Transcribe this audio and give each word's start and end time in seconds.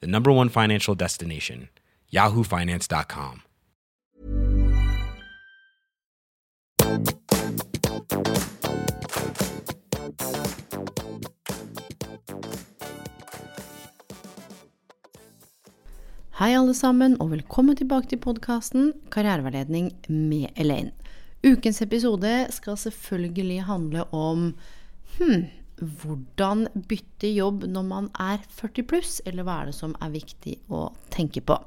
the 0.00 0.06
number 0.06 0.32
one 0.32 0.48
financial 0.48 0.94
destination, 0.94 1.68
yahoofinance.com. 2.12 3.42
Hei, 16.34 16.50
alle 16.58 16.74
sammen, 16.74 17.14
og 17.22 17.30
velkommen 17.30 17.76
tilbake 17.78 18.10
til 18.10 18.18
podkasten 18.18 18.88
Karriereveiledning 19.14 19.92
med 20.08 20.50
Elaine. 20.56 20.90
Ukens 21.46 21.78
episode 21.82 22.46
skal 22.50 22.76
selvfølgelig 22.76 23.62
handle 23.62 24.04
om 24.14 24.54
hm, 25.18 25.44
hvordan 25.78 26.68
bytte 26.88 27.30
jobb 27.32 27.64
når 27.70 27.86
man 27.88 28.10
er 28.20 28.42
40 28.58 28.88
pluss, 28.90 29.20
eller 29.26 29.46
hva 29.46 29.60
er 29.60 29.70
det 29.70 29.78
som 29.78 29.94
er 30.02 30.12
viktig 30.14 30.58
å 30.72 30.88
tenke 31.14 31.42
på. 31.44 31.58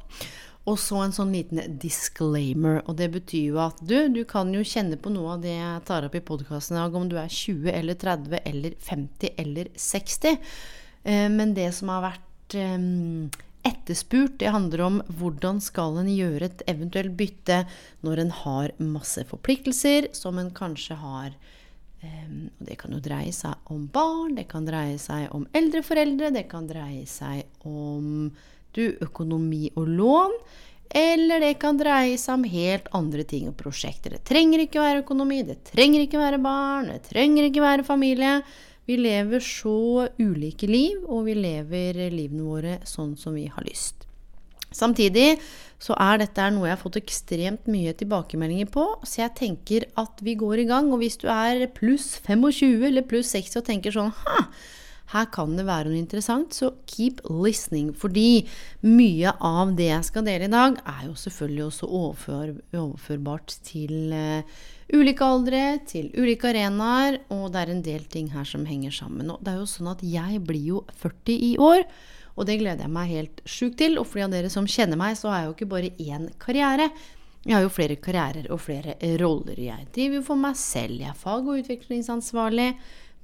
Og 0.67 0.75
så 0.83 0.99
en 0.99 1.15
sånn 1.15 1.31
liten 1.31 1.61
disclaimer, 1.79 2.81
og 2.89 2.97
det 2.99 3.07
betyr 3.13 3.53
jo 3.53 3.59
at 3.63 3.79
du, 3.79 3.95
du 4.11 4.23
kan 4.27 4.51
jo 4.51 4.65
kjenne 4.67 4.99
på 4.99 5.11
noe 5.13 5.37
av 5.37 5.45
det 5.45 5.55
jeg 5.55 5.83
tar 5.87 6.07
opp 6.07 6.17
i 6.19 6.23
podkasten 6.27 6.75
i 6.75 6.81
dag, 6.81 6.95
om 6.99 7.07
du 7.07 7.15
er 7.21 7.31
20 7.31 7.71
eller 7.71 7.99
30 7.99 8.41
eller 8.43 8.75
50 8.89 9.43
eller 9.43 9.71
60. 9.79 10.39
Eh, 11.07 11.27
men 11.31 11.55
det 11.55 11.69
som 11.77 11.93
har 11.93 12.03
vært 12.09 12.57
eh, 12.59 12.83
etterspurt. 13.67 14.39
Det 14.39 14.51
handler 14.53 14.83
om 14.85 14.97
hvordan 15.19 15.59
skal 15.63 15.99
en 16.01 16.09
gjøre 16.11 16.49
et 16.49 16.63
eventuelt 16.69 17.15
bytte 17.19 17.63
når 18.05 18.23
en 18.23 18.33
har 18.43 18.75
masse 18.79 19.23
forpliktelser 19.29 20.11
som 20.17 20.39
en 20.41 20.51
kanskje 20.55 20.99
har. 21.01 21.35
Um, 21.97 22.49
og 22.59 22.67
det 22.67 22.77
kan 22.77 22.93
jo 22.93 23.01
dreie 23.01 23.33
seg 23.33 23.71
om 23.73 23.87
barn, 23.89 24.35
det 24.37 24.45
kan 24.51 24.67
dreie 24.67 24.99
seg 25.01 25.31
om 25.33 25.47
eldre 25.57 25.81
foreldre, 25.85 26.29
det 26.35 26.45
kan 26.51 26.67
dreie 26.69 27.07
seg 27.09 27.65
om 27.65 28.29
du, 28.77 28.83
økonomi 29.01 29.71
og 29.75 29.89
lån. 29.89 30.37
Eller 30.97 31.43
det 31.43 31.57
kan 31.59 31.75
dreie 31.79 32.15
seg 32.21 32.37
om 32.37 32.45
helt 32.47 32.87
andre 32.95 33.25
ting 33.27 33.49
og 33.49 33.57
prosjekter. 33.59 34.15
Det 34.15 34.23
trenger 34.29 34.63
ikke 34.63 34.83
være 34.83 35.03
økonomi, 35.03 35.41
det 35.43 35.59
trenger 35.67 36.05
ikke 36.05 36.21
være 36.21 36.39
barn, 36.43 36.93
det 36.93 37.09
trenger 37.09 37.49
ikke 37.49 37.65
være 37.65 37.87
familie. 37.87 38.37
Vi 38.87 38.95
lever 39.01 39.43
så 39.43 40.07
ulike 40.21 40.69
liv, 40.69 41.01
og 41.03 41.25
vi 41.27 41.35
lever 41.35 42.05
livene 42.13 42.45
våre 42.47 42.77
sånn 42.87 43.17
som 43.19 43.35
vi 43.35 43.49
har 43.51 43.67
lyst. 43.67 44.06
Samtidig 44.75 45.37
så 45.81 45.93
er 46.01 46.23
dette 46.23 46.47
noe 46.53 46.67
jeg 46.67 46.75
har 46.75 46.81
fått 46.81 46.97
ekstremt 46.99 47.69
mye 47.69 47.93
tilbakemeldinger 47.97 48.69
på, 48.73 48.85
så 49.05 49.21
jeg 49.23 49.35
tenker 49.37 49.85
at 49.99 50.23
vi 50.25 50.33
går 50.39 50.63
i 50.63 50.67
gang. 50.69 50.89
Og 50.91 51.03
hvis 51.03 51.19
du 51.21 51.27
er 51.31 51.67
pluss 51.75 52.15
25 52.25 52.89
eller 52.89 53.05
pluss 53.07 53.35
60 53.35 53.61
og 53.61 53.67
tenker 53.69 53.93
sånn 53.93 54.13
ha, 54.23 54.47
her 55.13 55.27
kan 55.31 55.53
det 55.55 55.63
være 55.67 55.91
noe 55.91 56.01
interessant, 56.01 56.55
så 56.55 56.73
keep 56.89 57.21
listening. 57.29 57.93
Fordi 57.95 58.43
mye 58.83 59.31
av 59.39 59.71
det 59.77 59.91
jeg 59.91 60.07
skal 60.09 60.25
dele 60.27 60.49
i 60.49 60.51
dag, 60.51 60.81
er 60.83 61.05
jo 61.07 61.15
selvfølgelig 61.21 61.63
også 61.69 61.91
overfør, 62.01 62.51
overførbart 62.75 63.55
til 63.69 64.11
uh, 64.11 64.59
ulike 64.91 65.23
aldre, 65.23 65.63
til 65.87 66.11
ulike 66.17 66.51
arenaer, 66.51 67.21
og 67.31 67.47
det 67.53 67.63
er 67.63 67.71
en 67.71 67.85
del 67.85 68.03
ting 68.11 68.33
her 68.33 68.47
som 68.47 68.67
henger 68.67 68.97
sammen. 68.99 69.31
Og 69.31 69.39
det 69.45 69.53
er 69.53 69.61
jo 69.61 69.71
sånn 69.77 69.93
at 69.93 70.03
jeg 70.03 70.43
blir 70.47 70.71
jo 70.75 70.83
40 70.99 71.39
i 71.53 71.55
år, 71.61 71.85
og 72.37 72.45
det 72.45 72.59
gleder 72.61 72.85
jeg 72.85 72.93
meg 72.93 73.09
helt 73.09 73.39
sjukt 73.49 73.79
til. 73.81 73.97
Og 73.97 74.05
for 74.05 74.21
de 74.21 74.27
av 74.27 74.33
dere 74.35 74.51
som 74.53 74.67
kjenner 74.69 74.99
meg, 74.99 75.17
så 75.17 75.31
har 75.31 75.39
jeg 75.41 75.49
jo 75.49 75.55
ikke 75.55 75.71
bare 75.71 75.93
én 75.97 76.27
karriere. 76.41 76.91
Jeg 77.47 77.55
har 77.55 77.63
jo 77.63 77.71
flere 77.73 77.97
karrierer 78.03 78.49
og 78.53 78.61
flere 78.61 78.97
roller. 79.21 79.57
Jeg 79.57 79.87
driver 79.95 80.19
jo 80.19 80.25
for 80.27 80.41
meg 80.41 80.57
selv. 80.59 80.99
Jeg 81.01 81.09
er 81.09 81.17
fag- 81.17 81.47
og 81.47 81.63
utviklingsansvarlig 81.63 82.69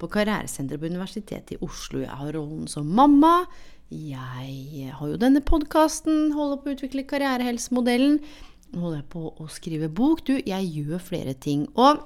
på 0.00 0.08
Karrieresenteret 0.10 0.80
på 0.82 0.90
Universitetet 0.90 1.54
i 1.54 1.60
Oslo. 1.62 2.00
Jeg 2.02 2.10
har 2.10 2.32
rollen 2.34 2.66
som 2.70 2.88
mamma. 2.88 3.44
Jeg 3.94 4.90
har 4.96 5.12
jo 5.12 5.20
denne 5.20 5.44
podkasten, 5.44 6.32
holder 6.34 6.58
på 6.58 6.72
å 6.72 6.74
utvikle 6.74 7.06
karrierehelsemodellen 7.06 8.18
Nå 8.74 8.80
holder 8.82 9.02
jeg 9.04 9.10
på 9.12 9.28
å 9.38 9.44
skrive 9.52 9.88
bok. 9.92 10.24
Du, 10.26 10.34
jeg 10.34 10.70
gjør 10.74 10.98
flere 10.98 11.36
ting. 11.38 11.68
Og 11.78 12.00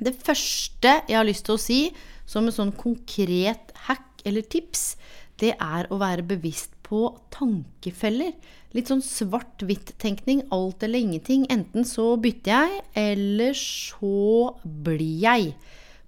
det 0.00 0.14
første 0.16 0.94
jeg 1.08 1.18
har 1.18 1.26
lyst 1.28 1.44
til 1.44 1.56
å 1.58 1.60
si, 1.60 1.80
som 2.24 2.48
en 2.48 2.56
sånn 2.56 2.72
konkret 2.76 3.74
hack 3.84 4.24
eller 4.24 4.46
tips, 4.48 4.94
det 5.42 5.52
er 5.60 5.88
å 5.92 5.98
være 6.00 6.24
bevisst 6.26 6.72
på 6.86 7.10
tankefeller. 7.34 8.32
Litt 8.76 8.90
sånn 8.92 9.04
svart-hvitt-tenkning. 9.04 10.46
Alt 10.54 10.84
eller 10.86 11.02
ingenting. 11.02 11.46
Enten 11.52 11.86
så 11.88 12.14
bytter 12.20 12.52
jeg, 12.52 12.84
eller 13.02 13.56
så 13.58 14.54
blir 14.64 15.20
jeg. 15.26 15.52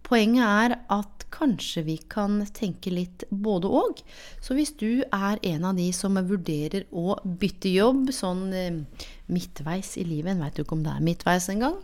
Poenget 0.09 0.45
er 0.47 0.77
at 0.95 1.27
kanskje 1.35 1.83
vi 1.85 1.97
kan 2.09 2.41
tenke 2.57 2.93
litt 2.93 3.27
både 3.29 3.69
og. 3.69 4.01
Så 4.41 4.57
hvis 4.57 4.73
du 4.81 5.03
er 5.05 5.41
en 5.53 5.67
av 5.69 5.77
de 5.77 5.91
som 5.93 6.17
vurderer 6.17 6.87
å 6.89 7.19
bytte 7.23 7.73
jobb 7.75 8.09
sånn 8.15 8.47
eh, 8.57 8.81
midtveis 9.29 9.97
i 10.01 10.07
livet, 10.09 10.33
en 10.33 10.47
veit 10.47 10.57
jo 10.57 10.65
ikke 10.65 10.79
om 10.79 10.87
det 10.87 10.95
er 10.95 11.05
midtveis 11.05 11.51
engang, 11.53 11.77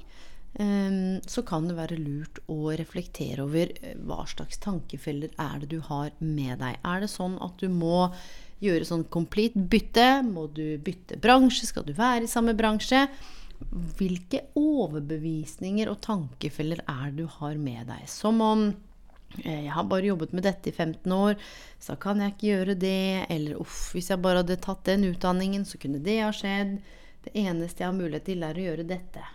så 1.26 1.42
kan 1.42 1.66
det 1.66 1.74
være 1.74 1.98
lurt 1.98 2.38
å 2.52 2.70
reflektere 2.78 3.42
over 3.42 3.72
eh, 3.74 3.96
hva 4.06 4.22
slags 4.30 4.60
tankefeller 4.62 5.32
er 5.40 5.62
det 5.62 5.72
du 5.72 5.80
har 5.82 6.12
med 6.22 6.60
deg. 6.62 6.78
Er 6.78 7.02
det 7.02 7.10
sånn 7.10 7.34
at 7.42 7.58
du 7.58 7.66
må 7.72 8.06
gjøre 8.62 8.86
sånn 8.86 9.02
complete 9.10 9.58
bytte? 9.58 10.22
Må 10.22 10.46
du 10.54 10.78
bytte 10.78 11.18
bransje? 11.18 11.66
Skal 11.66 11.88
du 11.88 11.92
være 11.98 12.28
i 12.28 12.30
samme 12.30 12.54
bransje? 12.54 13.02
Hvilke 13.98 14.44
overbevisninger 14.58 15.90
og 15.90 16.02
tankefeller 16.04 16.84
er 16.86 17.10
det 17.10 17.24
du 17.24 17.36
har 17.40 17.58
med 17.58 17.90
deg? 17.90 18.06
Som 18.10 18.38
om 18.44 18.66
eh, 19.42 19.64
jeg 19.66 19.74
har 19.74 19.90
bare 19.90 20.12
jobbet 20.12 20.38
med 20.38 20.46
dette 20.46 20.70
i 20.70 20.76
15 20.76 21.18
år, 21.18 21.34
så 21.82 21.98
kan 21.98 22.22
jeg 22.22 22.36
ikke 22.36 22.52
gjøre 22.52 22.78
det. 22.78 23.24
Eller 23.26 23.58
uff, 23.58 23.88
hvis 23.96 24.14
jeg 24.14 24.22
bare 24.22 24.44
hadde 24.44 24.62
tatt 24.62 24.86
den 24.86 25.10
utdanningen, 25.10 25.66
så 25.66 25.82
kunne 25.82 25.98
det 25.98 26.20
ha 26.22 26.30
skjedd. 26.30 26.78
Det 27.26 27.34
eneste 27.42 27.82
jeg 27.82 27.90
har 27.90 27.98
mulighet 27.98 28.30
til, 28.30 28.46
er 28.46 28.54
å 28.54 28.70
gjøre 28.70 28.86
dette. 28.86 29.30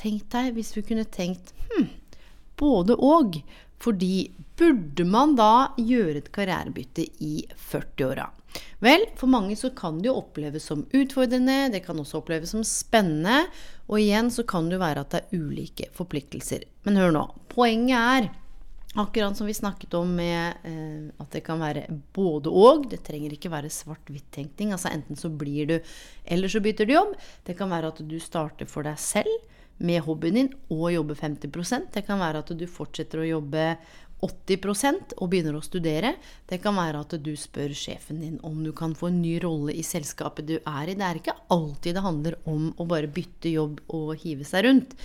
Tenk 0.00 0.26
deg 0.32 0.54
hvis 0.56 0.74
vi 0.76 0.84
kunne 0.86 1.06
tenkt 1.06 1.54
hm, 1.70 1.88
både 2.60 2.96
og. 2.98 3.40
Fordi 3.84 4.30
burde 4.56 5.04
man 5.04 5.34
da 5.36 5.74
gjøre 5.76 6.22
et 6.22 6.32
karrierebytte 6.32 7.04
i 7.24 7.44
40-åra? 7.70 8.30
Vel, 8.84 9.02
for 9.18 9.30
mange 9.30 9.56
så 9.58 9.72
kan 9.74 9.98
det 10.00 10.08
jo 10.08 10.18
oppleves 10.20 10.68
som 10.70 10.84
utfordrende, 10.94 11.72
det 11.74 11.82
kan 11.86 11.98
også 11.98 12.20
oppleves 12.20 12.52
som 12.54 12.62
spennende, 12.64 13.48
og 13.88 13.98
igjen 13.98 14.30
så 14.30 14.44
kan 14.46 14.68
det 14.68 14.78
jo 14.78 14.84
være 14.84 15.02
at 15.02 15.14
det 15.14 15.20
er 15.24 15.42
ulike 15.42 15.90
forpliktelser. 15.96 16.64
Men 16.86 17.00
hør 17.00 17.14
nå, 17.16 17.26
poenget 17.52 17.98
er 17.98 18.32
Akkurat 18.94 19.34
som 19.36 19.48
vi 19.48 19.54
snakket 19.54 19.94
om 19.98 20.12
med 20.14 20.54
eh, 20.62 21.08
at 21.18 21.32
det 21.34 21.40
kan 21.42 21.58
være 21.58 21.88
både 22.14 22.46
og. 22.46 22.84
Det 22.86 23.00
trenger 23.02 23.32
ikke 23.34 23.50
være 23.50 23.66
svart-hvitt-tenkning. 23.66 24.70
Altså 24.70 24.92
enten 24.94 25.18
så 25.18 25.32
blir 25.34 25.66
du, 25.66 25.74
eller 26.22 26.52
så 26.52 26.62
bytter 26.62 26.86
du 26.86 26.92
jobb. 26.94 27.16
Det 27.42 27.56
kan 27.58 27.72
være 27.74 27.90
at 27.90 27.98
du 28.06 28.14
starter 28.22 28.70
for 28.70 28.86
deg 28.86 28.94
selv 29.02 29.34
med 29.78 30.04
hobbyen 30.06 30.38
din 30.38 30.50
og 30.70 30.92
jobbe 30.92 31.16
50% 31.18 31.90
Det 31.94 32.04
kan 32.06 32.20
være 32.20 32.44
at 32.44 32.52
du 32.54 32.66
fortsetter 32.70 33.22
å 33.22 33.28
jobbe 33.28 33.64
80 34.24 35.18
og 35.18 35.28
begynner 35.28 35.58
å 35.58 35.64
studere. 35.64 36.14
Det 36.48 36.60
kan 36.62 36.76
være 36.78 37.02
at 37.04 37.16
du 37.20 37.32
spør 37.36 37.74
sjefen 37.76 38.22
din 38.22 38.38
om 38.46 38.62
du 38.64 38.72
kan 38.76 38.94
få 38.96 39.10
en 39.10 39.20
ny 39.20 39.36
rolle 39.42 39.74
i 39.74 39.84
selskapet 39.84 40.48
du 40.48 40.56
er 40.56 40.88
i. 40.88 40.96
Det 40.96 41.04
er 41.04 41.20
ikke 41.20 41.36
alltid 41.52 41.98
det 41.98 42.04
handler 42.06 42.38
om 42.48 42.70
å 42.78 42.88
bare 42.88 43.10
bytte 43.10 43.52
jobb 43.52 43.82
og 43.92 44.14
hive 44.22 44.46
seg 44.48 44.64
rundt. 44.68 44.96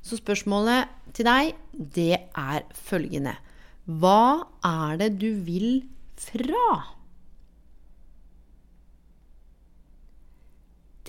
Så 0.00 0.20
spørsmålet 0.20 0.88
til 1.16 1.26
deg, 1.28 1.52
det 1.72 2.14
er 2.20 2.64
følgende 2.72 3.36
Hva 3.84 4.46
er 4.64 5.00
det 5.00 5.12
du 5.20 5.32
vil 5.44 5.82
fra? 6.20 6.96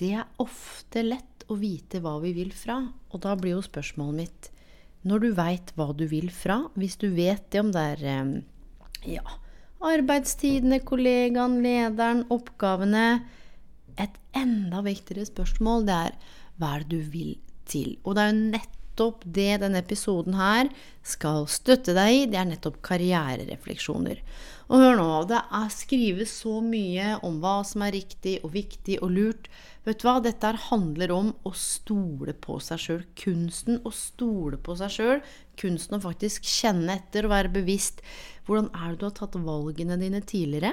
Det 0.02 0.14
er 0.18 0.40
ofte 0.42 1.04
lett 1.04 1.31
å 1.52 1.60
vite 1.60 2.00
hva 2.02 2.16
vi 2.22 2.32
vil 2.36 2.50
fra, 2.56 2.80
og 3.12 3.22
da 3.24 3.36
blir 3.38 3.56
jo 3.56 3.64
spørsmålet 3.64 4.18
mitt 4.22 4.50
når 5.08 5.22
du 5.22 5.30
veit 5.34 5.72
hva 5.74 5.88
du 5.98 6.04
vil 6.10 6.28
fra, 6.30 6.60
hvis 6.78 6.98
du 7.00 7.08
vet 7.14 7.42
det 7.50 7.62
om 7.62 7.72
det 7.74 7.84
er 7.96 8.04
eh, 8.06 9.16
ja, 9.16 9.38
arbeidstidene, 9.82 10.82
kollegaen, 10.86 11.60
lederen, 11.64 12.26
oppgavene 12.30 13.22
Et 14.00 14.14
enda 14.32 14.80
viktigere 14.80 15.26
spørsmål 15.28 15.82
det 15.84 15.96
er 16.06 16.14
hva 16.56 16.76
er 16.76 16.84
det 16.86 16.96
du 16.96 17.10
vil 17.12 17.34
til? 17.68 17.98
Og 18.06 18.14
det 18.16 18.22
er 18.22 18.30
jo 18.30 18.38
nettopp 18.54 19.26
det 19.36 19.50
denne 19.60 19.82
episoden 19.82 20.38
her 20.38 20.70
skal 21.04 21.44
støtte 21.50 21.92
deg 21.92 22.14
i. 22.14 22.22
Det 22.32 22.38
er 22.40 22.48
nettopp 22.48 22.78
karriererefleksjoner. 22.86 24.22
Og 24.72 24.80
hør 24.80 24.94
nå, 24.96 25.06
det 25.28 25.36
er 25.52 25.72
skrives 25.72 26.30
så 26.40 26.54
mye 26.64 27.18
om 27.26 27.42
hva 27.42 27.58
som 27.68 27.82
er 27.84 27.92
riktig 27.92 28.38
og 28.40 28.54
viktig 28.54 28.96
og 29.04 29.10
lurt. 29.12 29.50
Vet 29.84 30.00
du 30.00 30.06
hva, 30.06 30.14
dette 30.24 30.52
handler 30.70 31.12
om 31.12 31.28
å 31.44 31.52
stole 31.52 32.32
på 32.32 32.56
seg 32.64 32.80
sjøl. 32.80 33.02
Kunsten 33.18 33.82
å 33.84 33.92
stole 33.92 34.56
på 34.56 34.76
seg 34.80 34.94
sjøl. 34.94 35.20
Kunsten 35.60 35.98
å 35.98 36.04
faktisk 36.06 36.48
kjenne 36.48 36.96
etter 36.96 37.28
og 37.28 37.34
være 37.34 37.52
bevisst. 37.52 38.00
Hvordan 38.46 38.70
er 38.72 38.94
det 38.94 39.02
du 39.02 39.06
har 39.10 39.14
tatt 39.18 39.36
valgene 39.44 40.00
dine 40.00 40.22
tidligere? 40.24 40.72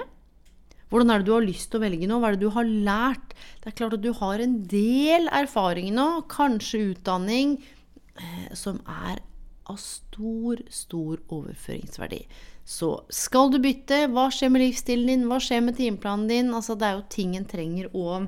Hvordan 0.89 1.11
er 1.11 1.19
det 1.19 1.27
du 1.27 1.35
har 1.35 1.43
lyst 1.49 1.67
til 1.73 1.81
å 1.81 1.83
velge 1.83 2.07
nå? 2.07 2.21
Hva 2.21 2.31
er 2.31 2.37
det 2.37 2.47
du 2.47 2.55
har 2.55 2.71
lært? 2.71 3.35
Det 3.59 3.73
er 3.73 3.79
klart 3.81 3.97
at 3.99 4.05
du 4.05 4.13
har 4.21 4.39
en 4.39 4.55
del 4.71 5.27
erfaring 5.43 5.91
nå, 5.97 6.07
kanskje 6.31 6.85
utdanning, 6.93 7.57
eh, 8.15 8.47
som 8.55 8.79
er 8.87 9.19
av 9.69 9.77
stor, 9.81 10.61
stor 10.73 11.21
overføringsverdi. 11.29 12.23
Så 12.69 12.91
skal 13.13 13.53
du 13.53 13.59
bytte, 13.63 14.03
hva 14.13 14.27
skjer 14.33 14.51
med 14.53 14.63
livsstilen 14.65 15.09
din, 15.09 15.27
hva 15.29 15.39
skjer 15.41 15.63
med 15.65 15.77
timeplanen 15.79 16.27
din? 16.29 16.51
Altså, 16.53 16.75
det 16.77 16.89
er 16.89 16.99
jo 16.99 17.07
ting 17.09 17.35
en 17.37 17.47
trenger 17.49 17.89
å 17.97 18.21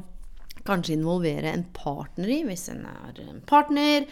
kanskje 0.65 0.95
involvere 0.95 1.51
en 1.51 1.65
partner 1.73 2.29
i, 2.29 2.41
hvis 2.47 2.67
en 2.73 2.85
er 2.89 3.21
en 3.25 3.41
partner. 3.49 4.07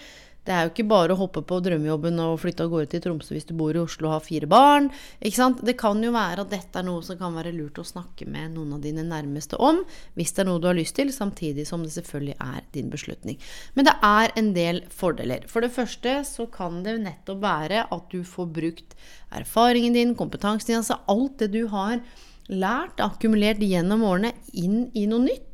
Det 0.50 0.56
er 0.57 0.66
jo 0.66 0.72
ikke 0.72 0.88
bare 0.90 1.13
å 1.13 1.19
hoppe 1.19 1.44
på 1.46 1.60
drømmejobben 1.62 2.16
og 2.24 2.40
flytte 2.42 2.66
av 2.66 2.72
gårde 2.72 2.88
til 2.90 3.01
Tromsø 3.04 3.36
hvis 3.36 3.46
du 3.46 3.51
bor 3.54 3.78
i 3.78 3.81
Oslo 3.84 4.07
og 4.07 4.16
har 4.16 4.24
fire 4.25 4.48
barn. 4.50 4.88
Det 5.22 5.75
kan 5.78 6.01
jo 6.01 6.10
være 6.16 6.42
at 6.42 6.50
dette 6.50 6.80
er 6.81 6.88
noe 6.88 7.04
som 7.06 7.19
kan 7.19 7.36
være 7.38 7.51
lurt 7.54 7.78
å 7.78 7.86
snakke 7.86 8.25
med 8.25 8.56
noen 8.56 8.72
av 8.74 8.81
dine 8.81 9.04
nærmeste 9.06 9.60
om, 9.62 9.84
hvis 10.18 10.34
det 10.34 10.42
er 10.42 10.48
noe 10.50 10.57
du 10.63 10.66
har 10.66 10.80
lyst 10.80 10.96
til, 10.98 11.12
samtidig 11.13 11.68
som 11.69 11.84
det 11.86 11.94
selvfølgelig 11.94 12.40
er 12.42 12.66
din 12.74 12.90
beslutning. 12.90 13.38
Men 13.78 13.86
det 13.92 13.94
er 14.10 14.34
en 14.42 14.50
del 14.56 14.81
fordeler. 14.90 15.46
For 15.51 15.62
det 15.62 15.69
første 15.75 16.16
så 16.25 16.48
kan 16.50 16.81
det 16.88 16.98
nettopp 17.04 17.44
være 17.45 17.84
at 17.86 18.10
du 18.10 18.24
får 18.25 18.50
brukt 18.56 18.98
erfaringen 19.30 19.94
din, 19.94 20.16
kompetansen 20.18 20.72
din, 20.72 20.81
altså 20.81 20.98
alt 21.13 21.38
det 21.44 21.52
du 21.54 21.68
har 21.69 22.02
lært, 22.50 22.98
akkumulert 23.06 23.62
gjennom 23.62 24.02
årene, 24.10 24.34
inn 24.57 24.88
i 24.98 25.06
noe 25.06 25.28
nytt 25.28 25.45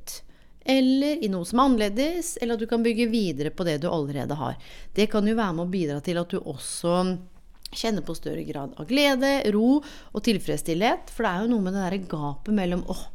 eller 0.66 1.24
i 1.24 1.30
noe 1.30 1.46
som 1.46 1.62
er 1.62 1.70
annerledes, 1.70 2.36
eller 2.42 2.58
at 2.58 2.64
du 2.64 2.68
kan 2.70 2.84
bygge 2.86 3.06
videre 3.12 3.54
på 3.54 3.66
det 3.68 3.78
du 3.84 3.88
allerede 3.92 4.38
har. 4.40 4.58
Det 4.98 5.08
kan 5.12 5.28
jo 5.28 5.38
være 5.38 5.54
med 5.54 5.68
å 5.68 5.74
bidra 5.74 6.02
til 6.04 6.18
at 6.22 6.34
du 6.34 6.40
også 6.42 6.98
kjenner 7.76 8.06
på 8.06 8.16
større 8.18 8.44
grad 8.48 8.74
av 8.80 8.88
glede, 8.90 9.38
ro 9.54 9.78
og 9.78 10.24
tilfredsstillhet. 10.26 11.12
For 11.14 11.26
det 11.26 11.32
er 11.32 11.44
jo 11.44 11.52
noe 11.54 11.66
med 11.66 11.76
det 11.76 11.84
derre 11.84 12.02
gapet 12.16 12.58
mellom 12.58 12.86
åh, 12.92 13.06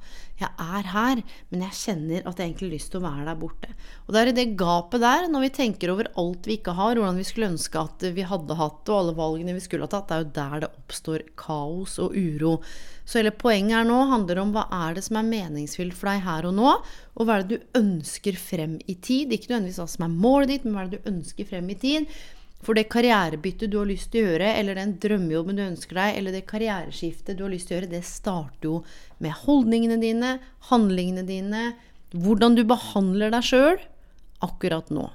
jeg 0.45 0.77
er 0.77 0.89
her, 0.93 1.23
men 1.51 1.65
jeg 1.67 1.77
kjenner 1.79 2.25
at 2.25 2.39
jeg 2.41 2.51
egentlig 2.51 2.69
har 2.69 2.77
lyst 2.77 2.93
til 2.93 3.01
å 3.01 3.05
være 3.07 3.27
der 3.29 3.41
borte. 3.41 3.73
Og 4.07 4.15
det 4.15 4.21
er 4.21 4.31
i 4.31 4.37
det 4.37 4.47
gapet 4.61 5.05
der, 5.05 5.27
når 5.33 5.45
vi 5.45 5.51
tenker 5.61 5.93
over 5.93 6.11
alt 6.21 6.49
vi 6.49 6.57
ikke 6.59 6.75
har, 6.79 6.97
hvordan 6.97 7.21
vi 7.21 7.27
skulle 7.29 7.51
ønske 7.53 7.83
at 7.83 8.07
vi 8.17 8.27
hadde 8.31 8.57
hatt 8.59 8.81
det, 8.85 8.95
og 8.95 8.99
alle 9.03 9.19
valgene 9.19 9.57
vi 9.57 9.65
skulle 9.65 9.89
ha 9.89 9.93
tatt, 9.93 10.09
det 10.09 10.17
er 10.17 10.25
jo 10.25 10.33
der 10.41 10.65
det 10.65 10.73
oppstår 10.81 11.27
kaos 11.41 11.99
og 12.03 12.17
uro. 12.17 12.57
Så 13.05 13.19
hele 13.21 13.35
poenget 13.35 13.79
her 13.79 13.87
nå 13.89 14.01
handler 14.11 14.43
om 14.43 14.53
hva 14.55 14.67
er 14.81 14.97
det 14.97 15.05
som 15.07 15.19
er 15.21 15.31
meningsfylt 15.31 15.97
for 15.99 16.13
deg 16.13 16.25
her 16.27 16.47
og 16.49 16.57
nå, 16.59 16.75
og 17.17 17.27
hva 17.27 17.39
er 17.39 17.47
det 17.47 17.61
du 17.61 17.81
ønsker 17.81 18.39
frem 18.39 18.79
i 18.87 18.97
tid. 18.97 19.33
Ikke 19.35 19.53
nødvendigvis 19.53 19.81
hva 19.83 19.89
som 19.91 20.07
er 20.07 20.21
målet 20.27 20.55
ditt, 20.55 20.67
men 20.67 20.77
hva 20.77 20.85
er 20.85 20.93
det 20.93 21.01
du 21.01 21.11
ønsker 21.11 21.49
frem 21.49 21.73
i 21.75 21.81
tid. 21.81 22.21
For 22.61 22.77
det 22.77 22.91
karrierebyttet 22.93 23.71
du 23.73 23.79
har 23.81 23.89
lyst 23.89 24.11
til 24.13 24.23
å 24.25 24.33
gjøre, 24.33 24.51
eller 24.61 24.77
den 24.77 24.97
drømmejobben 25.01 25.57
du 25.57 25.63
ønsker 25.65 25.97
deg, 25.97 26.19
eller 26.19 26.37
det 26.37 26.43
karriereskiftet 26.51 27.39
du 27.39 27.47
har 27.47 27.53
lyst 27.55 27.71
til 27.71 27.77
å 27.77 27.79
gjøre, 27.79 27.93
det 27.95 28.03
starter 28.05 28.69
jo 28.69 28.75
med 29.25 29.39
holdningene 29.47 29.97
dine, 30.03 30.35
handlingene 30.69 31.25
dine, 31.29 31.71
hvordan 32.13 32.59
du 32.59 32.67
behandler 32.69 33.33
deg 33.33 33.47
sjøl 33.47 33.81
akkurat 34.45 34.93
nå. 34.93 35.07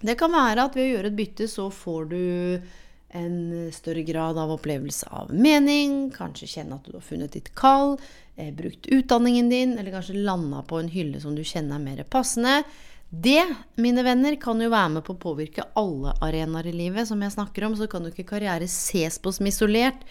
Det 0.00 0.14
kan 0.20 0.32
være 0.32 0.68
at 0.68 0.78
ved 0.78 0.86
å 0.86 0.92
gjøre 0.94 1.10
et 1.10 1.18
bytte 1.18 1.48
så 1.50 1.66
får 1.74 2.06
du 2.12 2.22
en 3.18 3.72
større 3.74 4.04
grad 4.06 4.38
av 4.38 4.52
opplevelse 4.54 5.08
av 5.10 5.32
mening, 5.34 6.12
kanskje 6.14 6.48
kjenne 6.52 6.78
at 6.78 6.86
du 6.86 6.94
har 6.94 7.04
funnet 7.04 7.34
ditt 7.34 7.50
kall, 7.58 7.96
eh, 8.36 8.52
brukt 8.54 8.86
utdanningen 8.86 9.50
din, 9.50 9.74
eller 9.78 9.90
kanskje 9.96 10.22
landa 10.22 10.62
på 10.62 10.78
en 10.78 10.88
hylle 10.88 11.20
som 11.20 11.34
du 11.34 11.42
kjenner 11.42 11.80
er 11.80 11.84
mer 11.84 12.04
passende. 12.04 12.62
Det, 13.10 13.54
mine 13.74 14.02
venner, 14.06 14.36
kan 14.38 14.60
jo 14.62 14.70
være 14.70 14.90
med 14.94 15.04
på 15.06 15.16
å 15.16 15.18
påvirke 15.18 15.64
alle 15.78 16.12
arenaer 16.22 16.68
i 16.70 16.74
livet. 16.74 17.08
Som 17.08 17.24
jeg 17.24 17.34
snakker 17.34 17.66
om, 17.66 17.74
så 17.74 17.88
kan 17.90 18.06
jo 18.06 18.12
ikke 18.12 18.28
karriere 18.36 18.68
ses 18.70 19.18
på 19.18 19.32
som 19.34 19.48
isolert 19.50 20.04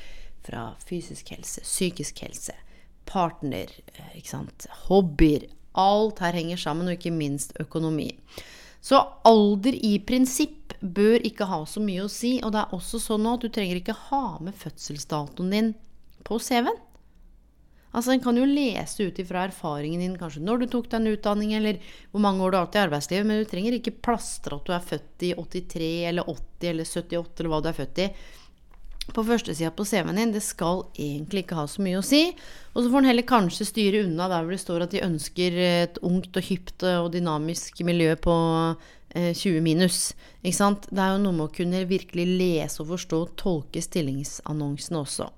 fra 0.44 0.74
fysisk 0.84 1.32
helse, 1.32 1.64
psykisk 1.64 2.20
helse, 2.26 2.56
partner, 3.08 3.72
eh, 3.96 4.18
ikke 4.20 4.34
sant, 4.34 4.68
hobbyer. 4.90 5.48
Alt 5.80 6.20
her 6.20 6.36
henger 6.36 6.60
sammen, 6.60 6.90
og 6.90 6.98
ikke 6.98 7.16
minst 7.16 7.56
økonomi. 7.60 8.12
Så 8.84 9.00
alder 9.28 9.76
i 9.76 9.96
prinsipp 10.04 10.76
bør 10.80 11.24
ikke 11.28 11.48
ha 11.48 11.64
så 11.68 11.80
mye 11.84 12.04
å 12.04 12.12
si. 12.12 12.42
Og 12.44 12.52
det 12.52 12.66
er 12.66 12.76
også 12.76 13.00
sånn 13.00 13.28
at 13.32 13.40
du 13.40 13.48
trenger 13.48 13.80
ikke 13.80 13.96
ha 14.10 14.40
med 14.44 14.60
fødselsdatoen 14.60 15.56
din 15.56 15.74
på 16.28 16.40
CV-en. 16.40 16.80
Altså 17.90 18.14
En 18.14 18.22
kan 18.22 18.38
jo 18.38 18.46
lese 18.46 19.08
ut 19.08 19.20
ifra 19.22 19.48
erfaringen 19.48 20.04
din 20.04 20.18
kanskje 20.20 20.44
når 20.46 20.62
du 20.62 20.66
tok 20.70 20.90
deg 20.92 21.00
en 21.00 21.14
utdanning, 21.16 21.54
eller 21.58 21.80
hvor 22.12 22.22
mange 22.22 22.44
år 22.46 22.52
du 22.52 22.58
har 22.60 22.68
hatt 22.68 22.78
i 22.78 22.84
arbeidslivet, 22.84 23.26
men 23.26 23.42
du 23.42 23.50
trenger 23.50 23.78
ikke 23.78 23.98
plastre 24.06 24.60
at 24.60 24.68
du 24.68 24.76
er 24.76 24.90
født 24.92 25.26
i 25.26 25.32
83 25.38 25.88
eller 26.12 26.30
80 26.30 26.70
eller 26.74 26.92
78 26.92 27.42
eller 27.42 27.54
hva 27.54 27.64
du 27.64 27.72
er 27.72 27.80
født 27.80 28.04
i. 28.06 28.12
På 29.10 29.24
førstesida 29.26 29.72
på 29.74 29.88
CV-en 29.90 30.20
din. 30.22 30.36
Det 30.36 30.44
skal 30.46 30.84
egentlig 30.94 31.42
ikke 31.42 31.58
ha 31.58 31.66
så 31.66 31.82
mye 31.82 31.98
å 31.98 32.06
si. 32.06 32.28
Og 32.76 32.84
så 32.84 32.92
får 32.92 33.02
en 33.02 33.10
heller 33.10 33.26
kanskje 33.26 33.66
styre 33.66 34.04
unna 34.06 34.28
der 34.30 34.46
hvor 34.46 34.54
det 34.54 34.62
står 34.62 34.86
at 34.86 34.94
de 34.94 35.02
ønsker 35.02 35.58
et 35.66 35.98
ungt 36.06 36.38
og 36.38 36.46
hypt 36.46 36.86
og 36.92 37.10
dynamisk 37.16 37.82
miljø 37.88 38.14
på 38.22 38.36
20 39.16 39.34
eh, 39.50 39.64
minus. 39.66 40.14
Ikke 40.44 40.60
sant? 40.60 40.86
Det 40.94 41.02
er 41.02 41.16
jo 41.16 41.24
noe 41.26 41.40
med 41.40 41.48
å 41.48 41.56
kunne 41.58 41.82
virkelig 41.90 42.28
lese 42.30 42.84
og 42.84 42.94
forstå 42.94 43.24
og 43.26 43.36
tolke 43.40 43.82
stillingsannonsene 43.82 45.02
også. 45.02 45.32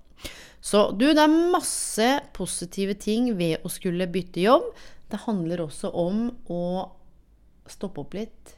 Så 0.62 0.92
du, 0.94 1.08
det 1.10 1.24
er 1.24 1.52
masse 1.54 2.08
positive 2.38 2.96
ting 3.02 3.32
ved 3.38 3.66
å 3.66 3.72
skulle 3.72 4.10
bytte 4.12 4.44
jobb. 4.44 4.68
Det 5.10 5.24
handler 5.26 5.66
også 5.66 5.90
om 5.98 6.28
å 6.54 6.64
stoppe 7.70 8.04
opp 8.04 8.14
litt. 8.16 8.58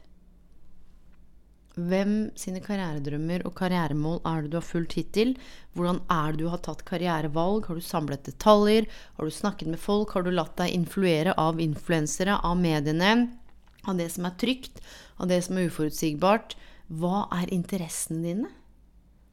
Hvem 1.74 2.27
sine 2.38 2.60
karrieredrømmer 2.62 3.48
og 3.48 3.56
karrieremål 3.57 4.19
er 4.30 4.44
det 4.44 4.51
du 4.54 4.57
har 4.60 4.65
fulgt 4.68 4.94
hittil? 5.00 5.31
Hvordan 5.74 6.04
er 6.13 6.36
det 6.36 6.44
du 6.44 6.51
har 6.51 6.62
tatt 6.62 6.83
karrierevalg? 6.86 7.65
Har 7.65 7.80
du 7.80 7.86
samlet 7.86 8.27
detaljer? 8.27 8.86
Har 9.18 9.25
du 9.25 9.33
snakket 9.33 9.71
med 9.71 9.81
folk? 9.81 10.13
Har 10.13 10.21
du 10.21 10.30
latt 10.30 10.54
deg 10.60 10.75
influere 10.75 11.33
av 11.42 11.62
influensere, 11.63 12.38
av 12.45 12.60
mediene? 12.62 13.31
Av 13.89 13.98
det 13.98 14.12
som 14.13 14.27
er 14.30 14.38
trygt? 14.38 14.83
Av 15.18 15.31
det 15.31 15.42
som 15.48 15.57
er 15.57 15.71
uforutsigbart? 15.71 16.54
Hva 16.94 17.25
er 17.39 17.50
interessene 17.56 18.21
dine? 18.21 18.54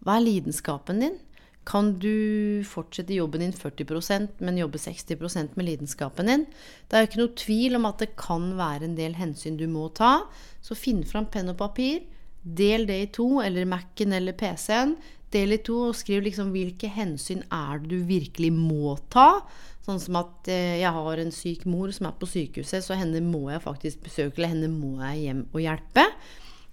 Hva 0.00 0.16
er 0.16 0.24
lidenskapen 0.30 1.04
din? 1.04 1.20
Kan 1.70 1.92
du 2.02 2.64
fortsette 2.66 3.14
jobben 3.14 3.44
din 3.44 3.52
40% 3.54 4.40
men 4.42 4.58
jobbe 4.58 4.78
60% 4.82 5.54
med 5.54 5.68
lidenskapen 5.68 6.26
din? 6.26 6.46
Det 6.88 6.96
er 6.96 7.04
jo 7.04 7.10
ikke 7.10 7.20
noe 7.20 7.36
tvil 7.38 7.78
om 7.78 7.86
at 7.86 8.02
det 8.02 8.16
kan 8.18 8.48
være 8.58 8.88
en 8.88 8.96
del 8.98 9.14
hensyn 9.20 9.58
du 9.60 9.68
må 9.70 9.86
ta. 9.94 10.24
Så 10.64 10.74
finn 10.74 11.04
fram 11.06 11.28
penn 11.30 11.52
og 11.52 11.60
papir. 11.60 12.02
Del 12.42 12.88
det 12.88 12.98
i 12.98 13.08
to, 13.14 13.28
eller 13.44 13.68
Mac-en 13.70 14.16
eller 14.16 14.34
PC-en. 14.34 14.96
Del 15.30 15.54
i 15.54 15.60
to 15.62 15.76
og 15.92 15.94
skriv 15.94 16.24
liksom 16.26 16.50
hvilke 16.50 16.90
hensyn 16.90 17.44
er 17.54 17.78
det 17.78 17.92
du 17.92 18.06
virkelig 18.08 18.50
må 18.56 18.96
ta. 19.14 19.44
Sånn 19.86 20.02
som 20.02 20.18
at 20.24 20.50
eh, 20.50 20.80
jeg 20.82 20.90
har 20.96 21.22
en 21.22 21.34
syk 21.34 21.68
mor 21.70 21.92
som 21.94 22.10
er 22.10 22.18
på 22.18 22.28
sykehuset, 22.28 22.82
så 22.82 22.98
henne 22.98 23.22
må 23.22 23.46
jeg 23.52 23.62
faktisk 23.62 24.02
besøke, 24.08 24.40
eller 24.40 24.56
henne 24.56 24.72
må 24.74 24.96
jeg 25.04 25.28
hjem 25.28 25.44
og 25.52 25.62
hjelpe. 25.62 26.08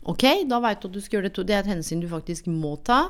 Ok, 0.09 0.25
da 0.49 0.61
veit 0.63 0.81
du 0.81 0.89
at 0.89 0.95
du 0.95 1.03
skal 1.03 1.19
gjøre 1.19 1.29
det. 1.29 1.45
Det 1.45 1.55
er 1.55 1.65
et 1.65 1.75
hensyn 1.75 2.01
du 2.01 2.09
faktisk 2.09 2.49
må 2.49 2.79
ta. 2.87 3.03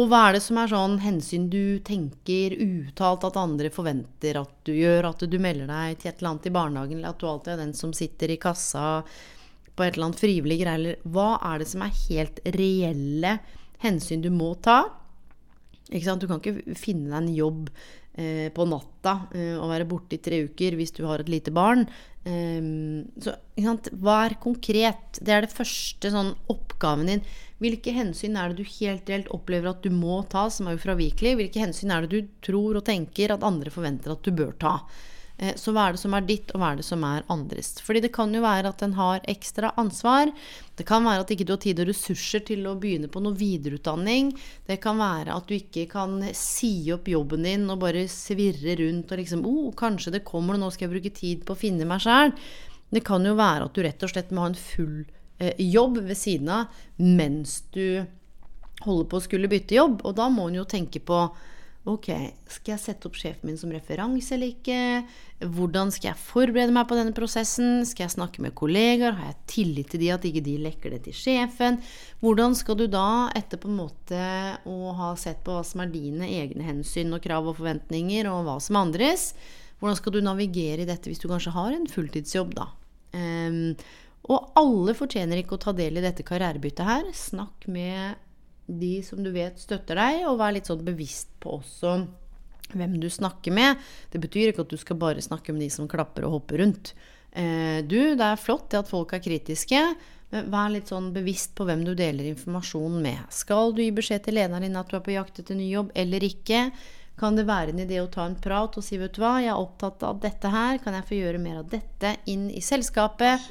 Og 0.00 0.08
hva 0.08 0.22
er 0.26 0.38
det 0.38 0.40
som 0.40 0.56
er 0.56 0.70
sånn 0.70 0.94
hensyn 1.02 1.50
du 1.52 1.76
tenker 1.84 2.54
uttalt 2.56 3.26
at 3.28 3.36
andre 3.36 3.68
forventer 3.72 4.38
at 4.40 4.54
du 4.64 4.72
gjør? 4.72 5.10
At 5.10 5.24
du 5.28 5.36
melder 5.42 5.68
deg 5.68 5.98
til 6.00 6.08
et 6.08 6.22
eller 6.22 6.30
annet 6.30 6.48
i 6.48 6.54
barnehagen, 6.54 7.00
eller 7.00 7.12
at 7.12 7.20
du 7.20 7.28
alltid 7.28 7.54
er 7.54 7.60
den 7.60 7.74
som 7.76 7.92
sitter 7.96 8.32
i 8.32 8.40
kassa 8.40 9.02
på 9.76 9.84
et 9.84 9.96
eller 9.96 10.08
annet 10.08 10.22
frivillig 10.22 10.58
greie, 10.62 10.78
eller 10.80 11.04
hva 11.12 11.34
er 11.50 11.60
det 11.60 11.68
som 11.68 11.84
er 11.84 11.98
helt 12.06 12.40
reelle 12.56 13.36
hensyn 13.84 14.24
du 14.24 14.30
må 14.32 14.54
ta? 14.64 14.80
Ikke 15.90 16.06
sant? 16.06 16.24
Du 16.24 16.30
kan 16.30 16.40
ikke 16.40 16.76
finne 16.78 17.10
deg 17.10 17.18
en 17.18 17.36
jobb 17.36 17.68
eh, 18.16 18.48
på 18.54 18.66
natta 18.68 19.16
eh, 19.36 19.54
og 19.58 19.72
være 19.74 19.88
borte 19.90 20.16
i 20.16 20.22
tre 20.24 20.40
uker 20.48 20.78
hvis 20.78 20.96
du 20.96 21.04
har 21.08 21.20
et 21.20 21.32
lite 21.32 21.52
barn. 21.52 21.84
Eh, 22.24 22.64
så 23.20 23.36
vær 24.00 24.38
konkret. 24.40 25.20
Det 25.20 25.36
er 25.36 25.44
det 25.44 25.52
første 25.52 26.12
sånn 26.16 26.32
oppgaven 26.52 27.12
din. 27.12 27.26
Hvilke 27.62 27.94
hensyn 27.94 28.34
er 28.34 28.50
det 28.50 28.64
du 28.64 28.74
helt 28.80 29.10
reelt 29.10 29.30
opplever 29.30 29.70
at 29.70 29.84
du 29.84 29.92
må 29.94 30.22
ta, 30.26 30.48
som 30.50 30.66
er 30.66 30.78
ufravikelig? 30.80 31.36
Hvilke 31.38 31.62
hensyn 31.62 31.94
er 31.94 32.04
det 32.04 32.10
du 32.10 32.30
tror 32.42 32.80
og 32.80 32.86
tenker 32.88 33.30
at 33.30 33.46
andre 33.46 33.70
forventer 33.70 34.16
at 34.16 34.26
du 34.26 34.34
bør 34.34 34.56
ta? 34.58 34.80
Eh, 35.38 35.54
så 35.58 35.72
hva 35.74 35.88
er 35.88 35.94
det 35.94 36.02
som 36.02 36.16
er 36.16 36.26
ditt, 36.26 36.50
og 36.52 36.58
hva 36.58 36.72
er 36.72 36.80
det 36.80 36.86
som 36.86 37.04
er 37.06 37.24
andres? 37.32 37.76
Fordi 37.82 38.02
det 38.04 38.12
kan 38.14 38.34
jo 38.34 38.42
være 38.42 38.72
at 38.72 38.82
en 38.82 38.96
har 38.98 39.22
ekstra 39.30 39.72
ansvar. 39.80 40.32
Det 40.78 40.86
kan 40.88 41.06
være 41.06 41.24
at 41.24 41.32
ikke 41.34 41.46
du 41.46 41.54
har 41.54 41.62
tid 41.62 41.84
og 41.84 41.88
ressurser 41.92 42.44
til 42.50 42.66
å 42.66 42.74
begynne 42.82 43.10
på 43.12 43.22
noe 43.22 43.38
videreutdanning. 43.38 44.34
Det 44.68 44.80
kan 44.82 44.98
være 44.98 45.38
at 45.38 45.48
du 45.48 45.56
ikke 45.56 45.86
kan 45.94 46.18
si 46.36 46.74
opp 46.94 47.10
jobben 47.10 47.46
din 47.46 47.70
og 47.70 47.82
bare 47.86 48.08
svirre 48.10 48.76
rundt 48.82 49.14
og 49.14 49.22
liksom 49.22 49.46
oh, 49.48 49.72
kanskje 49.78 50.16
det 50.18 50.26
kommer, 50.28 50.58
nå 50.58 50.70
skal 50.74 50.88
jeg 50.88 50.96
bruke 50.96 51.16
tid 51.16 51.46
på 51.46 51.56
å 51.56 51.62
finne 51.62 51.88
meg 51.88 52.04
sjæl. 52.04 52.34
Det 52.92 53.06
kan 53.06 53.24
jo 53.24 53.38
være 53.38 53.70
at 53.70 53.74
du 53.74 53.86
rett 53.86 54.02
og 54.04 54.10
slett 54.12 54.34
må 54.34 54.44
ha 54.44 54.52
en 54.52 54.58
full 54.58 55.02
jobb 55.40 56.02
ved 56.02 56.18
siden 56.18 56.50
av 56.52 56.82
mens 57.00 57.62
du 57.74 58.04
holder 58.84 59.08
på 59.08 59.18
å 59.18 59.24
skulle 59.24 59.50
bytte 59.50 59.78
jobb. 59.78 60.02
Og 60.06 60.14
da 60.18 60.28
må 60.32 60.48
en 60.48 60.60
jo 60.62 60.68
tenke 60.68 61.02
på 61.04 61.24
Ok, 61.82 62.12
skal 62.46 62.76
jeg 62.76 62.78
sette 62.78 63.08
opp 63.08 63.16
sjefen 63.18 63.48
min 63.48 63.56
som 63.58 63.72
referanse 63.74 64.36
eller 64.36 64.52
ikke? 64.52 65.00
Hvordan 65.50 65.88
skal 65.90 66.12
jeg 66.12 66.22
forberede 66.22 66.70
meg 66.76 66.86
på 66.86 66.94
denne 66.94 67.14
prosessen? 67.16 67.80
Skal 67.88 68.04
jeg 68.04 68.12
snakke 68.14 68.44
med 68.44 68.54
kollegaer? 68.54 69.16
Har 69.18 69.32
jeg 69.32 69.48
tillit 69.50 69.90
til 69.90 70.04
de 70.04 70.12
at 70.14 70.22
ikke 70.28 70.44
de 70.46 70.54
lekker 70.62 70.94
det 70.94 71.00
til 71.08 71.16
sjefen? 71.18 71.80
Hvordan 72.22 72.54
skal 72.54 72.78
du 72.78 72.84
da, 72.86 73.32
etter 73.34 73.58
på 73.58 73.66
en 73.66 73.80
måte 73.80 74.20
å 74.62 74.94
ha 75.00 75.10
sett 75.18 75.42
på 75.42 75.56
hva 75.56 75.64
som 75.66 75.82
er 75.82 75.90
dine 75.90 76.30
egne 76.30 76.68
hensyn 76.68 77.10
og 77.16 77.24
krav 77.26 77.50
og 77.50 77.58
forventninger, 77.58 78.30
og 78.30 78.46
hva 78.46 78.56
som 78.62 78.78
er 78.78 78.86
andres, 78.86 79.26
hvordan 79.82 79.98
skal 79.98 80.14
du 80.14 80.22
navigere 80.22 80.84
i 80.84 80.86
dette 80.86 81.10
hvis 81.10 81.18
du 81.18 81.26
kanskje 81.26 81.56
har 81.58 81.74
en 81.74 81.90
fulltidsjobb, 81.90 82.54
da? 82.60 82.68
Um, 83.10 83.74
og 84.30 84.52
alle 84.58 84.94
fortjener 84.94 85.40
ikke 85.40 85.56
å 85.56 85.62
ta 85.64 85.74
del 85.74 85.98
i 85.98 86.04
dette 86.04 86.24
karrierebyttet 86.26 86.86
her. 86.86 87.08
Snakk 87.16 87.66
med 87.70 88.20
de 88.66 89.00
som 89.02 89.22
du 89.22 89.32
vet 89.34 89.58
støtter 89.58 89.98
deg, 89.98 90.26
og 90.30 90.38
vær 90.40 90.54
litt 90.54 90.70
sånn 90.70 90.84
bevisst 90.86 91.32
på 91.42 91.58
også 91.58 91.96
hvem 92.72 92.96
du 93.02 93.08
snakker 93.10 93.54
med. 93.54 93.80
Det 94.12 94.20
betyr 94.22 94.52
ikke 94.52 94.64
at 94.64 94.72
du 94.72 94.78
skal 94.80 95.00
bare 95.00 95.24
snakke 95.24 95.54
med 95.54 95.66
de 95.66 95.70
som 95.74 95.90
klapper 95.90 96.26
og 96.28 96.38
hopper 96.38 96.62
rundt. 96.62 96.94
Eh, 97.32 97.82
du, 97.84 98.14
det 98.16 98.26
er 98.28 98.40
flott 98.40 98.74
at 98.78 98.90
folk 98.90 99.12
er 99.16 99.24
kritiske, 99.24 99.82
men 100.32 100.48
vær 100.52 100.72
litt 100.72 100.88
sånn 100.88 101.10
bevisst 101.12 101.56
på 101.58 101.66
hvem 101.68 101.82
du 101.84 101.92
deler 101.98 102.30
informasjon 102.30 103.00
med. 103.04 103.26
Skal 103.34 103.74
du 103.76 103.82
gi 103.84 103.90
beskjed 103.92 104.24
til 104.24 104.38
lederen 104.38 104.64
din 104.64 104.78
at 104.80 104.88
du 104.88 104.96
er 104.96 105.04
på 105.04 105.16
jakt 105.16 105.42
etter 105.42 105.58
ny 105.58 105.68
jobb, 105.68 105.92
eller 105.98 106.24
ikke? 106.24 106.68
Kan 107.22 107.36
det 107.38 107.44
være 107.46 107.70
en 107.70 107.84
idé 107.84 108.00
å 108.02 108.08
ta 108.10 108.24
en 108.26 108.34
prat 108.34 108.74
og 108.74 108.82
si 108.82 108.96
vet 108.98 109.14
du 109.14 109.20
hva, 109.22 109.36
jeg 109.38 109.52
er 109.52 109.60
opptatt 109.60 110.02
av 110.02 110.18
dette 110.24 110.50
her, 110.50 110.80
kan 110.82 110.96
jeg 110.98 111.06
få 111.06 111.20
gjøre 111.20 111.38
mer 111.38 111.60
av 111.60 111.68
dette 111.70 112.16
inn 112.32 112.48
i 112.50 112.58
selskapet? 112.58 113.46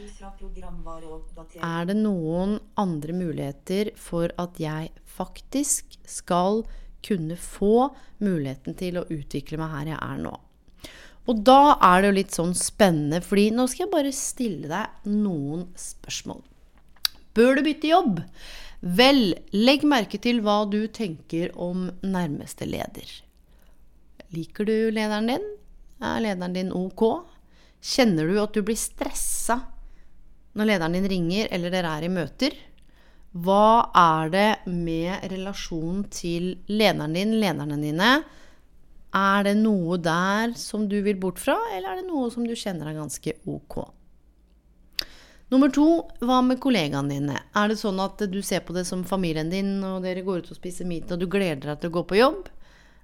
Er 1.63 1.87
det 1.87 1.95
noen 1.95 2.57
andre 2.81 3.15
muligheter 3.15 3.93
for 3.95 4.33
at 4.41 4.59
jeg 4.59 4.91
faktisk 5.07 5.95
skal 6.03 6.65
kunne 7.05 7.37
få 7.39 7.89
muligheten 8.21 8.77
til 8.77 8.99
å 8.99 9.07
utvikle 9.09 9.59
meg 9.61 9.75
her 9.75 9.93
jeg 9.93 9.99
er 10.01 10.21
nå. 10.27 10.35
Og 11.29 11.41
da 11.45 11.77
er 11.77 12.01
det 12.01 12.09
jo 12.09 12.17
litt 12.17 12.35
sånn 12.35 12.53
spennende, 12.57 13.21
fordi 13.23 13.49
nå 13.53 13.67
skal 13.69 13.85
jeg 13.85 13.93
bare 13.93 14.13
stille 14.15 14.69
deg 14.71 15.09
noen 15.15 15.67
spørsmål. 15.77 16.41
Bør 17.37 17.57
du 17.57 17.65
bytte 17.65 17.91
jobb? 17.91 18.21
Vel, 18.81 19.35
legg 19.53 19.85
merke 19.87 20.17
til 20.21 20.41
hva 20.43 20.63
du 20.69 20.81
tenker 20.91 21.53
om 21.55 21.91
nærmeste 22.01 22.65
leder. 22.67 23.21
Liker 24.31 24.65
du 24.65 24.91
lederen 24.95 25.27
din? 25.27 25.45
Er 25.99 26.21
lederen 26.23 26.53
din 26.55 26.71
ok? 26.71 27.03
Kjenner 27.81 28.29
du 28.29 28.37
at 28.39 28.53
du 28.55 28.63
blir 28.63 28.79
stressa 28.79 29.59
når 30.55 30.67
lederen 30.69 30.95
din 30.95 31.07
ringer 31.11 31.49
eller 31.51 31.73
dere 31.73 31.95
er 31.97 32.05
i 32.07 32.11
møter? 32.11 32.55
Hva 33.31 33.91
er 33.95 34.31
det 34.31 34.49
med 34.71 35.25
relasjonen 35.31 36.05
til 36.11 36.53
lederen 36.71 37.15
din, 37.15 37.33
lederne 37.39 37.79
dine? 37.79 38.11
Er 39.15 39.43
det 39.47 39.57
noe 39.59 39.97
der 39.99 40.55
som 40.59 40.87
du 40.87 40.97
vil 41.03 41.19
bort 41.19 41.39
fra, 41.39 41.57
eller 41.75 41.91
er 41.91 41.99
det 41.99 42.07
noe 42.07 42.31
som 42.31 42.47
du 42.47 42.55
kjenner 42.55 42.87
er 42.87 42.99
ganske 42.99 43.35
ok? 43.43 43.81
Nummer 45.51 45.71
to, 45.75 45.87
hva 46.23 46.39
med 46.47 46.61
kollegaene 46.63 47.11
dine? 47.11 47.39
Er 47.59 47.71
det 47.71 47.79
sånn 47.81 47.99
at 47.99 48.23
du 48.31 48.39
ser 48.39 48.63
på 48.63 48.75
det 48.75 48.85
som 48.87 49.03
familien 49.07 49.51
din, 49.51 49.77
og 49.83 50.03
dere 50.07 50.23
går 50.23 50.45
ut 50.45 50.51
og 50.53 50.59
spiser 50.59 50.87
middag, 50.87 51.17
og 51.17 51.23
du 51.23 51.27
gleder 51.31 51.73
deg 51.73 51.81
til 51.81 51.91
å 51.91 51.95
gå 51.99 52.07
på 52.07 52.19
jobb? 52.21 52.47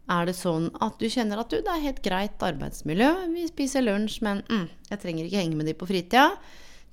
Er 0.08 0.30
det 0.30 0.38
sånn 0.40 0.70
at 0.84 0.96
du 1.02 1.10
kjenner 1.12 1.42
at 1.42 1.52
du, 1.52 1.60
det 1.60 1.74
er 1.74 1.84
helt 1.84 2.00
greit 2.06 2.44
arbeidsmiljø, 2.44 3.10
vi 3.34 3.44
spiser 3.50 3.84
lunsj, 3.84 4.22
men 4.24 4.40
mm, 4.48 4.68
jeg 4.92 5.02
trenger 5.02 5.28
ikke 5.28 5.42
henge 5.42 5.60
med 5.60 5.68
de 5.68 5.76
på 5.76 5.90
fritida? 5.90 6.30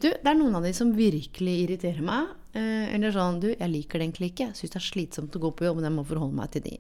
Du, 0.03 0.09
det 0.11 0.27
er 0.27 0.35
noen 0.37 0.57
av 0.59 0.67
de 0.67 0.73
som 0.75 0.91
virkelig 0.97 1.55
irriterer 1.63 2.03
meg. 2.05 2.33
Eh, 2.59 2.91
eller 2.97 3.15
sånn 3.15 3.39
Du, 3.43 3.53
jeg 3.53 3.71
liker 3.71 4.01
det 4.01 4.09
egentlig 4.09 4.33
ikke. 4.33 4.51
Syns 4.59 4.75
det 4.75 4.81
er 4.81 4.89
slitsomt 4.89 5.39
å 5.39 5.45
gå 5.47 5.53
på 5.55 5.69
jobb, 5.69 5.79
men 5.79 5.89
jeg 5.89 5.97
må 5.97 6.05
forholde 6.09 6.39
meg 6.41 6.51
til 6.55 6.67
de. 6.67 6.75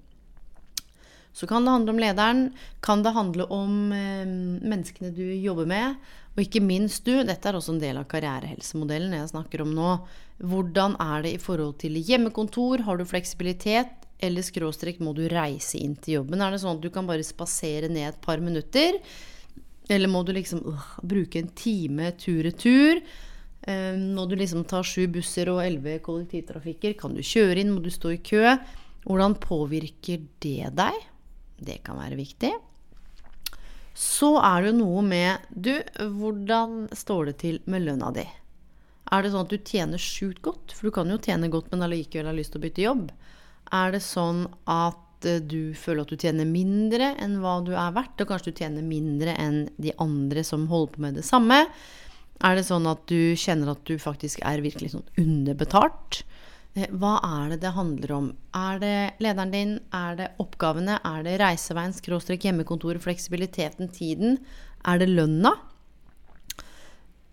Så 1.34 1.48
kan 1.50 1.66
det 1.66 1.72
handle 1.74 1.94
om 1.94 2.02
lederen. 2.02 2.42
Kan 2.84 3.02
det 3.06 3.14
handle 3.14 3.46
om 3.54 3.94
eh, 3.94 4.26
menneskene 4.26 5.14
du 5.14 5.24
jobber 5.42 5.70
med. 5.70 5.96
Og 6.34 6.42
ikke 6.44 6.62
minst 6.62 7.06
du, 7.06 7.14
dette 7.26 7.48
er 7.48 7.58
også 7.58 7.74
en 7.74 7.82
del 7.82 7.98
av 8.00 8.08
karrierehelsemodellen 8.10 9.14
jeg 9.16 9.30
snakker 9.32 9.62
om 9.62 9.74
nå. 9.74 9.96
Hvordan 10.42 10.98
er 11.02 11.26
det 11.26 11.36
i 11.36 11.42
forhold 11.42 11.78
til 11.82 11.98
hjemmekontor? 11.98 12.82
Har 12.86 12.98
du 12.98 13.06
fleksibilitet? 13.06 14.03
Eller 14.22 14.46
skråstrek 14.46 15.00
må 15.02 15.12
du 15.16 15.24
reise 15.28 15.78
inn 15.80 15.96
til 15.96 16.20
jobben? 16.20 16.42
Er 16.42 16.54
det 16.54 16.62
sånn 16.62 16.78
at 16.78 16.84
du 16.84 16.90
kan 16.94 17.08
bare 17.08 17.26
spasere 17.26 17.90
ned 17.92 18.08
et 18.12 18.20
par 18.24 18.42
minutter? 18.42 19.00
Eller 19.90 20.08
må 20.08 20.22
du 20.24 20.32
liksom 20.32 20.62
øh, 20.70 20.84
bruke 21.04 21.42
en 21.42 21.50
time 21.56 22.12
tur-retur? 22.20 23.02
Uh, 23.64 23.96
må 23.96 24.26
du 24.28 24.34
liksom 24.36 24.66
ta 24.68 24.82
sju 24.84 25.06
busser 25.08 25.48
og 25.48 25.62
elleve 25.64 25.96
kollektivtrafikker? 26.04 26.96
Kan 27.00 27.16
du 27.16 27.22
kjøre 27.24 27.62
inn? 27.62 27.72
Må 27.72 27.80
du 27.84 27.90
stå 27.92 28.12
i 28.12 28.20
kø? 28.20 28.42
Hvordan 29.04 29.36
påvirker 29.40 30.24
det 30.44 30.70
deg? 30.76 31.02
Det 31.64 31.80
kan 31.84 32.00
være 32.00 32.18
viktig. 32.20 32.52
Så 33.94 34.34
er 34.42 34.62
det 34.62 34.72
jo 34.72 34.78
noe 34.80 35.02
med 35.06 35.44
Du, 35.54 35.72
hvordan 36.18 36.88
står 36.92 37.30
det 37.30 37.36
til 37.44 37.60
med 37.70 37.86
lønna 37.86 38.10
di? 38.16 38.24
Er 39.12 39.22
det 39.22 39.30
sånn 39.32 39.44
at 39.46 39.52
du 39.52 39.60
tjener 39.60 40.00
sjukt 40.00 40.42
godt? 40.42 40.74
For 40.74 40.88
du 40.88 40.94
kan 40.96 41.12
jo 41.12 41.20
tjene 41.22 41.50
godt, 41.52 41.70
men 41.70 41.84
allikevel 41.86 42.32
har 42.32 42.36
lyst 42.36 42.54
til 42.54 42.62
å 42.62 42.64
bytte 42.64 42.84
jobb. 42.84 43.04
Er 43.74 43.96
det 43.96 44.04
sånn 44.06 44.46
at 44.70 45.00
Eh, 45.24 45.40
du 45.40 45.74
føler 45.78 46.04
at 46.04 46.12
du 46.12 46.20
tjener 46.20 46.48
mindre 46.48 47.12
enn 47.22 47.38
hva 47.42 47.58
du 47.64 47.72
er 47.74 47.94
verdt, 47.96 48.20
og 48.22 48.30
kanskje 48.30 48.52
du 48.52 48.62
tjener 48.62 48.86
mindre 48.86 49.36
enn 49.40 49.64
de 49.80 49.94
andre 50.02 50.44
som 50.46 50.68
holder 50.70 50.94
på 50.94 51.04
med 51.06 51.20
det 51.20 51.26
samme? 51.26 51.64
Er 52.44 52.58
det 52.58 52.66
sånn 52.66 52.86
at 52.90 53.04
du 53.10 53.34
kjenner 53.38 53.72
at 53.72 53.84
du 53.88 53.96
faktisk 54.00 54.42
er 54.44 54.64
virkelig 54.64 54.94
sånn 54.94 55.06
underbetalt? 55.20 56.22
Eh, 56.74 56.88
hva 56.90 57.16
er 57.22 57.54
det 57.54 57.62
det 57.64 57.74
handler 57.76 58.16
om? 58.16 58.32
Er 58.58 58.80
det 58.82 58.96
lederen 59.24 59.54
din? 59.54 59.76
Er 59.94 60.18
det 60.18 60.32
oppgavene? 60.42 60.98
Er 61.06 61.22
det 61.26 61.38
reiseveien, 61.42 61.94
skråstrek 61.94 62.48
hjemmekontoret, 62.48 63.02
fleksibiliteten, 63.04 63.92
tiden? 63.94 64.40
Er 64.84 65.00
det 65.00 65.12
lønna? 65.12 65.54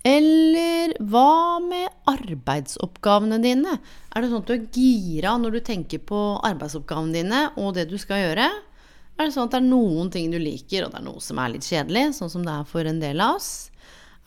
Eller 0.08 0.96
hva 0.98 1.60
med 1.62 1.92
arbeidsoppgavene 2.10 3.38
dine? 3.44 3.76
Er 4.10 4.24
det 4.24 4.32
sånn 4.32 4.42
at 4.42 4.50
du 4.50 4.54
er 4.56 4.70
gira 4.74 5.36
når 5.38 5.58
du 5.58 5.60
tenker 5.66 6.02
på 6.10 6.22
arbeidsoppgavene 6.48 7.20
dine 7.20 7.42
og 7.62 7.76
det 7.78 7.86
du 7.92 7.98
skal 8.02 8.24
gjøre? 8.24 8.48
Er 9.20 9.28
det 9.28 9.36
sånn 9.36 9.46
at 9.50 9.54
det 9.54 9.60
er 9.62 9.68
noen 9.68 10.10
ting 10.10 10.32
du 10.34 10.40
liker, 10.42 10.88
og 10.88 10.96
det 10.96 11.02
er 11.02 11.06
noe 11.06 11.22
som 11.22 11.38
er 11.38 11.54
litt 11.54 11.68
kjedelig, 11.68 12.08
sånn 12.18 12.32
som 12.34 12.48
det 12.48 12.56
er 12.56 12.72
for 12.72 12.90
en 12.90 13.02
del 13.04 13.22
av 13.22 13.38
oss? 13.38 13.52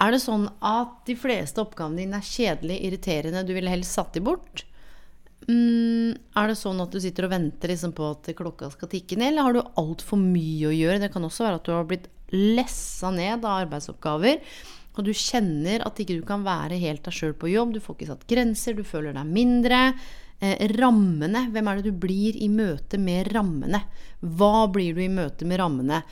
Er 0.02 0.14
det 0.14 0.20
sånn 0.22 0.46
at 0.62 0.94
de 1.08 1.16
fleste 1.18 1.62
oppgavene 1.62 2.04
dine 2.04 2.20
er 2.20 2.28
kjedelige, 2.28 2.86
irriterende, 2.86 3.42
du 3.46 3.52
ville 3.56 3.72
helst 3.72 3.98
satt 3.98 4.14
de 4.14 4.22
bort? 4.22 4.62
Mm, 5.48 6.14
er 6.38 6.48
det 6.48 6.56
sånn 6.60 6.78
at 6.84 6.94
du 6.94 7.00
sitter 7.02 7.26
og 7.26 7.34
venter 7.34 7.74
liksom 7.74 7.92
på 7.96 8.06
at 8.14 8.30
klokka 8.38 8.70
skal 8.72 8.90
tikke 8.94 9.18
ned, 9.18 9.32
eller 9.32 9.48
har 9.48 9.58
du 9.58 9.74
altfor 9.82 10.22
mye 10.22 10.70
å 10.70 10.76
gjøre? 10.76 11.02
Det 11.02 11.10
kan 11.14 11.26
også 11.26 11.48
være 11.48 11.58
at 11.58 11.66
du 11.66 11.74
har 11.74 11.90
blitt 11.90 12.08
lessa 12.34 13.10
ned 13.14 13.42
av 13.42 13.64
arbeidsoppgaver 13.66 14.40
og 14.94 15.06
du 15.06 15.12
kjenner 15.16 15.82
at 15.86 15.98
ikke 15.98 16.20
du 16.20 16.26
kan 16.26 16.44
være 16.46 16.78
helt 16.82 17.02
deg 17.06 17.14
sjøl 17.16 17.34
på 17.38 17.50
jobb, 17.50 17.74
du 17.74 17.82
får 17.82 17.96
ikke 17.96 18.10
satt 18.12 18.28
grenser, 18.30 18.76
du 18.76 18.84
føler 18.86 19.16
deg 19.16 19.26
mindre. 19.26 19.80
Eh, 20.42 20.68
rammene, 20.78 21.48
hvem 21.54 21.70
er 21.70 21.80
det 21.80 21.90
du 21.90 21.98
blir 22.04 22.38
i 22.38 22.50
møte 22.50 22.98
med 23.00 23.32
rammene? 23.34 23.80
Hva 24.22 24.68
blir 24.70 24.94
du 24.94 25.02
i 25.04 25.10
møte 25.10 25.46
med 25.48 25.60
rammene? 25.62 26.02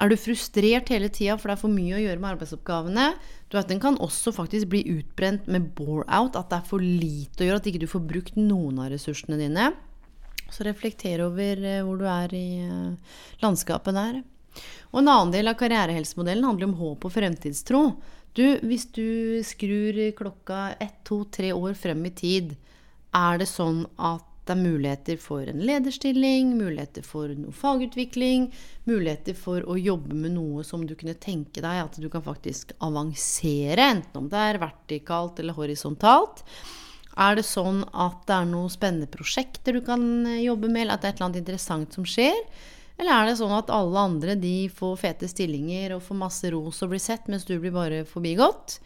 Er 0.00 0.08
du 0.08 0.16
frustrert 0.16 0.88
hele 0.88 1.10
tida 1.12 1.36
for 1.36 1.50
det 1.50 1.58
er 1.58 1.60
for 1.60 1.72
mye 1.72 1.98
å 1.98 2.00
gjøre 2.00 2.20
med 2.22 2.30
arbeidsoppgavene? 2.30 3.06
Du 3.50 3.58
vet, 3.58 3.68
Den 3.68 3.82
kan 3.82 3.98
også 4.00 4.32
faktisk 4.32 4.70
bli 4.72 4.84
utbrent 4.96 5.46
med 5.46 5.74
bore-out, 5.76 6.36
at 6.36 6.48
det 6.48 6.60
er 6.60 6.68
for 6.70 6.80
lite 6.80 7.44
å 7.44 7.48
gjøre, 7.48 7.60
at 7.60 7.68
ikke 7.68 7.84
du 7.84 7.90
får 7.90 8.06
brukt 8.08 8.36
noen 8.40 8.80
av 8.80 8.88
ressursene 8.94 9.36
dine. 9.36 9.72
Så 10.50 10.64
reflekter 10.64 11.20
over 11.26 11.60
eh, 11.60 11.82
hvor 11.84 12.00
du 12.00 12.06
er 12.08 12.32
i 12.34 12.46
eh, 12.64 13.16
landskapet 13.44 13.94
der. 13.96 14.22
Og 14.90 15.02
En 15.02 15.10
annen 15.10 15.34
del 15.34 15.50
av 15.50 15.58
karrierehelsemodellen 15.60 16.48
handler 16.48 16.70
om 16.70 16.78
håp 16.80 17.04
og 17.06 17.12
fremtidstro. 17.14 17.82
Du, 18.38 18.44
hvis 18.62 18.86
du 18.94 19.42
skrur 19.42 19.96
klokka 20.18 20.74
ett, 20.78 21.00
to, 21.06 21.24
tre 21.34 21.52
år 21.52 21.74
frem 21.74 22.04
i 22.06 22.12
tid, 22.14 22.52
er 23.16 23.40
det 23.40 23.48
sånn 23.50 23.84
at 23.98 24.26
det 24.46 24.54
er 24.54 24.62
muligheter 24.62 25.18
for 25.20 25.46
en 25.50 25.60
lederstilling, 25.62 26.54
muligheter 26.58 27.04
for 27.06 27.30
noe 27.38 27.54
fagutvikling, 27.54 28.48
muligheter 28.88 29.36
for 29.38 29.66
å 29.66 29.76
jobbe 29.78 30.16
med 30.16 30.34
noe 30.34 30.64
som 30.66 30.86
du 30.86 30.96
kunne 30.98 31.18
tenke 31.22 31.62
deg 31.62 31.82
at 31.84 31.98
du 32.00 32.08
kan 32.10 32.24
faktisk 32.24 32.72
avansere, 32.82 33.90
enten 33.98 34.22
om 34.22 34.30
det 34.32 34.40
er 34.48 34.62
vertikalt 34.62 35.42
eller 35.42 35.58
horisontalt. 35.58 36.42
Er 37.20 37.36
det 37.36 37.46
sånn 37.46 37.82
at 37.90 38.24
det 38.26 38.36
er 38.38 38.50
noen 38.50 38.72
spennende 38.72 39.10
prosjekter 39.10 39.76
du 39.76 39.82
kan 39.86 40.02
jobbe 40.38 40.70
med, 40.70 40.84
eller 40.86 40.96
at 40.96 41.02
det 41.02 41.10
er 41.10 41.14
et 41.14 41.20
eller 41.20 41.28
annet 41.30 41.42
interessant 41.42 41.98
som 41.98 42.06
skjer? 42.08 42.38
Eller 43.00 43.16
er 43.16 43.30
det 43.30 43.38
sånn 43.38 43.54
at 43.56 43.70
alle 43.72 43.96
andre 44.10 44.34
de 44.36 44.68
får 44.76 44.98
fete 45.00 45.28
stillinger 45.30 45.94
og 45.94 46.02
får 46.04 46.18
masse 46.20 46.50
ros 46.52 46.82
og 46.84 46.90
blir 46.92 47.00
sett, 47.00 47.30
mens 47.32 47.46
du 47.48 47.54
blir 47.56 47.72
bare 47.72 48.02
forbigått? 48.04 48.76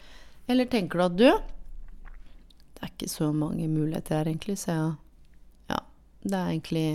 Eller 0.46 0.68
tenker 0.70 1.00
du 1.00 1.04
at 1.04 1.16
du 1.18 1.26
Det 2.74 2.84
er 2.84 2.92
ikke 2.92 3.10
så 3.10 3.32
mange 3.34 3.66
muligheter 3.66 4.20
her, 4.20 4.30
egentlig, 4.30 4.58
så 4.60 4.76
ja. 4.76 4.86
ja 5.72 5.80
det 6.22 6.38
er 6.38 6.52
egentlig 6.52 6.88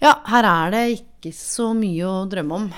Ja, 0.00 0.14
her 0.30 0.48
er 0.48 0.72
det 0.72 0.84
ikke 0.94 1.34
så 1.36 1.74
mye 1.76 2.06
å 2.08 2.24
drømme 2.30 2.62
om. 2.62 2.70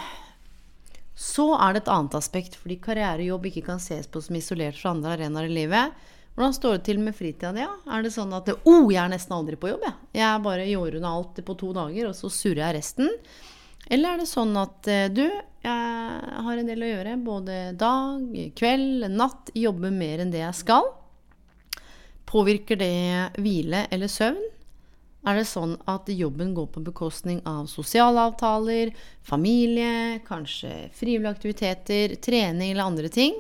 Så 1.15 1.53
er 1.55 1.77
det 1.77 1.85
et 1.85 1.93
annet 1.93 2.17
aspekt, 2.17 2.57
fordi 2.57 2.81
karrierejobb 2.83 3.47
ikke 3.51 3.67
kan 3.69 3.83
ses 3.83 4.09
på 4.11 4.23
som 4.25 4.39
isolert 4.39 4.79
fra 4.81 4.95
andre 4.95 5.19
arenaer 5.19 5.51
i 5.51 5.59
livet. 5.61 5.93
Hvordan 6.35 6.55
står 6.57 6.77
det 6.77 6.85
til 6.87 7.01
med 7.03 7.17
fritida 7.17 7.53
di? 7.53 7.65
Ja? 7.65 7.73
Er 7.93 8.05
det 8.05 8.13
sånn 8.15 8.33
at 8.37 8.49
oh, 8.55 8.87
jeg 8.89 9.01
er 9.03 9.13
nesten 9.13 9.37
aldri 9.37 9.59
på 9.61 9.73
jobb, 9.73 9.85
jeg. 9.85 9.97
Jeg 10.21 10.45
bare 10.45 10.69
gjør 10.69 11.01
unna 11.01 11.15
alt 11.19 11.41
på 11.45 11.57
to 11.61 11.73
dager, 11.77 12.11
og 12.11 12.17
så 12.17 12.31
surrer 12.33 12.63
jeg 12.65 12.77
resten. 12.79 13.11
Eller 13.91 14.15
er 14.15 14.23
det 14.23 14.29
sånn 14.31 14.55
at 14.61 14.87
du, 15.11 15.25
jeg 15.27 16.45
har 16.47 16.61
en 16.61 16.71
del 16.71 16.87
å 16.87 16.91
gjøre. 16.93 17.17
Både 17.27 17.59
dag, 17.79 18.39
kveld, 18.57 19.09
natt. 19.13 19.51
Jobber 19.59 19.93
mer 19.93 20.23
enn 20.23 20.33
det 20.33 20.45
jeg 20.45 20.61
skal. 20.63 20.87
Påvirker 22.31 22.79
det 22.79 22.95
hvile 23.43 23.85
eller 23.91 24.11
søvn? 24.11 24.47
Er 25.29 25.37
det 25.37 25.49
sånn 25.51 25.75
at 25.91 26.09
jobben 26.09 26.55
går 26.57 26.71
på 26.73 26.81
bekostning 26.85 27.43
av 27.49 27.67
sosiale 27.69 28.23
avtaler, 28.31 28.95
familie, 29.27 30.23
kanskje 30.25 30.89
frivillige 30.97 31.35
aktiviteter, 31.35 32.15
trening 32.25 32.73
eller 32.73 32.89
andre 32.89 33.11
ting? 33.13 33.37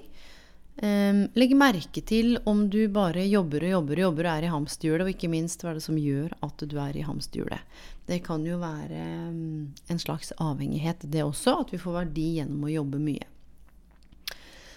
Um, 0.80 1.26
legg 1.37 1.50
merke 1.60 2.00
til 2.08 2.38
om 2.49 2.62
du 2.72 2.87
bare 2.88 3.26
jobber 3.28 3.66
og 3.66 3.72
jobber 3.75 3.99
og 3.99 4.04
jobber 4.06 4.28
og 4.30 4.32
er 4.32 4.46
i 4.46 4.52
hamsterhjulet, 4.52 5.02
og 5.04 5.10
ikke 5.12 5.28
minst 5.28 5.60
hva 5.60 5.75
er 5.75 5.76
det 5.76 5.84
som 5.84 5.99
gjør 6.00 6.32
at 6.46 6.62
du 6.64 6.76
er 6.80 6.96
i 6.96 7.04
hamsterhjulet. 7.04 7.82
Det 8.08 8.22
kan 8.25 8.46
jo 8.49 8.56
være 8.62 9.02
um, 9.28 9.66
en 9.92 10.00
slags 10.00 10.32
avhengighet, 10.40 11.04
det 11.04 11.20
også, 11.26 11.58
at 11.66 11.75
vi 11.75 11.82
får 11.82 11.99
verdi 11.99 12.30
gjennom 12.38 12.64
å 12.64 12.72
jobbe 12.72 13.02
mye. 13.02 13.28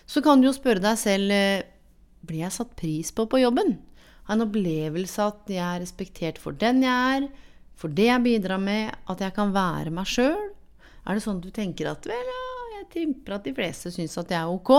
Så 0.04 0.20
kan 0.26 0.44
du 0.44 0.50
jo 0.50 0.56
spørre 0.56 0.84
deg 0.84 1.00
selv 1.00 1.32
eh, 1.32 1.64
blir 2.28 2.44
jeg 2.44 2.56
satt 2.58 2.76
pris 2.76 3.14
på 3.16 3.24
på 3.32 3.40
jobben? 3.40 3.78
Har 4.28 4.36
en 4.36 4.46
opplevelse 4.46 5.24
at 5.24 5.48
jeg 5.52 5.64
er 5.64 5.82
respektert 5.86 6.42
for 6.42 6.56
den 6.60 6.84
jeg 6.84 7.16
er, 7.24 7.30
for 7.80 7.96
det 7.96 8.10
jeg 8.10 8.26
bidrar 8.28 8.60
med, 8.60 8.92
at 9.08 9.24
jeg 9.24 9.36
kan 9.40 9.56
være 9.56 9.96
meg 9.96 10.12
sjøl. 10.12 10.52
Er 11.08 11.16
det 11.16 11.24
sånn 11.24 11.40
at 11.40 11.48
du 11.48 11.56
tenker 11.56 11.88
at 11.90 12.06
vel, 12.12 12.30
ja, 12.36 12.44
jeg 12.82 12.92
tipper 12.92 13.40
at 13.40 13.48
de 13.48 13.56
fleste 13.56 13.92
syns 13.96 14.20
at 14.20 14.36
jeg 14.36 14.44
er 14.44 14.52
ok? 14.52 14.76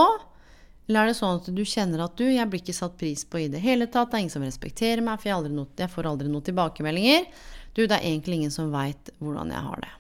Eller 0.85 1.01
er 1.01 1.11
det 1.11 1.17
sånn 1.17 1.39
at 1.41 1.49
du 1.57 1.63
kjenner 1.65 2.03
at 2.05 2.17
du, 2.21 2.27
jeg 2.29 2.45
blir 2.51 2.61
ikke 2.61 2.77
satt 2.77 2.97
pris 3.01 3.25
på 3.25 3.41
i 3.41 3.51
det 3.53 3.63
hele 3.65 3.87
tatt, 3.89 4.11
det 4.13 4.19
er 4.19 4.25
ingen 4.27 4.35
som 4.35 4.45
respekterer 4.45 5.05
meg, 5.05 5.21
for 5.23 5.31
jeg, 5.31 5.53
no, 5.55 5.65
jeg 5.81 5.93
får 5.93 6.09
aldri 6.11 6.29
noen 6.29 6.45
tilbakemeldinger. 6.45 7.29
Du, 7.73 7.87
det 7.87 7.97
er 7.97 8.05
egentlig 8.05 8.43
ingen 8.43 8.53
som 8.53 8.73
veit 8.75 9.09
hvordan 9.23 9.53
jeg 9.55 9.65
har 9.65 9.85
det. 9.87 9.93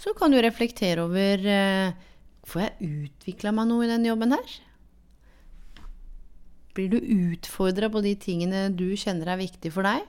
Så 0.00 0.12
kan 0.16 0.32
du 0.32 0.40
reflektere 0.44 1.04
over 1.06 1.48
eh, 1.48 2.04
Får 2.46 2.62
jeg 2.62 2.88
utvikla 3.10 3.50
meg 3.50 3.66
noe 3.66 3.82
i 3.82 3.88
denne 3.90 4.06
jobben 4.06 4.30
her? 4.30 4.52
Blir 6.76 6.92
du 6.92 6.98
utfordra 7.00 7.88
på 7.90 8.02
de 8.04 8.12
tingene 8.22 8.68
du 8.70 8.92
kjenner 8.94 9.32
er 9.32 9.40
viktig 9.40 9.72
for 9.74 9.82
deg? 9.82 10.04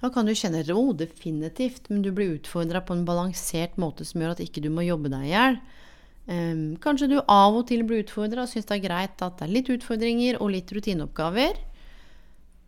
Da 0.00 0.08
kan 0.12 0.28
du 0.28 0.32
kjenne 0.36 0.62
ro, 0.68 0.94
definitivt, 0.96 1.90
men 1.90 2.00
du 2.04 2.08
blir 2.14 2.38
utfordra 2.38 2.80
på 2.84 2.96
en 2.96 3.04
balansert 3.04 3.76
måte 3.80 4.06
som 4.08 4.22
gjør 4.22 4.36
at 4.36 4.42
ikke 4.44 4.62
du 4.64 4.70
må 4.72 4.86
jobbe 4.86 5.12
deg 5.12 5.28
i 5.28 5.34
hjel. 5.34 5.60
Um, 6.26 6.74
kanskje 6.82 7.06
du 7.12 7.20
av 7.22 7.54
og 7.54 7.68
til 7.68 7.84
blir 7.86 8.02
utfordra 8.02 8.42
og 8.42 8.50
syns 8.50 8.66
det 8.66 8.80
er 8.80 8.86
greit 8.88 9.22
at 9.22 9.38
det 9.38 9.46
er 9.46 9.52
litt 9.54 9.68
utfordringer 9.70 10.40
og 10.40 10.50
litt 10.56 10.72
rutineoppgaver. 10.74 11.60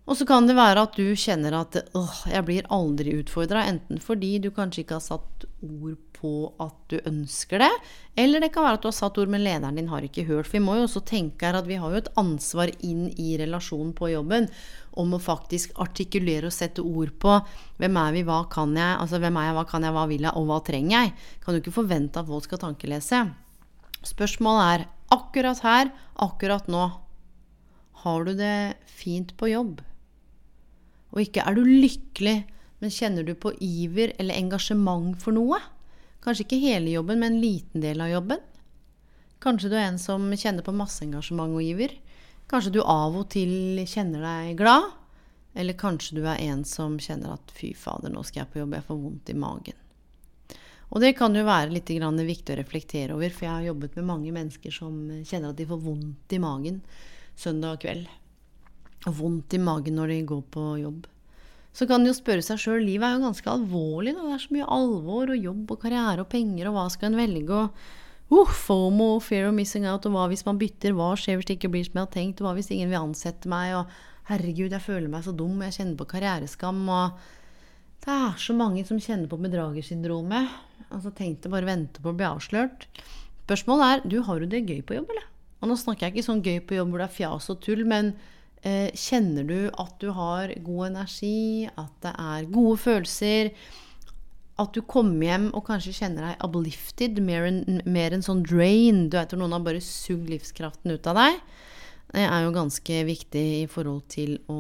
Og 0.09 0.17
så 0.17 0.25
kan 0.25 0.47
det 0.49 0.55
være 0.57 0.87
at 0.87 0.95
du 0.97 1.11
kjenner 1.19 1.53
at 1.59 1.75
åh, 1.99 2.21
jeg 2.31 2.45
blir 2.47 2.69
aldri 2.73 3.13
utfordra, 3.19 3.67
enten 3.69 3.99
fordi 4.01 4.39
du 4.41 4.49
kanskje 4.57 4.87
ikke 4.87 4.97
har 4.97 5.05
satt 5.05 5.45
ord 5.61 5.99
på 6.17 6.31
at 6.65 6.79
du 6.89 6.97
ønsker 7.07 7.61
det, 7.61 7.69
eller 8.19 8.41
det 8.41 8.49
kan 8.55 8.65
være 8.65 8.79
at 8.79 8.87
du 8.87 8.89
har 8.89 8.97
satt 8.97 9.19
ord, 9.21 9.29
men 9.31 9.45
lederen 9.45 9.77
din 9.77 9.91
har 9.93 10.07
ikke 10.07 10.25
hørt. 10.31 10.49
For 10.49 10.57
vi 10.57 10.63
må 10.65 10.79
jo 10.79 10.87
også 10.87 11.03
tenke 11.07 11.45
her 11.45 11.59
at 11.59 11.69
vi 11.69 11.77
har 11.83 11.93
jo 11.93 12.01
et 12.01 12.09
ansvar 12.19 12.73
inn 12.79 13.11
i 13.21 13.35
relasjonen 13.43 13.91
på 13.99 14.09
jobben 14.15 14.49
om 14.99 15.13
å 15.13 15.21
faktisk 15.21 15.77
artikulere 15.83 16.49
og 16.49 16.57
sette 16.57 16.83
ord 16.83 17.13
på 17.21 17.37
hvem 17.83 18.01
er 18.01 18.17
vi, 18.17 18.25
hva 18.27 18.41
kan 18.51 18.73
jeg, 18.79 18.97
altså 19.03 19.21
hvem 19.21 19.37
er 19.43 19.51
jeg, 19.51 19.59
hva 19.59 19.67
kan 19.75 19.85
jeg, 19.85 19.97
hva 19.99 20.07
vil 20.09 20.25
jeg, 20.25 20.35
og 20.41 20.49
hva 20.49 20.59
trenger 20.65 20.97
jeg? 20.97 21.13
Kan 21.45 21.55
du 21.55 21.61
ikke 21.61 21.77
forvente 21.83 22.23
at 22.23 22.33
folk 22.33 22.49
skal 22.49 22.65
tankelese. 22.65 23.23
Spørsmålet 24.07 24.69
er 24.73 24.87
akkurat 25.15 25.63
her, 25.65 25.91
akkurat 26.15 26.69
nå, 26.71 26.85
har 28.05 28.25
du 28.25 28.35
det 28.39 28.77
fint 28.87 29.35
på 29.39 29.51
jobb? 29.51 29.81
Og 31.15 31.25
ikke 31.25 31.43
er 31.43 31.57
du 31.57 31.65
lykkelig, 31.67 32.37
men 32.79 32.95
kjenner 32.95 33.27
du 33.27 33.33
på 33.35 33.51
iver 33.65 34.13
eller 34.21 34.39
engasjement 34.39 35.17
for 35.19 35.35
noe? 35.35 35.59
Kanskje 36.23 36.45
ikke 36.45 36.61
hele 36.63 36.93
jobben, 36.93 37.19
men 37.19 37.35
en 37.35 37.43
liten 37.43 37.83
del 37.83 38.03
av 38.05 38.13
jobben? 38.13 38.45
Kanskje 39.43 39.71
du 39.73 39.77
er 39.79 39.89
en 39.89 39.99
som 40.03 40.29
kjenner 40.35 40.67
på 40.67 40.75
masse 40.75 41.03
engasjement 41.07 41.55
og 41.55 41.65
iver? 41.65 41.97
Kanskje 42.51 42.77
du 42.79 42.81
av 42.85 43.17
og 43.19 43.29
til 43.35 43.83
kjenner 43.87 44.23
deg 44.25 44.55
glad? 44.61 44.93
Eller 45.59 45.79
kanskje 45.79 46.21
du 46.21 46.23
er 46.27 46.39
en 46.45 46.63
som 46.69 46.99
kjenner 47.03 47.35
at 47.35 47.51
'fy 47.51 47.75
fader, 47.75 48.13
nå 48.13 48.23
skal 48.23 48.45
jeg 48.45 48.53
på 48.53 48.61
jobb, 48.63 48.75
jeg 48.79 48.87
får 48.87 49.03
vondt 49.03 49.31
i 49.31 49.35
magen'. 49.35 49.88
Og 50.89 51.03
det 51.05 51.13
kan 51.19 51.35
jo 51.37 51.45
være 51.45 51.75
litt 51.75 51.91
viktig 51.91 52.55
å 52.55 52.61
reflektere 52.63 53.15
over, 53.15 53.29
for 53.31 53.45
jeg 53.45 53.55
har 53.55 53.69
jobbet 53.69 53.97
med 53.97 54.09
mange 54.09 54.33
mennesker 54.33 54.73
som 54.73 54.95
kjenner 55.23 55.51
at 55.51 55.59
de 55.59 55.69
får 55.69 55.85
vondt 55.85 56.33
i 56.33 56.41
magen 56.41 56.81
søndag 57.37 57.83
kveld 57.85 58.09
vondt 59.07 59.55
i 59.55 59.61
magen 59.63 59.99
når 59.99 60.13
de 60.13 60.19
går 60.27 60.43
på 60.55 60.65
jobb. 60.83 61.07
Så 61.73 61.87
kan 61.87 62.03
de 62.03 62.11
jo 62.11 62.17
spørre 62.17 62.43
seg 62.43 62.59
sjøl 62.59 62.83
livet 62.83 63.07
er 63.07 63.17
jo 63.17 63.27
ganske 63.29 63.53
alvorlig. 63.53 64.15
Da. 64.17 64.25
Det 64.27 64.35
er 64.35 64.43
så 64.43 64.57
mye 64.57 64.69
alvor 64.79 65.31
og 65.31 65.47
jobb 65.49 65.73
og 65.75 65.81
karriere 65.85 66.25
og 66.25 66.31
penger, 66.33 66.69
og 66.69 66.79
hva 66.79 66.87
skal 66.91 67.13
en 67.13 67.21
velge? 67.21 67.63
Og 68.29 68.43
uh, 68.43 68.55
FOMO, 68.67 69.11
fear 69.25 69.49
of 69.49 69.57
missing 69.57 69.87
out, 69.89 70.07
og 70.09 70.17
hva 70.17 70.27
hvis 70.33 70.45
man 70.49 70.59
bytter? 70.61 70.97
Hva 70.97 71.13
skjer 71.17 71.39
hvis 71.39 71.51
det 71.51 71.59
ikke 71.59 71.73
blir 71.77 71.87
som 71.87 72.01
jeg 72.01 72.09
har 72.09 72.15
tenkt? 72.17 72.43
Og 72.43 72.49
hva 72.49 72.55
hvis 72.59 72.73
ingen 72.75 72.91
vil 72.91 73.01
ansette 73.01 73.51
meg? 73.51 73.77
Og 73.79 74.33
herregud, 74.33 74.75
jeg 74.75 74.85
føler 74.85 75.09
meg 75.13 75.25
så 75.25 75.37
dum, 75.37 75.61
jeg 75.65 75.77
kjenner 75.79 76.01
på 76.01 76.09
karriereskam. 76.17 76.83
og 76.89 77.29
det 78.09 78.17
er 78.17 78.41
så 78.41 78.57
mange 78.57 78.85
som 78.89 79.01
kjenner 79.03 79.29
på 79.31 79.41
bedragersyndromet. 79.45 80.57
Altså 80.89 81.13
Tenk 81.13 81.43
deg 81.45 81.53
bare 81.53 81.69
vente 81.69 82.01
på 82.01 82.11
å 82.11 82.17
bli 82.17 82.27
avslørt. 82.27 82.89
Spørsmålet 83.45 83.91
er 83.91 84.09
du 84.09 84.19
har 84.25 84.41
jo 84.41 84.49
det 84.49 84.65
gøy 84.65 84.81
på 84.89 84.97
jobb, 84.97 85.13
eller? 85.13 85.29
Og 85.59 85.71
nå 85.71 85.77
snakker 85.77 86.07
jeg 86.07 86.17
ikke 86.17 86.29
sånn 86.29 86.43
gøy 86.45 86.59
på 86.65 86.77
jobb 86.79 86.93
hvor 86.93 87.03
det 87.03 87.09
er 87.09 87.17
fjas 87.19 87.49
og 87.53 87.61
tull, 87.65 87.85
men 87.89 88.13
Eh, 88.67 88.91
kjenner 88.99 89.45
du 89.47 89.59
at 89.79 90.01
du 90.03 90.09
har 90.15 90.51
god 90.67 90.89
energi, 90.91 91.69
at 91.79 91.93
det 92.03 92.15
er 92.19 92.49
gode 92.51 92.79
følelser? 92.83 93.53
At 94.59 94.75
du 94.75 94.83
kommer 94.83 95.29
hjem 95.29 95.47
og 95.55 95.69
kanskje 95.69 95.95
kjenner 96.01 96.27
deg 96.27 96.43
uplifted, 96.49 97.21
mer 97.23 97.47
enn 97.47 97.79
en 97.87 98.27
sånn 98.27 98.43
drain. 98.43 99.07
Du 99.07 99.19
vet 99.19 99.31
når 99.31 99.45
noen 99.45 99.55
har 99.61 99.67
bare 99.69 99.85
sugd 99.85 100.27
livskraften 100.33 100.91
ut 100.91 101.07
av 101.07 101.21
deg. 101.21 101.39
Det 102.09 102.25
er 102.25 102.43
jo 102.43 102.57
ganske 102.57 102.99
viktig 103.05 103.45
i 103.61 103.69
forhold 103.71 104.09
til 104.11 104.39
å 104.51 104.59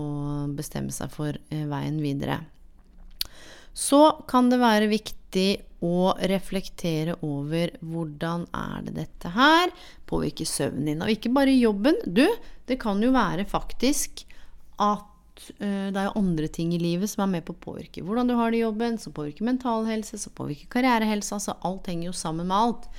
bestemme 0.54 0.94
seg 0.94 1.10
for 1.10 1.34
eh, 1.34 1.66
veien 1.66 1.98
videre. 2.04 2.42
Så 3.78 4.02
kan 4.30 4.48
det 4.50 4.58
være 4.58 4.90
viktig 4.90 5.50
å 5.86 6.10
reflektere 6.26 7.14
over 7.22 7.70
hvordan 7.86 8.48
er 8.56 8.80
det 8.88 8.96
dette 8.96 9.30
her 9.30 9.70
påvirker 10.10 10.48
søvnen 10.48 10.90
din. 10.90 11.04
Og 11.04 11.12
ikke 11.12 11.30
bare 11.34 11.54
jobben. 11.54 12.00
Du, 12.02 12.24
det 12.66 12.80
kan 12.82 12.98
jo 13.02 13.12
være 13.14 13.46
faktisk 13.46 14.24
at 14.82 15.06
uh, 15.62 15.88
det 15.94 16.02
er 16.02 16.18
andre 16.18 16.50
ting 16.50 16.74
i 16.74 16.82
livet 16.82 17.12
som 17.12 17.22
er 17.24 17.36
med 17.36 17.46
på 17.46 17.54
å 17.54 17.62
påvirke 17.68 18.02
hvordan 18.02 18.30
du 18.30 18.34
har 18.40 18.50
det 18.50 18.60
i 18.60 18.64
jobben, 18.64 18.98
som 18.98 19.14
påvirker 19.14 19.46
mental 19.46 19.86
helse, 19.86 20.18
som 20.18 20.34
påvirker 20.34 20.70
karrierehelse. 20.74 21.38
Altså 21.38 21.54
alt 21.62 21.86
henger 21.90 22.10
jo 22.10 22.18
sammen 22.18 22.50
med 22.50 22.58
alt. 22.58 22.90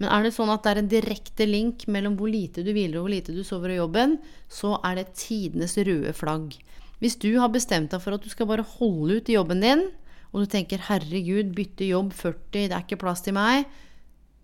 Men 0.00 0.08
er 0.08 0.24
det 0.24 0.34
sånn 0.34 0.50
at 0.50 0.64
det 0.64 0.72
er 0.72 0.80
en 0.80 0.90
direkte 0.90 1.46
link 1.46 1.84
mellom 1.92 2.16
hvor 2.18 2.32
lite 2.32 2.64
du 2.64 2.72
hviler 2.72 2.98
og 2.98 3.04
hvor 3.04 3.12
lite 3.12 3.36
du 3.36 3.44
sover 3.46 3.74
i 3.74 3.80
jobben, 3.82 4.16
så 4.50 4.78
er 4.80 4.96
det 4.98 5.12
tidenes 5.20 5.76
røde 5.76 6.14
flagg. 6.16 6.56
Hvis 7.02 7.18
du 7.20 7.28
har 7.36 7.52
bestemt 7.52 7.92
deg 7.92 8.00
for 8.02 8.16
at 8.16 8.24
du 8.24 8.30
skal 8.32 8.48
bare 8.48 8.64
holde 8.78 9.20
ut 9.20 9.28
i 9.28 9.36
jobben 9.36 9.62
din, 9.62 9.90
og 10.32 10.42
du 10.42 10.46
tenker 10.48 10.80
'herregud, 10.80 11.52
bytte 11.54 11.88
jobb 11.88 12.12
40, 12.16 12.68
det 12.68 12.72
er 12.72 12.84
ikke 12.84 13.00
plass 13.04 13.20
til 13.20 13.36
meg', 13.36 13.66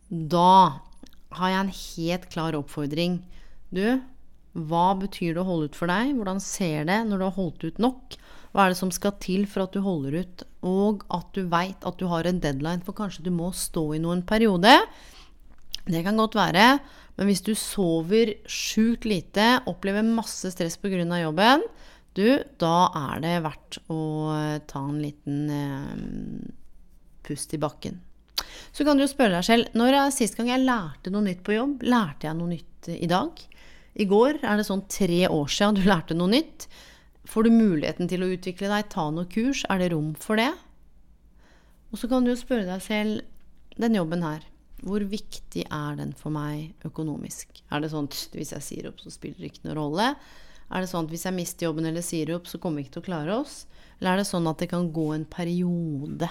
da 0.09 0.81
har 1.37 1.51
jeg 1.53 1.61
en 1.61 1.75
helt 1.75 2.29
klar 2.33 2.57
oppfordring. 2.57 3.21
Du, 3.73 4.01
hva 4.57 4.95
betyr 4.97 5.35
det 5.35 5.43
å 5.43 5.49
holde 5.49 5.69
ut 5.69 5.77
for 5.77 5.91
deg? 5.91 6.15
Hvordan 6.17 6.41
ser 6.41 6.89
det 6.89 7.03
når 7.07 7.21
du 7.21 7.25
har 7.27 7.37
holdt 7.37 7.65
ut 7.65 7.83
nok? 7.83 8.17
Hva 8.53 8.65
er 8.65 8.73
det 8.73 8.81
som 8.81 8.93
skal 8.95 9.17
til 9.21 9.45
for 9.49 9.67
at 9.67 9.75
du 9.77 9.83
holder 9.85 10.23
ut, 10.25 10.45
og 10.65 11.05
at 11.13 11.29
du 11.37 11.45
veit 11.53 11.85
at 11.85 11.99
du 12.01 12.07
har 12.09 12.27
en 12.27 12.41
deadline, 12.41 12.85
for 12.85 12.97
kanskje 12.97 13.27
du 13.27 13.31
må 13.35 13.53
stå 13.53 13.85
i 13.97 14.01
noen 14.03 14.25
periode? 14.27 14.73
Det 15.89 16.01
kan 16.05 16.17
godt 16.21 16.37
være, 16.37 16.79
men 17.19 17.29
hvis 17.29 17.45
du 17.45 17.53
sover 17.57 18.35
sjukt 18.49 19.07
lite, 19.09 19.59
opplever 19.69 20.05
masse 20.05 20.49
stress 20.53 20.77
pga. 20.81 21.05
jobben, 21.21 21.65
du, 22.17 22.27
da 22.59 22.89
er 23.13 23.23
det 23.23 23.35
verdt 23.45 23.81
å 23.93 24.01
ta 24.71 24.83
en 24.83 25.01
liten 25.03 25.51
eh, 25.53 26.49
pust 27.27 27.53
i 27.55 27.61
bakken. 27.61 28.01
Så 28.73 28.85
kan 28.87 28.99
du 28.99 29.05
jo 29.05 29.11
spørre 29.11 29.39
deg 29.39 29.47
selv 29.47 29.79
når 29.79 29.97
er 29.99 30.15
sist 30.15 30.39
gang 30.39 30.51
jeg 30.51 30.65
lærte 30.65 31.13
noe 31.13 31.27
nytt 31.27 31.45
på 31.47 31.57
jobb? 31.57 31.85
Lærte 31.87 32.29
jeg 32.29 32.39
noe 32.39 32.53
nytt 32.55 32.91
i 32.95 33.09
dag? 33.11 33.41
I 33.99 34.07
går 34.09 34.41
er 34.43 34.61
det 34.61 34.67
sånn 34.69 34.85
tre 34.91 35.25
år 35.27 35.51
siden 35.53 35.79
du 35.79 35.87
lærte 35.93 36.17
noe 36.17 36.33
nytt. 36.33 36.69
Får 37.29 37.45
du 37.45 37.53
muligheten 37.53 38.09
til 38.09 38.25
å 38.25 38.31
utvikle 38.33 38.71
deg, 38.71 38.89
ta 38.93 39.09
noe 39.13 39.29
kurs? 39.31 39.65
Er 39.69 39.83
det 39.83 39.93
rom 39.93 40.15
for 40.19 40.41
det? 40.41 40.53
Og 41.93 42.01
så 42.01 42.09
kan 42.09 42.25
du 42.25 42.33
jo 42.33 42.39
spørre 42.39 42.69
deg 42.69 42.85
selv 42.85 43.79
den 43.79 43.97
jobben 43.97 44.25
her, 44.25 44.43
hvor 44.83 45.03
viktig 45.11 45.65
er 45.65 45.97
den 45.99 46.13
for 46.17 46.35
meg 46.35 46.87
økonomisk? 46.87 47.63
Er 47.73 47.83
det 47.83 47.93
sånn 47.93 48.09
hvis 48.11 48.53
jeg 48.55 48.65
sier 48.65 48.91
opp, 48.91 49.01
så 49.03 49.13
spiller 49.13 49.43
det 49.43 49.53
ikke 49.53 49.67
noen 49.67 49.79
rolle? 49.79 50.09
Er 50.69 50.85
det 50.85 50.91
sånn 50.91 51.07
at 51.07 51.13
hvis 51.13 51.25
jeg 51.25 51.37
mister 51.37 51.69
jobben 51.69 51.89
eller 51.89 52.05
sier 52.05 52.35
opp, 52.35 52.49
så 52.49 52.61
kommer 52.61 52.81
vi 52.81 52.87
ikke 52.87 52.99
til 52.99 53.07
å 53.07 53.09
klare 53.09 53.39
oss? 53.41 53.63
Eller 53.99 54.13
er 54.13 54.21
det 54.21 54.29
sånn 54.29 54.47
at 54.51 54.61
det 54.61 54.69
kan 54.71 54.91
gå 54.93 55.07
en 55.15 55.25
periode? 55.29 56.29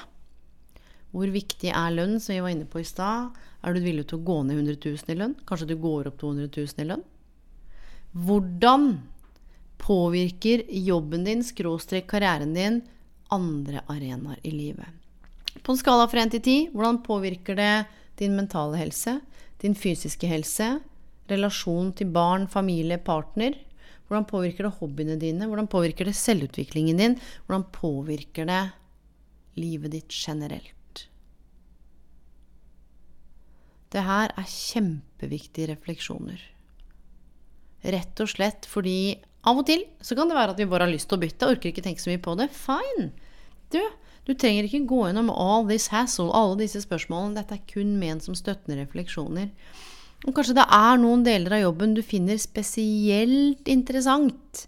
Hvor 1.12 1.32
viktig 1.34 1.72
er 1.72 1.94
lønn, 1.96 2.18
som 2.22 2.36
vi 2.36 2.44
var 2.44 2.54
inne 2.54 2.68
på 2.70 2.82
i 2.84 2.88
stad? 2.88 3.36
Er 3.66 3.74
du 3.74 3.82
villig 3.82 4.06
til 4.10 4.20
å 4.20 4.26
gå 4.28 4.38
ned 4.46 4.60
100 4.60 4.78
000 4.84 5.14
i 5.14 5.18
lønn? 5.18 5.36
Kanskje 5.48 5.70
du 5.72 5.78
går 5.82 6.12
opp 6.12 6.20
200 6.22 6.52
000 6.54 6.84
i 6.84 6.88
lønn? 6.92 7.06
Hvordan 8.28 8.86
påvirker 9.82 10.64
jobben 10.86 11.26
din, 11.28 11.44
skråstrek 11.46 12.08
karrieren 12.12 12.54
din, 12.56 12.82
andre 13.34 13.84
arenaer 13.90 14.40
i 14.48 14.54
livet? 14.54 14.94
På 15.66 15.74
en 15.74 15.80
skala 15.82 16.06
fra 16.12 16.24
1 16.24 16.36
til 16.38 16.44
10, 16.44 16.70
hvordan 16.76 17.02
påvirker 17.06 17.58
det 17.58 17.74
din 18.22 18.38
mentale 18.38 18.78
helse, 18.80 19.18
din 19.62 19.76
fysiske 19.76 20.30
helse, 20.30 20.78
relasjon 21.28 21.92
til 21.98 22.12
barn, 22.14 22.46
familie, 22.52 23.00
partner? 23.02 23.58
Hvordan 24.08 24.28
påvirker 24.30 24.68
det 24.68 24.78
hobbyene 24.80 25.18
dine? 25.20 25.48
Hvordan 25.50 25.68
påvirker 25.72 26.08
det 26.08 26.16
selvutviklingen 26.16 27.00
din? 27.00 27.16
Hvordan 27.46 27.68
påvirker 27.76 28.48
det 28.48 28.64
livet 29.60 29.94
ditt 29.96 30.14
generelt? 30.16 30.74
Det 33.92 34.04
her 34.04 34.34
er 34.36 34.52
kjempeviktige 34.52 35.72
refleksjoner. 35.72 36.40
Rett 37.88 38.20
og 38.24 38.32
slett 38.32 38.68
fordi 38.68 39.18
av 39.48 39.62
og 39.62 39.68
til 39.68 39.86
så 40.04 40.16
kan 40.18 40.28
det 40.28 40.36
være 40.36 40.56
at 40.56 40.60
vi 40.60 40.68
bare 40.68 40.88
har 40.88 40.92
lyst 40.92 41.08
til 41.12 41.20
å 41.20 41.24
bytte. 41.24 41.48
Orker 41.52 41.72
ikke 41.72 41.84
tenke 41.86 42.04
så 42.04 42.12
mye 42.12 42.24
på 42.24 42.36
det. 42.40 42.50
Fine. 42.56 43.12
Du, 43.72 43.80
du 44.28 44.34
trenger 44.36 44.68
ikke 44.68 44.88
gå 44.90 45.04
gjennom 45.06 45.32
all 45.32 45.68
this 45.70 45.88
hassle, 45.94 46.32
alle 46.36 46.60
disse 46.64 46.82
spørsmålene. 46.84 47.38
Dette 47.40 47.56
er 47.56 47.70
kun 47.70 47.96
ment 48.02 48.28
som 48.28 48.36
støttende 48.36 48.80
refleksjoner. 48.82 49.52
Og 50.26 50.34
kanskje 50.34 50.56
det 50.58 50.66
er 50.74 50.98
noen 50.98 51.24
deler 51.26 51.60
av 51.60 51.62
jobben 51.62 51.94
du 51.94 52.02
finner 52.06 52.40
spesielt 52.42 53.70
interessant. 53.70 54.66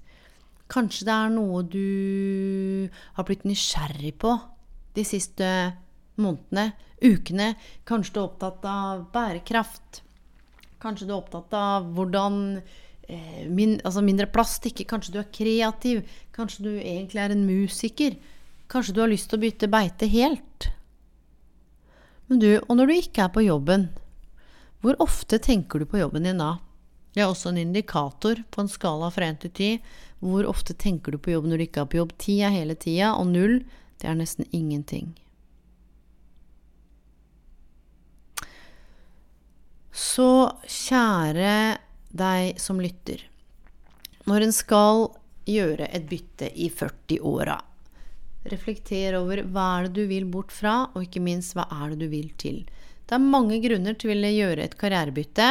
Kanskje 0.70 1.08
det 1.08 1.16
er 1.16 1.32
noe 1.34 1.64
du 1.66 2.90
har 3.18 3.26
blitt 3.26 3.48
nysgjerrig 3.50 4.14
på 4.22 4.36
de 4.94 5.06
siste 5.08 5.48
månedene, 6.20 6.74
ukene. 7.02 7.54
Kanskje 7.90 8.14
du 8.14 8.20
er 8.20 8.28
opptatt 8.28 8.68
av 8.70 9.08
bærekraft. 9.14 10.04
Kanskje 10.84 11.08
du 11.08 11.14
er 11.16 11.18
opptatt 11.18 11.56
av 11.58 11.88
hvordan 11.96 12.60
eh, 13.10 13.48
min, 13.50 13.80
altså 13.82 14.04
mindre 14.06 14.30
plastikk. 14.30 14.84
Kanskje 14.92 15.16
du 15.16 15.20
er 15.24 15.32
kreativ. 15.34 16.04
Kanskje 16.36 16.68
du 16.68 16.72
egentlig 16.76 17.24
er 17.24 17.34
en 17.34 17.48
musiker. 17.48 18.20
Kanskje 18.70 18.94
du 18.94 19.02
har 19.02 19.10
lyst 19.10 19.32
til 19.32 19.40
å 19.40 19.44
bytte 19.48 19.72
beite 19.72 20.12
helt. 20.12 20.70
Du, 22.30 22.52
og 22.62 22.76
når 22.78 22.86
du 22.92 22.96
ikke 23.00 23.26
er 23.26 23.34
på 23.34 23.42
jobben, 23.42 23.88
hvor 24.82 24.96
ofte 25.04 25.40
tenker 25.44 25.80
du 25.80 25.86
på 25.90 26.00
jobben 26.00 26.24
din 26.24 26.40
da? 26.40 26.58
Det 27.14 27.24
er 27.24 27.32
også 27.32 27.52
en 27.52 27.60
indikator 27.60 28.44
på 28.52 28.64
en 28.64 28.70
skala 28.72 29.10
fra 29.12 29.28
1 29.28 29.42
til 29.44 29.52
10. 29.52 29.72
Hvor 30.24 30.48
ofte 30.48 30.76
tenker 30.78 31.12
du 31.12 31.20
på 31.20 31.34
jobb 31.34 31.50
når 31.50 31.60
du 31.60 31.66
ikke 31.66 31.84
er 31.84 31.90
på 31.90 32.00
jobb? 32.00 32.14
10 32.16 32.36
er 32.48 32.54
hele 32.54 32.76
tida, 32.80 33.14
og 33.16 33.28
0 33.32 33.60
det 34.00 34.08
er 34.08 34.16
nesten 34.16 34.48
ingenting. 34.56 35.12
Så 39.92 40.56
kjære 40.64 41.80
deg 42.16 42.62
som 42.62 42.80
lytter. 42.80 43.26
Når 44.30 44.46
en 44.46 44.56
skal 44.56 45.10
gjøre 45.50 45.90
et 45.92 46.06
bytte 46.08 46.48
i 46.56 46.70
40-åra, 46.72 47.58
reflekter 48.48 49.18
over 49.20 49.42
hva 49.44 49.66
er 49.80 49.90
det 49.90 49.98
du 49.98 50.12
vil 50.12 50.30
bort 50.32 50.54
fra, 50.56 50.86
og 50.94 51.04
ikke 51.04 51.24
minst 51.24 51.58
hva 51.58 51.68
er 51.82 51.92
det 51.92 52.06
du 52.06 52.08
vil 52.14 52.30
til. 52.40 52.62
Det 53.10 53.18
er 53.18 53.26
mange 53.26 53.58
grunner 53.64 53.96
til 53.98 54.10
å 54.10 54.14
ville 54.14 54.30
gjøre 54.36 54.68
et 54.68 54.78
karrierebytte. 54.78 55.50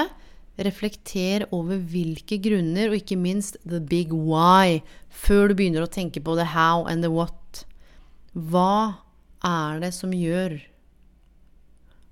Reflekter 0.62 1.44
over 1.55 1.81
hvilke 1.90 2.38
grunner, 2.42 2.90
og 2.90 3.01
ikke 3.01 3.18
minst 3.18 3.59
the 3.66 3.81
big 3.83 4.14
why, 4.14 4.79
før 5.11 5.51
du 5.51 5.59
begynner 5.59 5.83
å 5.83 5.90
tenke 5.90 6.23
på 6.23 6.37
the 6.38 6.47
how 6.55 6.87
and 6.87 7.03
the 7.03 7.11
what. 7.11 7.64
Hva 8.35 9.03
er 9.42 9.83
det 9.83 9.90
som 9.97 10.14
gjør 10.14 10.61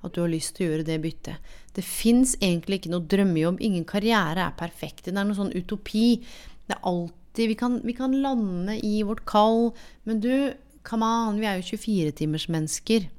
at 0.07 0.15
du 0.15 0.23
har 0.23 0.31
lyst 0.31 0.57
til 0.57 0.67
å 0.67 0.71
gjøre 0.71 0.87
det 0.87 0.99
byttet. 1.03 1.55
Det 1.75 1.85
fins 1.85 2.35
egentlig 2.41 2.81
ikke 2.81 2.93
noe 2.95 3.07
drømmejobb. 3.11 3.63
Ingen 3.65 3.87
karriere 3.89 4.45
er 4.49 4.59
perfekt. 4.59 5.07
Det 5.07 5.15
er 5.15 5.27
noe 5.27 5.39
sånn 5.39 5.55
utopi. 5.55 6.23
Det 6.67 6.77
er 6.77 6.83
alltid 6.87 7.23
Vi 7.37 7.55
kan, 7.55 7.75
vi 7.85 7.93
kan 7.93 8.15
lande 8.25 8.79
i 8.81 9.03
vårt 9.05 9.27
kall. 9.29 9.75
Men 10.09 10.23
du, 10.25 10.55
come 10.89 11.05
on, 11.05 11.37
vi 11.37 11.45
er 11.45 11.59
jo 11.59 11.77
24-timersmennesker. 11.77 13.11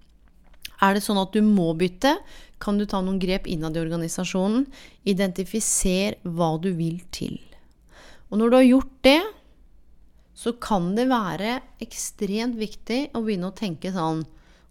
Er 0.82 0.94
det 0.94 1.04
sånn 1.06 1.20
at 1.22 1.34
du 1.34 1.42
må 1.42 1.72
bytte, 1.78 2.18
kan 2.62 2.78
du 2.78 2.86
ta 2.90 3.02
noen 3.02 3.20
grep 3.22 3.48
innad 3.50 3.78
i 3.78 3.82
organisasjonen. 3.82 4.66
Identifiser 5.10 6.18
hva 6.26 6.56
du 6.62 6.72
vil 6.78 7.00
til. 7.14 7.38
Og 8.30 8.42
når 8.42 8.50
du 8.50 8.58
har 8.58 8.68
gjort 8.68 8.96
det, 9.08 9.22
så 10.38 10.54
kan 10.62 10.92
det 10.98 11.08
være 11.10 11.60
ekstremt 11.82 12.58
viktig 12.60 13.08
å 13.18 13.24
begynne 13.26 13.50
å 13.50 13.58
tenke 13.58 13.94
sånn 13.94 14.26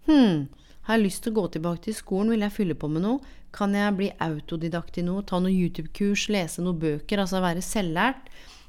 Hm, 0.07 0.47
har 0.87 0.95
jeg 0.95 1.03
lyst 1.03 1.25
til 1.25 1.33
å 1.33 1.41
gå 1.41 1.45
tilbake 1.57 1.89
til 1.89 1.97
skolen? 1.99 2.31
Vil 2.31 2.45
jeg 2.45 2.55
fylle 2.55 2.77
på 2.79 2.87
med 2.87 3.03
noe? 3.03 3.33
Kan 3.57 3.73
jeg 3.75 3.97
bli 3.99 4.13
autodidakt 4.23 5.01
i 5.01 5.03
noe? 5.03 5.25
Ta 5.27 5.41
noen 5.43 5.57
YouTube-kurs? 5.57 6.29
Lese 6.31 6.63
noen 6.63 6.79
bøker? 6.79 7.19
Altså 7.19 7.43
være 7.43 7.65
selvlært? 7.65 8.29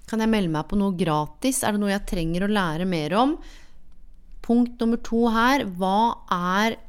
Kan 0.09 0.23
jeg 0.23 0.31
melde 0.31 0.49
meg 0.55 0.65
på 0.71 0.79
noe 0.79 0.95
gratis? 0.97 1.61
Er 1.61 1.75
det 1.75 1.83
noe 1.83 1.93
jeg 1.93 2.07
trenger 2.09 2.47
å 2.47 2.49
lære 2.49 2.89
mer 2.89 3.13
om? 3.19 3.35
Punkt 4.47 4.81
nummer 4.81 4.97
to 5.05 5.27
her 5.35 5.67
hva 5.77 5.99
er 6.33 6.79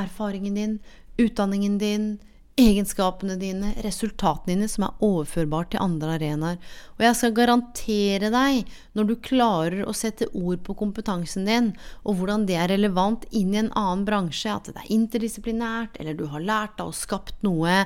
erfaringen 0.00 0.58
din, 0.58 0.78
utdanningen 1.18 1.78
din, 1.80 2.10
egenskapene 2.58 3.36
dine, 3.38 3.70
resultatene 3.84 4.56
dine, 4.56 4.68
som 4.70 4.88
er 4.88 5.04
overførbart 5.04 5.70
til 5.72 5.82
andre 5.82 6.16
arenaer. 6.16 6.58
Og 6.96 7.04
jeg 7.06 7.18
skal 7.20 7.34
garantere 7.36 8.30
deg, 8.34 8.70
når 8.98 9.08
du 9.08 9.14
klarer 9.22 9.84
å 9.86 9.94
sette 9.96 10.26
ord 10.32 10.64
på 10.66 10.74
kompetansen 10.78 11.46
din, 11.48 11.72
og 12.02 12.18
hvordan 12.18 12.46
det 12.48 12.58
er 12.58 12.72
relevant 12.74 13.28
inn 13.30 13.54
i 13.54 13.62
en 13.62 13.72
annen 13.78 14.06
bransje, 14.08 14.50
at 14.50 14.72
det 14.72 14.82
er 14.82 14.94
interdisiplinært, 14.96 16.00
eller 16.00 16.18
du 16.18 16.26
har 16.32 16.44
lært 16.44 16.78
deg 16.80 16.90
og 16.90 16.98
skapt 16.98 17.38
noe 17.46 17.84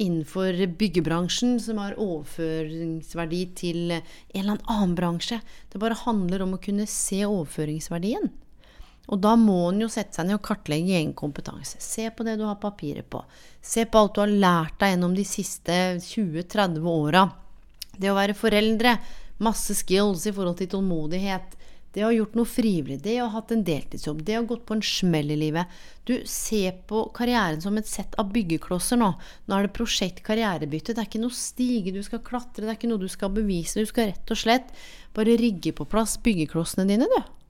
innenfor 0.00 0.56
byggebransjen 0.78 1.58
som 1.62 1.78
har 1.78 1.98
overføringsverdi 2.00 3.42
til 3.60 3.82
en 3.94 4.40
eller 4.40 4.64
annen 4.64 4.96
bransje. 4.98 5.38
Det 5.70 5.82
bare 5.82 6.00
handler 6.06 6.46
om 6.46 6.56
å 6.56 6.62
kunne 6.64 6.88
se 6.90 7.20
overføringsverdien. 7.28 8.32
Og 9.12 9.20
da 9.20 9.34
må 9.36 9.58
en 9.68 9.82
jo 9.84 9.90
sette 9.92 10.16
seg 10.16 10.28
ned 10.28 10.38
og 10.38 10.46
kartlegge 10.46 10.94
egen 10.96 11.12
kompetanse. 11.16 11.80
Se 11.82 12.06
på 12.14 12.24
det 12.24 12.38
du 12.40 12.46
har 12.48 12.60
papiret 12.62 13.08
på. 13.10 13.20
Se 13.60 13.84
på 13.84 14.00
alt 14.00 14.14
du 14.16 14.22
har 14.22 14.32
lært 14.32 14.78
deg 14.80 14.94
gjennom 14.94 15.16
de 15.16 15.26
siste 15.28 15.76
20-30 16.00 16.88
åra. 16.88 17.26
Det 17.94 18.10
å 18.10 18.16
være 18.16 18.36
foreldre, 18.38 18.96
masse 19.44 19.76
skills 19.76 20.24
i 20.30 20.32
forhold 20.34 20.56
til 20.60 20.72
tålmodighet. 20.72 21.60
Det 21.94 22.02
å 22.02 22.08
ha 22.08 22.14
gjort 22.16 22.32
noe 22.34 22.48
frivillig, 22.48 22.96
det 23.04 23.20
å 23.22 23.28
ha 23.28 23.36
hatt 23.36 23.52
en 23.54 23.62
deltidsjobb, 23.62 24.24
det 24.26 24.34
å 24.34 24.40
ha 24.40 24.48
gått 24.50 24.64
på 24.66 24.74
en 24.74 24.82
smell 24.82 25.30
i 25.30 25.36
livet. 25.38 25.76
Du 26.08 26.16
ser 26.26 26.80
på 26.88 27.04
karrieren 27.14 27.62
som 27.62 27.76
et 27.78 27.86
sett 27.86 28.16
av 28.18 28.32
byggeklosser 28.34 28.98
nå. 28.98 29.12
Nå 29.46 29.54
er 29.54 29.68
det 29.68 29.76
prosjekt 29.76 30.24
karrierebytte. 30.26 30.96
Det 30.96 31.04
er 31.04 31.06
ikke 31.06 31.22
noe 31.22 31.38
stige 31.38 31.94
du 31.94 32.00
skal 32.02 32.24
klatre, 32.24 32.64
det 32.64 32.72
er 32.72 32.80
ikke 32.80 32.90
noe 32.90 33.04
du 33.04 33.06
skal 33.12 33.30
bevise. 33.36 33.78
Du 33.78 33.86
skal 33.86 34.10
rett 34.10 34.34
og 34.34 34.40
slett 34.40 34.74
bare 35.14 35.38
rigge 35.38 35.76
på 35.76 35.86
plass 35.86 36.16
byggeklossene 36.24 36.88
dine, 36.88 37.06
du. 37.06 37.43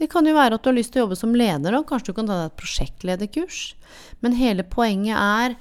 Det 0.00 0.08
kan 0.10 0.26
jo 0.26 0.34
være 0.34 0.56
at 0.56 0.64
du 0.64 0.72
har 0.72 0.76
lyst 0.76 0.94
til 0.94 1.02
å 1.02 1.04
jobbe 1.04 1.18
som 1.18 1.36
leder, 1.38 1.76
og 1.78 1.86
kanskje 1.86 2.10
du 2.10 2.16
kan 2.16 2.26
ta 2.30 2.40
deg 2.40 2.50
et 2.50 2.58
prosjektlederkurs. 2.58 3.60
Men 4.24 4.34
hele 4.38 4.66
poenget 4.66 5.14
er 5.14 5.54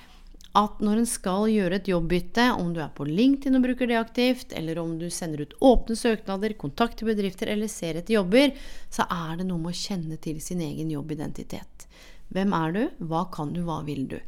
at 0.58 0.82
når 0.86 1.02
en 1.02 1.10
skal 1.10 1.48
gjøre 1.50 1.80
et 1.80 1.90
jobbbytte, 1.90 2.46
om 2.62 2.74
du 2.74 2.80
er 2.84 2.92
på 2.94 3.08
LinkedIn 3.10 3.58
og 3.58 3.64
bruker 3.66 3.90
det 3.90 3.98
aktivt, 3.98 4.54
eller 4.58 4.82
om 4.82 4.96
du 5.02 5.08
sender 5.14 5.46
ut 5.46 5.56
åpne 5.66 5.98
søknader, 5.98 6.54
kontakter 6.62 7.10
bedrifter 7.10 7.50
eller 7.50 7.70
ser 7.72 7.98
etter 7.98 8.20
jobber, 8.20 8.54
så 8.94 9.08
er 9.10 9.40
det 9.40 9.48
noe 9.50 9.62
med 9.62 9.74
å 9.74 9.82
kjenne 9.82 10.18
til 10.22 10.42
sin 10.46 10.62
egen 10.62 10.92
jobbidentitet. 10.94 11.88
Hvem 12.34 12.54
er 12.58 12.76
du? 12.76 12.84
Hva 13.10 13.26
kan 13.34 13.54
du? 13.54 13.64
Hva 13.66 13.82
vil 13.86 14.06
du? 14.10 14.20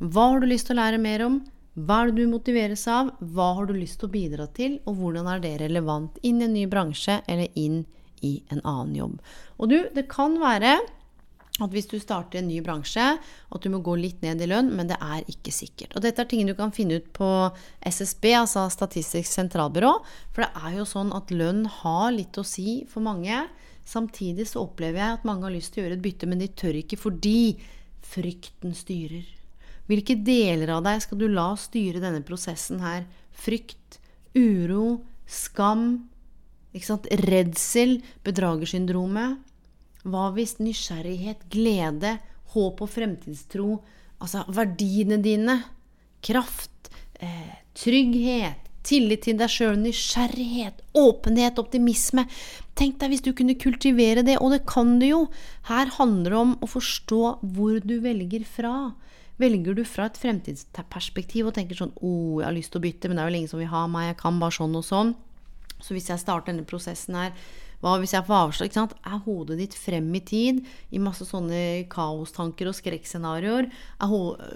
Hva 0.00 0.30
har 0.32 0.40
du 0.40 0.48
lyst 0.48 0.68
til 0.68 0.76
å 0.76 0.82
lære 0.82 1.00
mer 1.00 1.24
om? 1.24 1.42
Hva 1.74 2.00
er 2.02 2.12
det 2.12 2.22
du 2.22 2.32
motiveres 2.32 2.86
av? 2.88 3.12
Hva 3.20 3.50
har 3.58 3.68
du 3.68 3.76
lyst 3.76 4.00
til 4.00 4.08
å 4.08 4.14
bidra 4.14 4.48
til? 4.56 4.78
Og 4.88 4.96
hvordan 5.00 5.28
er 5.32 5.44
det 5.44 5.56
relevant 5.64 6.16
inn 6.22 6.40
i 6.40 6.48
en 6.48 6.56
ny 6.56 6.64
bransje 6.70 7.20
eller 7.28 7.52
inn 7.60 7.82
i 8.24 8.34
en 8.54 8.62
annen 8.64 8.94
jobb? 8.98 9.16
Og 9.60 9.72
du, 9.72 9.78
det 9.94 10.08
kan 10.12 10.38
være 10.40 10.78
at 11.62 11.70
hvis 11.70 11.86
du 11.86 12.00
starter 12.02 12.40
en 12.40 12.48
ny 12.50 12.58
bransje, 12.66 13.02
at 13.14 13.62
du 13.62 13.70
må 13.70 13.78
gå 13.84 13.94
litt 14.00 14.24
ned 14.24 14.40
i 14.42 14.48
lønn, 14.50 14.72
men 14.74 14.88
det 14.90 14.96
er 14.98 15.28
ikke 15.30 15.52
sikkert. 15.54 15.92
Og 15.94 16.02
dette 16.02 16.24
er 16.24 16.30
ting 16.30 16.48
du 16.48 16.54
kan 16.58 16.74
finne 16.74 16.98
ut 16.98 17.06
på 17.14 17.28
SSB, 17.86 18.32
altså 18.40 18.64
Statistisk 18.72 19.30
sentralbyrå. 19.30 19.92
For 20.34 20.42
det 20.42 20.64
er 20.66 20.80
jo 20.80 20.88
sånn 20.88 21.12
at 21.14 21.30
lønn 21.30 21.62
har 21.70 22.08
litt 22.16 22.40
å 22.40 22.46
si 22.46 22.82
for 22.90 23.06
mange. 23.06 23.44
Samtidig 23.86 24.48
så 24.50 24.64
opplever 24.64 24.98
jeg 24.98 25.20
at 25.20 25.28
mange 25.28 25.46
har 25.46 25.54
lyst 25.54 25.74
til 25.74 25.84
å 25.84 25.86
gjøre 25.86 26.00
et 26.00 26.04
bytte, 26.08 26.30
men 26.30 26.42
de 26.42 26.50
tør 26.58 26.80
ikke 26.80 26.98
fordi 26.98 27.38
frykten 28.04 28.74
styrer. 28.74 29.28
Hvilke 29.86 30.16
deler 30.26 30.72
av 30.74 30.82
deg 30.86 31.04
skal 31.04 31.20
du 31.20 31.28
la 31.28 31.52
styre 31.60 32.02
denne 32.02 32.24
prosessen 32.26 32.82
her? 32.82 33.04
Frykt, 33.30 34.00
uro, 34.34 35.04
skam, 35.28 36.08
redsel, 36.74 38.00
bedragersyndromet. 38.24 39.38
Hva 40.04 40.28
hvis 40.36 40.58
nysgjerrighet, 40.60 41.46
glede, 41.48 42.18
håp 42.52 42.82
og 42.84 42.90
fremtidstro, 42.92 43.78
altså 44.20 44.44
verdiene 44.52 45.16
dine, 45.22 45.62
kraft, 46.24 46.90
eh, 47.20 47.62
trygghet, 47.74 48.60
tillit 48.84 49.24
til 49.24 49.38
deg 49.40 49.48
sjøl, 49.48 49.78
nysgjerrighet, 49.80 50.82
åpenhet, 50.92 51.58
optimisme 51.58 52.26
Tenk 52.74 52.98
deg 52.98 53.12
hvis 53.12 53.22
du 53.22 53.30
kunne 53.38 53.54
kultivere 53.54 54.24
det, 54.26 54.34
og 54.42 54.50
det 54.50 54.64
kan 54.66 54.96
du 54.98 55.06
jo. 55.06 55.20
Her 55.68 55.92
handler 55.94 56.32
det 56.32 56.38
om 56.40 56.54
å 56.58 56.66
forstå 56.66 57.20
hvor 57.54 57.78
du 57.86 58.00
velger 58.02 58.42
fra. 58.48 58.94
Velger 59.38 59.78
du 59.78 59.84
fra 59.86 60.08
et 60.10 60.18
fremtidsperspektiv 60.18 61.48
og 61.48 61.54
tenker 61.56 61.78
sånn 61.78 61.94
Å, 61.94 62.06
oh, 62.06 62.40
jeg 62.40 62.48
har 62.48 62.54
lyst 62.54 62.74
til 62.74 62.82
å 62.82 62.84
bytte, 62.84 63.08
men 63.08 63.18
det 63.18 63.22
er 63.22 63.30
jo 63.30 63.38
ingen 63.38 63.52
som 63.52 63.62
vil 63.62 63.70
ha 63.70 63.84
meg, 63.90 64.08
jeg 64.10 64.18
kan 64.20 64.42
bare 64.42 64.58
sånn 64.58 64.74
og 64.78 64.86
sånn. 64.86 65.14
Så 65.84 65.92
hvis 65.92 66.08
jeg 66.08 66.22
starter 66.22 66.52
denne 66.52 66.64
prosessen 66.68 67.18
her, 67.18 67.36
hva 67.84 67.98
hvis 68.00 68.14
jeg 68.14 68.24
får 68.24 68.46
avslag? 68.46 68.76
Er 69.04 69.18
hodet 69.26 69.58
ditt 69.60 69.74
frem 69.76 70.06
i 70.16 70.22
tid 70.24 70.62
i 70.88 71.00
masse 71.02 71.26
sånne 71.28 71.84
kaostanker 71.92 72.70
og 72.70 72.76
skrekkscenarioer? 72.78 73.68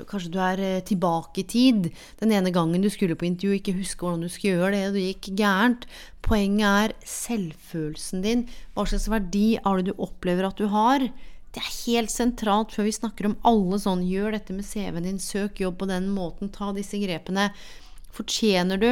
Kanskje 0.08 0.32
du 0.32 0.38
er 0.40 0.62
eh, 0.64 0.84
tilbake 0.88 1.42
i 1.42 1.44
tid 1.44 1.90
den 2.22 2.32
ene 2.32 2.52
gangen 2.54 2.80
du 2.80 2.88
skulle 2.88 3.18
på 3.20 3.28
intervju, 3.28 3.58
ikke 3.58 3.76
huske 3.76 4.06
hvordan 4.06 4.24
du 4.24 4.32
skulle 4.32 4.54
gjøre 4.56 4.72
det, 4.72 4.84
og 4.88 4.96
det 4.96 5.04
gikk 5.10 5.28
gærent. 5.42 5.84
Poenget 6.24 6.68
er 6.70 6.96
selvfølelsen 7.04 8.24
din. 8.24 8.46
Hva 8.72 8.86
slags 8.88 9.10
verdi 9.12 9.48
er 9.60 9.82
det 9.82 9.92
du 9.92 10.00
opplever 10.08 10.48
at 10.48 10.56
du 10.56 10.70
har? 10.72 11.04
Det 11.52 11.60
er 11.60 11.76
helt 11.84 12.12
sentralt 12.12 12.72
før 12.72 12.88
vi 12.88 12.96
snakker 12.96 13.28
om 13.28 13.36
alle 13.48 13.76
sånn 13.82 14.08
Gjør 14.08 14.38
dette 14.38 14.56
med 14.56 14.64
CV-en 14.64 15.04
din, 15.04 15.20
søk 15.20 15.60
jobb 15.60 15.82
på 15.82 15.92
den 15.92 16.08
måten, 16.16 16.48
ta 16.54 16.72
disse 16.76 16.96
grepene. 17.00 17.50
Fortjener 18.16 18.80
du 18.80 18.90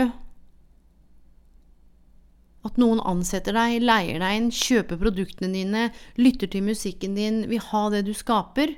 at 2.67 2.81
noen 2.81 3.01
ansetter 3.07 3.57
deg, 3.57 3.79
leier 3.85 4.21
deg 4.23 4.41
inn, 4.41 4.51
kjøper 4.53 4.99
produktene 5.01 5.53
dine, 5.55 5.87
lytter 6.19 6.51
til 6.51 6.67
musikken 6.67 7.17
din, 7.19 7.45
vil 7.51 7.63
ha 7.71 7.87
det 7.95 8.05
du 8.09 8.13
skaper. 8.17 8.75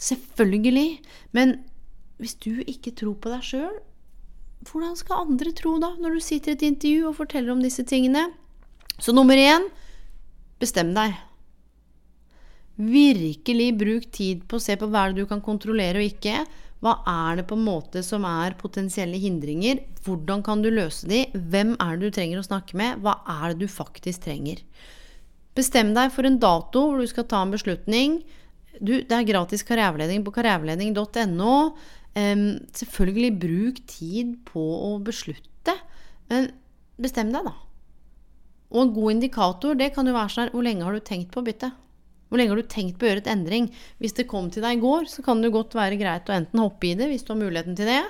Selvfølgelig. 0.00 1.00
Men 1.36 1.58
hvis 2.20 2.36
du 2.40 2.62
ikke 2.64 2.94
tror 2.96 3.16
på 3.20 3.32
deg 3.32 3.44
sjøl, 3.46 3.78
hvordan 4.68 4.96
skal 4.98 5.24
andre 5.24 5.52
tro 5.56 5.78
da, 5.80 5.94
når 5.96 6.18
du 6.18 6.22
sitter 6.24 6.52
i 6.52 6.58
et 6.58 6.66
intervju 6.68 7.08
og 7.08 7.16
forteller 7.16 7.54
om 7.54 7.62
disse 7.64 7.84
tingene? 7.88 8.28
Så 9.00 9.14
nummer 9.16 9.38
én 9.40 9.66
bestem 10.60 10.92
deg. 10.96 11.16
Virkelig 12.80 13.70
bruk 13.80 14.08
tid 14.12 14.44
på 14.48 14.58
å 14.58 14.62
se 14.62 14.76
på 14.80 14.88
hva 14.92 15.08
du 15.16 15.24
kan 15.28 15.40
kontrollere 15.44 16.02
og 16.02 16.10
ikke. 16.12 16.44
Hva 16.80 16.94
er 17.08 17.40
det 17.40 17.46
på 17.50 17.58
en 17.58 17.66
måte 17.66 18.00
som 18.04 18.24
er 18.24 18.56
potensielle 18.60 19.18
hindringer? 19.20 19.82
Hvordan 20.06 20.40
kan 20.44 20.62
du 20.64 20.70
løse 20.72 21.08
de? 21.10 21.26
Hvem 21.34 21.74
er 21.76 21.98
det 21.98 22.08
du 22.08 22.16
trenger 22.16 22.40
å 22.40 22.46
snakke 22.46 22.78
med? 22.80 23.02
Hva 23.04 23.18
er 23.28 23.52
det 23.52 23.66
du 23.66 23.72
faktisk 23.72 24.24
trenger? 24.24 24.62
Bestem 25.56 25.92
deg 25.96 26.12
for 26.14 26.24
en 26.24 26.38
dato 26.40 26.86
hvor 26.88 27.02
du 27.02 27.10
skal 27.10 27.26
ta 27.28 27.42
en 27.44 27.52
beslutning. 27.52 28.20
Du, 28.80 28.94
det 28.96 29.12
er 29.12 29.28
gratis 29.28 29.64
karriereveiledning 29.68 30.24
på 30.24 30.32
karriereveiledning.no. 30.38 31.56
Um, 32.16 32.46
selvfølgelig 32.74 33.34
bruk 33.42 33.82
tid 33.90 34.32
på 34.48 34.62
å 34.88 34.94
beslutte, 35.04 35.76
men 36.30 36.48
bestem 36.98 37.28
deg, 37.30 37.44
da. 37.46 37.52
Og 38.70 38.82
en 38.82 38.94
god 38.94 39.14
indikator 39.18 39.76
det 39.78 39.92
kan 39.94 40.08
jo 40.08 40.16
være 40.16 40.32
sånn 40.32 40.50
hvor 40.54 40.64
lenge 40.64 40.86
har 40.86 40.96
du 40.96 41.04
tenkt 41.04 41.30
på 41.34 41.42
å 41.42 41.46
bytte? 41.46 41.70
Hvor 42.30 42.38
lenge 42.38 42.54
har 42.54 42.62
du 42.62 42.70
tenkt 42.70 42.96
på 42.96 43.06
å 43.06 43.10
gjøre 43.10 43.24
et 43.24 43.30
endring? 43.32 43.68
Hvis 43.98 44.14
det 44.16 44.28
kom 44.30 44.48
til 44.54 44.62
deg 44.62 44.78
i 44.78 44.82
går, 44.82 45.08
så 45.10 45.24
kan 45.26 45.42
det 45.42 45.50
godt 45.52 45.74
være 45.74 45.98
greit 45.98 46.30
å 46.30 46.36
enten 46.36 46.62
hoppe 46.62 46.92
i 46.92 46.96
det 46.98 47.10
hvis 47.10 47.26
du 47.26 47.34
har 47.34 47.40
muligheten 47.42 47.74
til 47.78 47.90
det. 47.90 48.02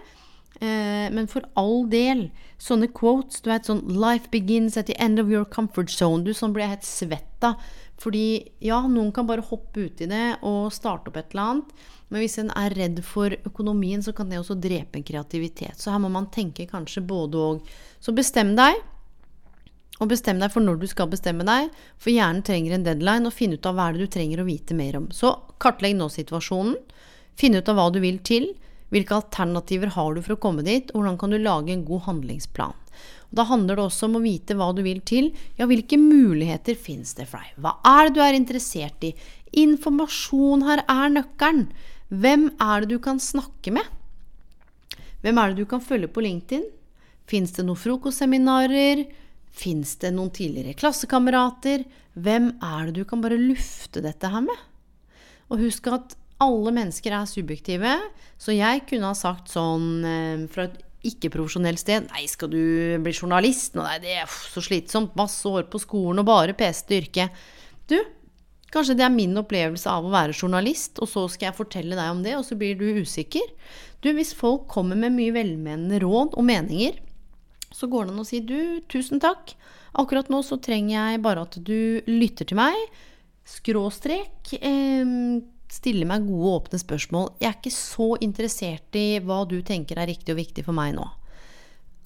Eh, 0.61 1.07
men 1.15 1.29
for 1.31 1.47
all 1.57 1.87
del, 1.89 2.27
sånne 2.61 2.91
quotes 2.93 3.41
Du 3.41 3.49
vet 3.49 3.65
sånn 3.65 3.81
'Life 3.89 4.29
begins 4.35 4.77
at 4.77 4.91
the 4.91 4.97
end 5.01 5.19
of 5.23 5.31
your 5.33 5.47
comfort 5.49 5.89
zone'. 5.89 6.25
Du, 6.25 6.35
sånn 6.37 6.53
blir 6.53 6.67
jeg 6.67 6.77
helt 6.77 6.91
svett 6.91 7.47
av. 7.49 7.63
Fordi 8.01 8.49
ja, 8.65 8.81
noen 8.89 9.13
kan 9.13 9.27
bare 9.29 9.45
hoppe 9.45 9.89
uti 9.89 10.07
det 10.09 10.41
og 10.43 10.73
starte 10.73 11.09
opp 11.09 11.17
et 11.21 11.33
eller 11.33 11.43
annet. 11.43 11.73
Men 12.09 12.23
hvis 12.23 12.39
en 12.41 12.53
er 12.57 12.75
redd 12.77 13.03
for 13.05 13.31
økonomien, 13.45 14.03
så 14.03 14.13
kan 14.17 14.29
det 14.29 14.41
også 14.41 14.57
drepe 14.61 14.99
en 14.99 15.05
kreativitet. 15.05 15.77
Så 15.77 15.93
her 15.93 16.01
må 16.01 16.09
man 16.13 16.31
tenke 16.33 16.69
kanskje 16.69 17.05
både 17.07 17.37
og. 17.37 17.69
Så 18.01 18.13
bestem 18.17 18.57
deg. 18.57 18.81
Og 20.01 20.09
bestem 20.09 20.41
deg 20.41 20.53
for 20.53 20.65
når 20.65 20.81
du 20.81 20.87
skal 20.89 21.11
bestemme 21.13 21.45
deg, 21.45 21.69
for 22.01 22.13
hjernen 22.13 22.45
trenger 22.47 22.77
en 22.77 22.87
deadline, 22.87 23.29
og 23.29 23.37
finne 23.37 23.59
ut 23.61 23.69
av 23.69 23.77
hva 23.77 23.91
er 23.91 23.97
det 23.97 24.09
du 24.09 24.15
trenger 24.17 24.41
å 24.41 24.49
vite 24.49 24.77
mer 24.77 24.97
om. 24.97 25.11
Så 25.13 25.35
kartlegg 25.61 25.99
nå 25.99 26.09
situasjonen. 26.13 26.79
Finn 27.37 27.57
ut 27.57 27.69
av 27.69 27.77
hva 27.77 27.89
du 27.93 28.01
vil 28.03 28.19
til. 28.25 28.51
Hvilke 28.91 29.21
alternativer 29.21 29.93
har 29.95 30.15
du 30.17 30.23
for 30.25 30.35
å 30.35 30.43
komme 30.43 30.65
dit, 30.67 30.89
og 30.91 31.03
hvordan 31.03 31.19
kan 31.21 31.35
du 31.35 31.39
lage 31.39 31.75
en 31.75 31.85
god 31.87 32.07
handlingsplan. 32.09 32.79
Og 33.31 33.39
da 33.39 33.47
handler 33.47 33.79
det 33.79 33.85
også 33.85 34.09
om 34.09 34.19
å 34.19 34.25
vite 34.25 34.57
hva 34.59 34.73
du 34.75 34.83
vil 34.83 34.99
til. 35.07 35.31
Ja, 35.61 35.69
hvilke 35.71 36.01
muligheter 36.01 36.75
fins 36.75 37.15
det 37.19 37.29
for 37.31 37.45
deg? 37.45 37.55
Hva 37.63 37.77
er 37.87 38.09
det 38.09 38.17
du 38.17 38.25
er 38.25 38.39
interessert 38.39 39.07
i? 39.07 39.13
Informasjon 39.63 40.67
her 40.67 40.83
er 40.89 41.15
nøkkelen. 41.15 41.69
Hvem 42.11 42.51
er 42.59 42.83
det 42.83 42.97
du 42.97 42.99
kan 43.03 43.23
snakke 43.23 43.71
med? 43.77 43.87
Hvem 45.23 45.39
er 45.39 45.53
det 45.53 45.63
du 45.63 45.71
kan 45.71 45.85
følge 45.85 46.11
på 46.11 46.25
LinkedIn? 46.25 46.67
Fins 47.31 47.55
det 47.55 47.63
noen 47.69 47.79
frokostseminarer? 47.79 49.05
Fins 49.51 49.97
det 50.01 50.13
noen 50.15 50.33
tidligere 50.35 50.77
klassekamerater? 50.79 51.85
Hvem 52.15 52.53
er 52.63 52.89
det 52.89 53.01
du 53.01 53.07
kan 53.09 53.23
bare 53.23 53.39
lufte 53.41 54.03
dette 54.05 54.31
her 54.31 54.45
med? 54.47 54.67
Og 55.51 55.65
husk 55.65 55.91
at 55.91 56.15
alle 56.41 56.73
mennesker 56.73 57.13
er 57.13 57.29
subjektive, 57.29 57.97
så 58.41 58.55
jeg 58.55 58.87
kunne 58.89 59.11
ha 59.11 59.17
sagt 59.19 59.51
sånn 59.53 60.07
eh, 60.07 60.47
fra 60.53 60.69
et 60.69 60.79
ikke-profesjonelt 61.11 61.81
sted 61.81 62.09
Nei, 62.11 62.27
skal 62.29 62.51
du 62.53 62.63
bli 63.01 63.13
journalist? 63.15 63.77
Nei, 63.79 63.99
det 64.03 64.17
er 64.23 64.29
så 64.29 64.63
slitsomt. 64.65 65.15
Masse 65.19 65.49
år 65.49 65.69
på 65.73 65.81
skolen 65.81 66.21
og 66.23 66.29
bare 66.29 66.57
peste 66.57 66.99
yrke. 66.99 67.31
Du, 67.89 67.97
kanskje 68.73 68.99
det 68.99 69.07
er 69.07 69.15
min 69.15 69.37
opplevelse 69.41 69.89
av 69.91 70.07
å 70.07 70.13
være 70.13 70.37
journalist, 70.37 71.01
og 71.01 71.09
så 71.11 71.27
skal 71.33 71.51
jeg 71.51 71.59
fortelle 71.59 71.97
deg 71.99 72.13
om 72.13 72.21
det, 72.25 72.37
og 72.37 72.45
så 72.47 72.59
blir 72.61 72.77
du 72.81 73.01
usikker. 73.01 73.49
Du, 74.05 74.13
hvis 74.17 74.35
folk 74.37 74.69
kommer 74.73 74.99
med 75.01 75.17
mye 75.17 75.35
velmenende 75.37 76.03
råd 76.05 76.37
og 76.37 76.47
meninger, 76.47 77.01
så 77.81 77.89
går 77.91 78.07
det 78.07 78.15
an 78.15 78.23
å 78.23 78.29
si 78.29 78.43
du, 78.45 78.81
tusen 78.93 79.23
takk. 79.23 79.55
Akkurat 79.99 80.29
nå 80.31 80.43
så 80.47 80.61
trenger 80.63 80.95
jeg 80.99 81.23
bare 81.25 81.47
at 81.47 81.57
du 81.65 82.03
lytter 82.11 82.49
til 82.49 82.61
meg. 82.61 82.77
Skråstrek. 83.49 84.53
Eh, 84.61 85.41
stille 85.71 86.07
meg 86.09 86.27
gode, 86.27 86.57
åpne 86.59 86.81
spørsmål. 86.83 87.33
Jeg 87.41 87.51
er 87.51 87.57
ikke 87.59 87.75
så 87.75 88.11
interessert 88.23 88.99
i 88.99 89.09
hva 89.25 89.43
du 89.49 89.61
tenker 89.67 90.01
er 90.01 90.11
riktig 90.11 90.35
og 90.35 90.41
viktig 90.43 90.67
for 90.67 90.77
meg 90.77 90.95
nå. 90.99 91.07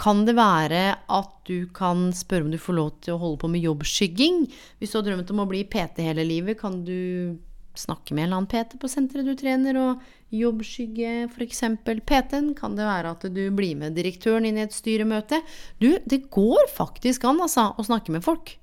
Kan 0.01 0.25
det 0.27 0.35
være 0.35 0.97
at 0.99 1.35
du 1.47 1.69
kan 1.75 2.09
spørre 2.17 2.49
om 2.49 2.51
du 2.51 2.59
får 2.59 2.77
lov 2.77 2.91
til 3.05 3.15
å 3.15 3.21
holde 3.23 3.41
på 3.45 3.51
med 3.53 3.63
jobbskygging? 3.63 4.41
Hvis 4.81 4.93
du 4.93 4.99
har 4.99 5.07
drømt 5.07 5.31
om 5.31 5.45
å 5.45 5.51
bli 5.51 5.63
PT 5.71 6.03
hele 6.03 6.27
livet, 6.27 6.59
kan 6.61 6.81
du 6.87 7.39
snakke 7.79 8.15
med 8.15 8.25
en 8.25 8.29
eller 8.29 8.41
annen 8.41 8.51
PT 8.51 8.79
på 8.83 8.91
senteret 8.91 9.27
du 9.27 9.35
trener, 9.39 9.79
og 9.79 10.03
jobbskygge 10.39 11.13
f.eks. 11.29 11.63
PT-en? 11.85 12.53
Kan 12.59 12.77
det 12.79 12.89
være 12.89 13.15
at 13.15 13.25
du 13.31 13.45
blir 13.55 13.79
med 13.81 13.97
direktøren 13.99 14.47
inn 14.49 14.59
i 14.59 14.65
et 14.67 14.75
styremøte? 14.75 15.41
Du, 15.81 15.95
det 16.05 16.27
går 16.35 16.69
faktisk 16.75 17.25
an, 17.29 17.43
altså, 17.45 17.71
å 17.79 17.87
snakke 17.87 18.15
med 18.15 18.25
folk. 18.27 18.57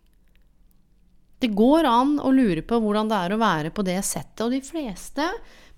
Det 1.41 1.49
går 1.57 1.87
an 1.89 2.17
å 2.21 2.29
lure 2.35 2.61
på 2.61 2.77
hvordan 2.83 3.09
det 3.09 3.17
er 3.17 3.33
å 3.33 3.41
være 3.41 3.73
på 3.73 3.85
det 3.87 3.97
settet, 4.05 4.43
og 4.45 4.53
de 4.53 4.61
fleste, 4.61 5.25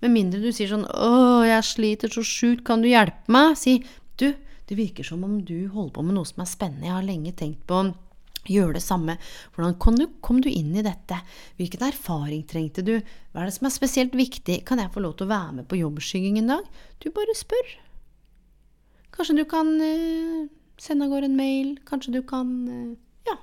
med 0.04 0.12
mindre 0.12 0.42
du 0.44 0.52
sier 0.52 0.68
sånn 0.68 0.84
'Å, 0.84 1.48
jeg 1.48 1.64
sliter 1.64 2.12
så 2.12 2.24
sjukt, 2.28 2.66
kan 2.68 2.82
du 2.84 2.90
hjelpe 2.92 3.32
meg?' 3.32 3.56
Si 3.56 3.80
'Du, 4.18 4.36
det 4.68 4.76
virker 4.76 5.04
som 5.08 5.24
om 5.24 5.40
du 5.40 5.70
holder 5.72 5.94
på 5.96 6.04
med 6.04 6.16
noe 6.16 6.28
som 6.28 6.44
er 6.44 6.52
spennende, 6.52 6.88
jeg 6.88 6.98
har 6.98 7.08
lenge 7.08 7.32
tenkt 7.32 7.64
på 7.68 7.80
Gjør 8.50 8.74
det 8.76 8.84
samme. 8.84 9.16
Hvordan 9.56 9.78
kom 9.80 9.96
du, 9.96 10.08
kom 10.26 10.42
du, 10.44 10.50
inn 10.52 10.74
i 10.76 10.84
dette? 10.84 11.22
Hvilken 11.60 11.86
erfaring 11.88 12.44
trengte 12.48 12.84
du? 12.84 12.98
Hva 13.32 13.44
er 13.44 13.48
det 13.48 13.56
som 13.56 13.70
er 13.70 13.76
spesielt 13.76 14.18
viktig? 14.20 14.60
Kan 14.68 14.82
jeg 14.84 14.92
få 14.92 15.04
lov 15.04 15.16
til 15.18 15.30
å 15.30 15.32
være 15.32 15.60
med 15.62 15.70
på 15.70 15.80
jobbskygging 15.80 16.42
en 16.42 16.52
dag? 16.58 16.68
Du 17.00 17.08
bare 17.16 17.38
spør. 17.40 17.72
Kanskje 19.16 19.38
du 19.40 19.46
kan 19.48 19.72
uh, 19.80 20.44
sende 20.82 21.08
av 21.08 21.14
gårde 21.14 21.30
en 21.32 21.40
mail? 21.40 21.76
Kanskje 21.88 22.18
du 22.18 22.22
kan 22.28 22.50
uh, 22.68 22.96
ja, 23.30 23.38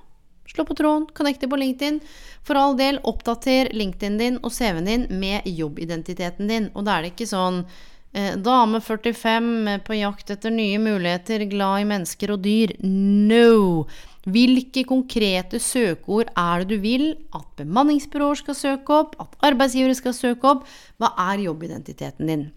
slå 0.51 0.67
på 0.69 0.77
tråden, 0.77 1.07
connecte 1.17 1.49
på 1.49 1.57
LinkedIn. 1.57 1.97
For 2.45 2.59
all 2.59 2.77
del, 2.77 3.01
oppdater 3.07 3.71
LinkedIn 3.73 4.19
din 4.21 4.37
og 4.43 4.53
CV-en 4.53 4.89
din 4.91 5.07
med 5.17 5.49
jobbidentiteten 5.49 6.51
din. 6.51 6.69
Og 6.75 6.85
da 6.85 6.99
er 6.99 7.07
det 7.07 7.15
ikke 7.15 7.31
sånn 7.31 7.63
uh, 7.65 8.33
Dame 8.37 8.83
45 8.85 9.81
på 9.87 9.97
jakt 9.97 10.35
etter 10.37 10.53
nye 10.53 10.77
muligheter, 10.77 11.47
glad 11.49 11.87
i 11.87 11.91
mennesker 11.95 12.35
og 12.35 12.45
dyr. 12.45 12.77
No! 12.85 13.87
Hvilke 14.29 14.83
konkrete 14.85 15.57
søkeord 15.57 16.29
er 16.37 16.61
det 16.61 16.75
du 16.75 16.83
vil 16.83 17.05
at 17.33 17.47
bemanningsbyråer 17.57 18.43
skal 18.43 18.57
søke 18.57 18.97
opp, 19.01 19.15
at 19.17 19.37
arbeidsgivere 19.49 19.97
skal 19.97 20.13
søke 20.13 20.51
opp? 20.55 20.67
Hva 21.01 21.15
er 21.31 21.47
jobbidentiteten 21.47 22.29
din? 22.29 22.49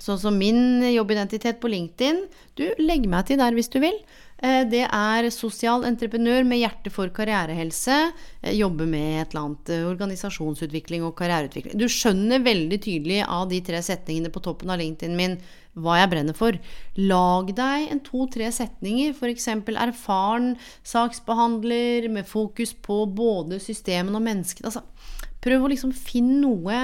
Sånn 0.00 0.18
som 0.18 0.38
min 0.38 0.80
jobbidentitet 0.88 1.58
på 1.60 1.70
LinkedIn. 1.70 2.24
Du, 2.58 2.64
legg 2.80 3.04
meg 3.10 3.26
til 3.28 3.40
der 3.42 3.54
hvis 3.54 3.70
du 3.70 3.76
vil. 3.82 3.98
Eh, 4.42 4.62
det 4.66 4.82
er 4.88 5.28
sosial 5.30 5.84
entreprenør 5.86 6.46
med 6.48 6.62
hjerte 6.62 6.90
for 6.90 7.12
karrierehelse. 7.14 7.98
Eh, 8.40 8.54
jobber 8.58 8.88
med 8.90 9.20
et 9.20 9.34
eller 9.34 9.42
annet 9.44 9.72
eh, 9.74 9.84
organisasjonsutvikling 9.86 11.04
og 11.06 11.14
karriereutvikling. 11.20 11.76
Du 11.78 11.86
skjønner 11.92 12.42
veldig 12.42 12.80
tydelig 12.82 13.20
av 13.26 13.46
de 13.52 13.60
tre 13.62 13.82
setningene 13.84 14.32
på 14.34 14.42
toppen 14.42 14.72
av 14.72 14.80
LinkedIn 14.82 15.18
min 15.18 15.36
hva 15.80 15.98
jeg 16.00 16.10
brenner 16.12 16.36
for. 16.36 16.58
Lag 17.00 17.52
deg 17.56 17.88
en 17.92 18.02
to-tre 18.04 18.50
setninger, 18.52 19.14
f.eks. 19.16 19.48
erfaren 19.72 20.52
saksbehandler 20.84 22.10
med 22.12 22.28
fokus 22.28 22.74
på 22.74 23.04
både 23.08 23.60
systemene 23.62 24.18
og 24.18 24.26
menneskene. 24.26 24.68
Altså, 24.68 24.84
prøv 25.42 25.64
å 25.64 25.72
liksom 25.72 25.94
finne 25.96 26.40
noe 26.42 26.82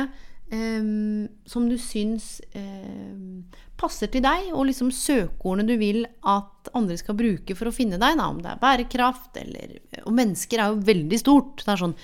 um, 0.53 1.27
som 1.49 1.69
du 1.69 1.77
syns 1.81 2.39
um, 2.57 3.45
passer 3.79 4.11
til 4.11 4.25
deg, 4.25 4.49
og 4.55 4.71
liksom 4.71 4.91
søkeordene 4.95 5.69
du 5.69 5.77
vil 5.81 6.03
at 6.27 6.73
andre 6.77 6.97
skal 6.99 7.17
bruke 7.19 7.57
for 7.59 7.71
å 7.71 7.75
finne 7.75 8.01
deg. 8.01 8.17
Da, 8.19 8.31
om 8.31 8.41
det 8.43 8.55
er 8.55 8.63
bærekraft 8.63 9.37
eller 9.45 9.77
Og 10.05 10.17
mennesker 10.17 10.63
er 10.63 10.73
jo 10.73 10.89
veldig 10.89 11.21
stort. 11.21 11.63
Det 11.63 11.75
er 11.75 11.85
sånn 11.85 11.99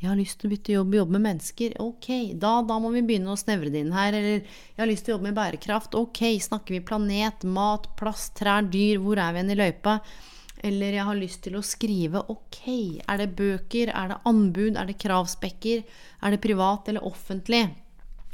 Jeg 0.00 0.08
har 0.08 0.16
lyst 0.16 0.38
til 0.40 0.48
å 0.48 0.54
bytte 0.54 0.72
jobb, 0.72 0.94
jobbe 0.96 1.12
med 1.18 1.26
mennesker. 1.26 1.74
Ok, 1.84 2.08
da, 2.40 2.54
da 2.64 2.78
må 2.80 2.88
vi 2.94 3.02
begynne 3.04 3.34
å 3.34 3.38
snevre 3.38 3.68
det 3.72 3.82
inn 3.84 3.92
her. 3.92 4.14
Eller 4.16 4.38
jeg 4.38 4.80
har 4.80 4.88
lyst 4.88 5.04
til 5.04 5.12
å 5.12 5.18
jobbe 5.18 5.28
med 5.28 5.36
bærekraft. 5.36 5.96
Ok, 5.98 6.22
snakker 6.40 6.78
vi 6.78 6.80
planet, 6.88 7.44
mat, 7.44 7.90
plast, 8.00 8.32
trær, 8.40 8.64
dyr? 8.72 9.02
Hvor 9.04 9.20
er 9.20 9.34
vi 9.36 9.42
igjen 9.42 9.52
i 9.52 9.58
løypa? 9.60 9.98
Eller 10.64 10.96
jeg 10.96 11.04
har 11.08 11.18
lyst 11.18 11.42
til 11.44 11.58
å 11.58 11.64
skrive. 11.64 12.22
Ok, 12.32 12.62
er 13.04 13.20
det 13.20 13.28
bøker? 13.36 13.92
Er 13.92 14.14
det 14.14 14.18
anbud? 14.28 14.80
Er 14.80 14.88
det 14.88 14.96
kravspekker? 15.04 15.84
Er 16.24 16.32
det 16.32 16.40
privat 16.48 16.88
eller 16.88 17.04
offentlig? 17.04 17.66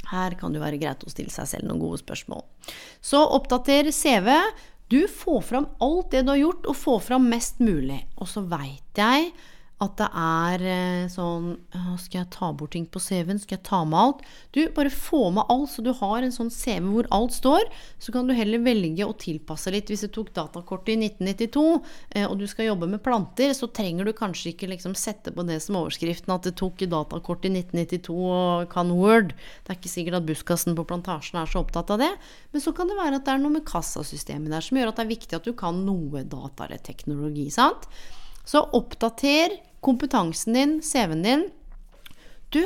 Her 0.07 0.37
kan 0.39 0.55
det 0.55 0.63
være 0.63 0.79
greit 0.79 1.03
å 1.03 1.11
stille 1.11 1.33
seg 1.33 1.51
selv 1.51 1.67
noen 1.67 1.83
gode 1.83 1.99
spørsmål. 1.99 2.45
Så 3.03 3.19
oppdater 3.35 3.91
CV. 3.91 4.31
Du 4.87 5.01
får 5.11 5.41
fram 5.43 5.67
alt 5.83 6.13
det 6.15 6.23
du 6.23 6.31
har 6.31 6.39
gjort, 6.39 6.67
og 6.71 6.79
får 6.79 7.05
fram 7.09 7.27
mest 7.27 7.59
mulig. 7.59 7.99
Og 8.23 8.31
så 8.31 8.45
veit 8.47 9.03
jeg 9.03 9.33
at 9.83 9.93
det 9.99 10.07
er 10.17 10.63
eh, 10.65 11.09
sånn 11.11 11.51
Skal 12.01 12.23
jeg 12.23 12.29
ta 12.33 12.49
bort 12.57 12.71
ting 12.73 12.87
på 12.89 13.01
CV-en? 13.01 13.37
Skal 13.37 13.59
jeg 13.59 13.65
ta 13.67 13.83
med 13.85 13.97
alt? 13.99 14.23
Du, 14.55 14.63
bare 14.73 14.89
få 14.89 15.27
med 15.35 15.45
alt, 15.53 15.69
så 15.69 15.83
du 15.85 15.91
har 15.99 16.25
en 16.25 16.33
sånn 16.33 16.49
CV 16.53 16.87
hvor 16.87 17.09
alt 17.13 17.35
står. 17.35 17.67
Så 18.01 18.13
kan 18.15 18.25
du 18.25 18.33
heller 18.33 18.63
velge 18.65 19.05
å 19.05 19.13
tilpasse 19.21 19.69
litt. 19.73 19.91
Hvis 19.91 20.07
du 20.07 20.09
tok 20.13 20.33
datakortet 20.33 20.95
i 20.95 21.11
1992, 21.11 21.65
eh, 22.17 22.25
og 22.25 22.41
du 22.41 22.47
skal 22.49 22.71
jobbe 22.71 22.89
med 22.89 23.03
planter, 23.05 23.53
så 23.57 23.69
trenger 23.69 24.09
du 24.09 24.15
kanskje 24.17 24.55
ikke 24.55 24.71
liksom 24.73 24.97
sette 24.97 25.33
på 25.35 25.45
det 25.45 25.59
som 25.61 25.77
overskriften 25.83 26.33
at 26.33 26.49
det 26.49 26.55
tok 26.57 26.81
datakort 26.89 27.45
i 27.45 27.53
1992 27.53 28.17
og 28.17 28.67
kan 28.73 28.89
Word. 28.97 29.35
Det 29.61 29.75
er 29.75 29.77
ikke 29.77 29.93
sikkert 29.93 30.21
at 30.23 30.29
busskassen 30.29 30.77
på 30.77 30.87
plantasjen 30.89 31.37
er 31.43 31.49
så 31.49 31.61
opptatt 31.61 31.93
av 31.93 32.01
det. 32.01 32.13
Men 32.53 32.65
så 32.65 32.73
kan 32.73 32.89
det 32.89 32.97
være 32.97 33.21
at 33.21 33.29
det 33.29 33.35
er 33.35 33.45
noe 33.45 33.59
med 33.59 33.67
kassasystemet 33.69 34.49
der 34.53 34.65
som 34.65 34.81
gjør 34.81 34.89
at 34.89 34.97
det 34.97 35.05
er 35.05 35.15
viktig 35.15 35.37
at 35.37 35.45
du 35.45 35.53
kan 35.57 35.85
noe 35.85 36.25
data 36.25 36.65
eller 36.65 36.81
teknologi. 36.81 37.51
sant? 37.53 37.85
Så 38.47 38.61
oppdater 38.77 39.57
kompetansen 39.85 40.57
din, 40.57 40.75
CV-en 40.81 41.23
din. 41.25 41.47
Du, 42.53 42.61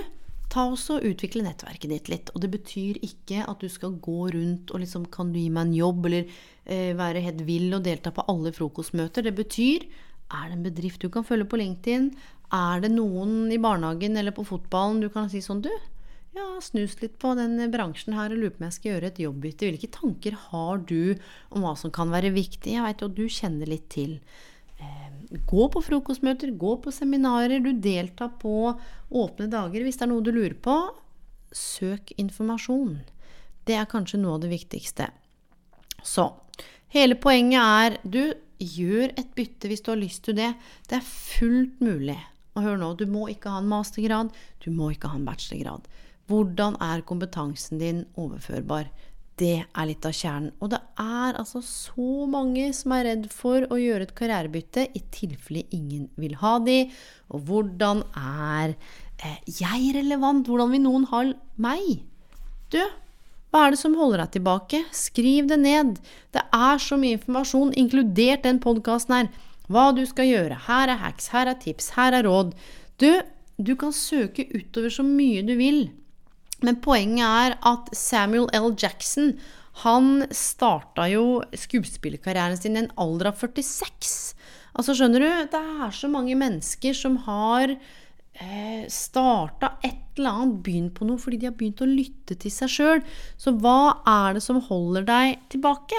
ta 0.51 0.67
også 0.67 0.99
og 0.99 1.07
utvikle 1.07 1.45
nettverket 1.45 1.91
ditt 1.91 2.11
litt. 2.11 2.31
Og 2.35 2.43
det 2.43 2.51
betyr 2.53 2.99
ikke 3.05 3.45
at 3.47 3.63
du 3.63 3.69
skal 3.71 3.97
gå 4.03 4.31
rundt 4.35 4.71
og 4.71 4.83
liksom 4.83 5.07
Kan 5.13 5.31
du 5.33 5.39
gi 5.39 5.49
meg 5.49 5.69
en 5.69 5.77
jobb? 5.77 6.07
Eller 6.09 6.27
eh, 6.65 6.91
være 6.97 7.23
helt 7.23 7.45
vill 7.47 7.71
og 7.77 7.85
delta 7.87 8.13
på 8.15 8.25
alle 8.31 8.53
frokostmøter. 8.55 9.25
Det 9.27 9.35
betyr 9.37 9.87
er 10.31 10.47
det 10.47 10.57
en 10.57 10.67
bedrift 10.67 11.03
du 11.03 11.09
kan 11.11 11.27
følge 11.27 11.49
på 11.51 11.59
LinkedIn? 11.59 12.11
Er 12.55 12.83
det 12.83 12.91
noen 12.93 13.51
i 13.51 13.59
barnehagen 13.61 14.17
eller 14.19 14.35
på 14.35 14.45
fotballen 14.47 15.01
du 15.03 15.09
kan 15.11 15.29
si 15.31 15.41
sånn 15.43 15.63
Du, 15.63 15.71
ja, 16.35 16.45
snus 16.63 16.97
litt 17.01 17.17
på 17.19 17.33
den 17.35 17.59
bransjen 17.71 18.15
her 18.15 18.31
og 18.31 18.39
lurer 18.39 18.53
på 18.55 18.61
om 18.61 18.67
jeg 18.69 18.77
skal 18.77 18.91
gjøre 18.93 19.09
et 19.11 19.19
jobbbytte. 19.23 19.67
Hvilke 19.67 19.91
tanker 19.91 20.37
har 20.47 20.83
du 20.87 21.15
om 21.51 21.65
hva 21.65 21.75
som 21.79 21.91
kan 21.91 22.11
være 22.13 22.31
viktig? 22.35 22.77
Jeg 22.77 22.85
veit 22.85 23.03
jo 23.03 23.11
du 23.11 23.25
kjenner 23.27 23.67
litt 23.67 23.89
til 23.91 24.19
Gå 25.47 25.67
på 25.71 25.79
frokostmøter, 25.83 26.51
gå 26.59 26.75
på 26.83 26.91
seminarer, 26.91 27.61
du 27.63 27.71
deltar 27.79 28.33
på 28.41 28.73
åpne 29.09 29.47
dager. 29.51 29.85
Hvis 29.85 29.99
det 29.99 30.07
er 30.07 30.11
noe 30.11 30.25
du 30.25 30.31
lurer 30.35 30.57
på, 30.59 30.75
søk 31.55 32.11
informasjon. 32.19 32.97
Det 33.67 33.77
er 33.77 33.89
kanskje 33.89 34.19
noe 34.19 34.35
av 34.35 34.43
det 34.43 34.51
viktigste. 34.51 35.07
Så 36.03 36.27
hele 36.91 37.15
poenget 37.15 37.61
er 37.61 37.99
du 38.03 38.23
gjør 38.61 39.13
et 39.17 39.31
bytte 39.37 39.69
hvis 39.69 39.83
du 39.85 39.93
har 39.93 40.01
lyst 40.01 40.25
til 40.27 40.37
det. 40.37 40.51
Det 40.89 40.99
er 40.99 41.07
fullt 41.07 41.79
mulig. 41.83 42.19
Og 42.55 42.65
hør 42.65 42.79
nå, 42.81 42.93
du 42.99 43.05
må 43.07 43.29
ikke 43.31 43.51
ha 43.53 43.61
en 43.61 43.69
mastergrad, 43.71 44.31
du 44.63 44.71
må 44.75 44.91
ikke 44.91 45.11
ha 45.11 45.19
en 45.19 45.27
bachelorgrad. 45.27 45.87
Hvordan 46.27 46.75
er 46.83 47.03
kompetansen 47.07 47.79
din 47.79 48.03
overførbar? 48.19 48.91
Det 49.41 49.57
er 49.65 49.87
litt 49.89 50.05
av 50.05 50.13
kjernen. 50.13 50.51
Og 50.61 50.69
det 50.73 50.79
er 51.01 51.37
altså 51.39 51.63
så 51.65 52.27
mange 52.29 52.67
som 52.77 52.93
er 52.93 53.07
redd 53.09 53.27
for 53.33 53.65
å 53.73 53.79
gjøre 53.81 54.05
et 54.05 54.15
karrierebytte 54.17 54.85
i 54.93 55.01
tilfelle 55.13 55.65
ingen 55.73 56.09
vil 56.21 56.35
ha 56.43 56.57
de. 56.61 56.83
Og 57.33 57.47
hvordan 57.47 58.03
er 58.13 58.75
eh, 59.17 59.39
jeg 59.49 59.95
relevant? 59.97 60.45
Hvordan 60.45 60.75
vil 60.75 60.85
noen 60.85 61.07
ha 61.09 61.23
meg? 61.61 62.03
Du, 62.71 62.83
hva 63.51 63.65
er 63.65 63.73
det 63.73 63.81
som 63.81 63.97
holder 63.99 64.21
deg 64.23 64.35
tilbake? 64.37 64.83
Skriv 64.95 65.49
det 65.49 65.57
ned. 65.59 65.97
Det 66.31 66.43
er 66.55 66.77
så 66.79 66.95
mye 66.99 67.17
informasjon, 67.17 67.73
inkludert 67.75 68.45
den 68.45 68.61
podkasten 68.63 69.17
her. 69.17 69.31
Hva 69.71 69.89
du 69.95 70.05
skal 70.07 70.29
gjøre. 70.29 70.59
Her 70.67 70.93
er 70.93 71.01
hacks, 71.01 71.31
her 71.33 71.49
er 71.51 71.57
tips, 71.59 71.89
her 71.97 72.15
er 72.15 72.27
råd. 72.27 72.53
Du, 73.01 73.09
du 73.59 73.73
kan 73.79 73.91
søke 73.95 74.45
utover 74.53 74.93
så 74.93 75.03
mye 75.07 75.43
du 75.47 75.57
vil. 75.59 75.81
Men 76.61 76.77
poenget 76.83 77.25
er 77.25 77.57
at 77.65 77.89
Samuel 77.97 78.49
L. 78.53 78.71
Jackson 78.77 79.33
han 79.81 80.25
starta 80.35 81.07
jo 81.09 81.41
skuespillerkarrieren 81.57 82.59
sin 82.59 82.75
i 82.75 82.83
en 82.83 82.91
alder 82.99 83.31
av 83.31 83.39
46. 83.39 84.35
Altså, 84.77 84.95
skjønner 84.95 85.23
du, 85.23 85.29
det 85.51 85.61
er 85.61 85.95
så 85.95 86.09
mange 86.11 86.35
mennesker 86.37 86.95
som 86.95 87.17
har 87.25 87.71
eh, 87.71 88.83
starta 88.91 89.73
et 89.81 90.19
eller 90.19 90.43
annet, 90.43 90.61
begynt 90.65 90.95
på 90.97 91.07
noe 91.07 91.19
fordi 91.21 91.41
de 91.41 91.49
har 91.49 91.57
begynt 91.57 91.81
å 91.83 91.89
lytte 91.89 92.37
til 92.39 92.53
seg 92.53 92.73
sjøl. 92.75 93.03
Så 93.39 93.55
hva 93.63 94.03
er 94.07 94.37
det 94.37 94.45
som 94.45 94.61
holder 94.67 95.07
deg 95.07 95.41
tilbake? 95.53 95.97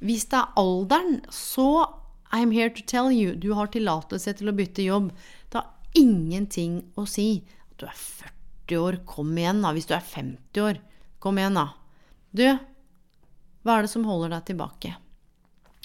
Hvis 0.00 0.30
det 0.32 0.40
er 0.40 0.60
alderen, 0.60 1.20
så 1.28 1.90
I'm 2.32 2.54
here 2.54 2.70
to 2.70 2.82
tell 2.86 3.10
you, 3.10 3.34
du 3.34 3.52
har 3.58 3.68
tillatelse 3.74 4.38
til 4.38 4.48
å 4.48 4.56
bytte 4.56 4.86
jobb. 4.86 5.10
Det 5.50 5.60
har 5.60 5.98
ingenting 5.98 6.84
å 6.96 7.04
si 7.10 7.42
at 7.42 7.82
du 7.82 7.90
er 7.90 7.98
40 7.98 8.39
år, 8.78 9.00
kom 9.08 9.32
igjen, 9.38 9.62
da. 9.64 9.72
Hvis 9.74 9.88
du 9.90 9.94
er 9.96 10.04
50 10.04 10.62
år, 10.62 10.80
kom 11.18 11.38
igjen, 11.40 11.58
da. 11.58 11.66
Du, 12.30 12.46
hva 13.64 13.76
er 13.76 13.86
det 13.86 13.92
som 13.92 14.06
holder 14.06 14.36
deg 14.36 14.50
tilbake? 14.52 14.94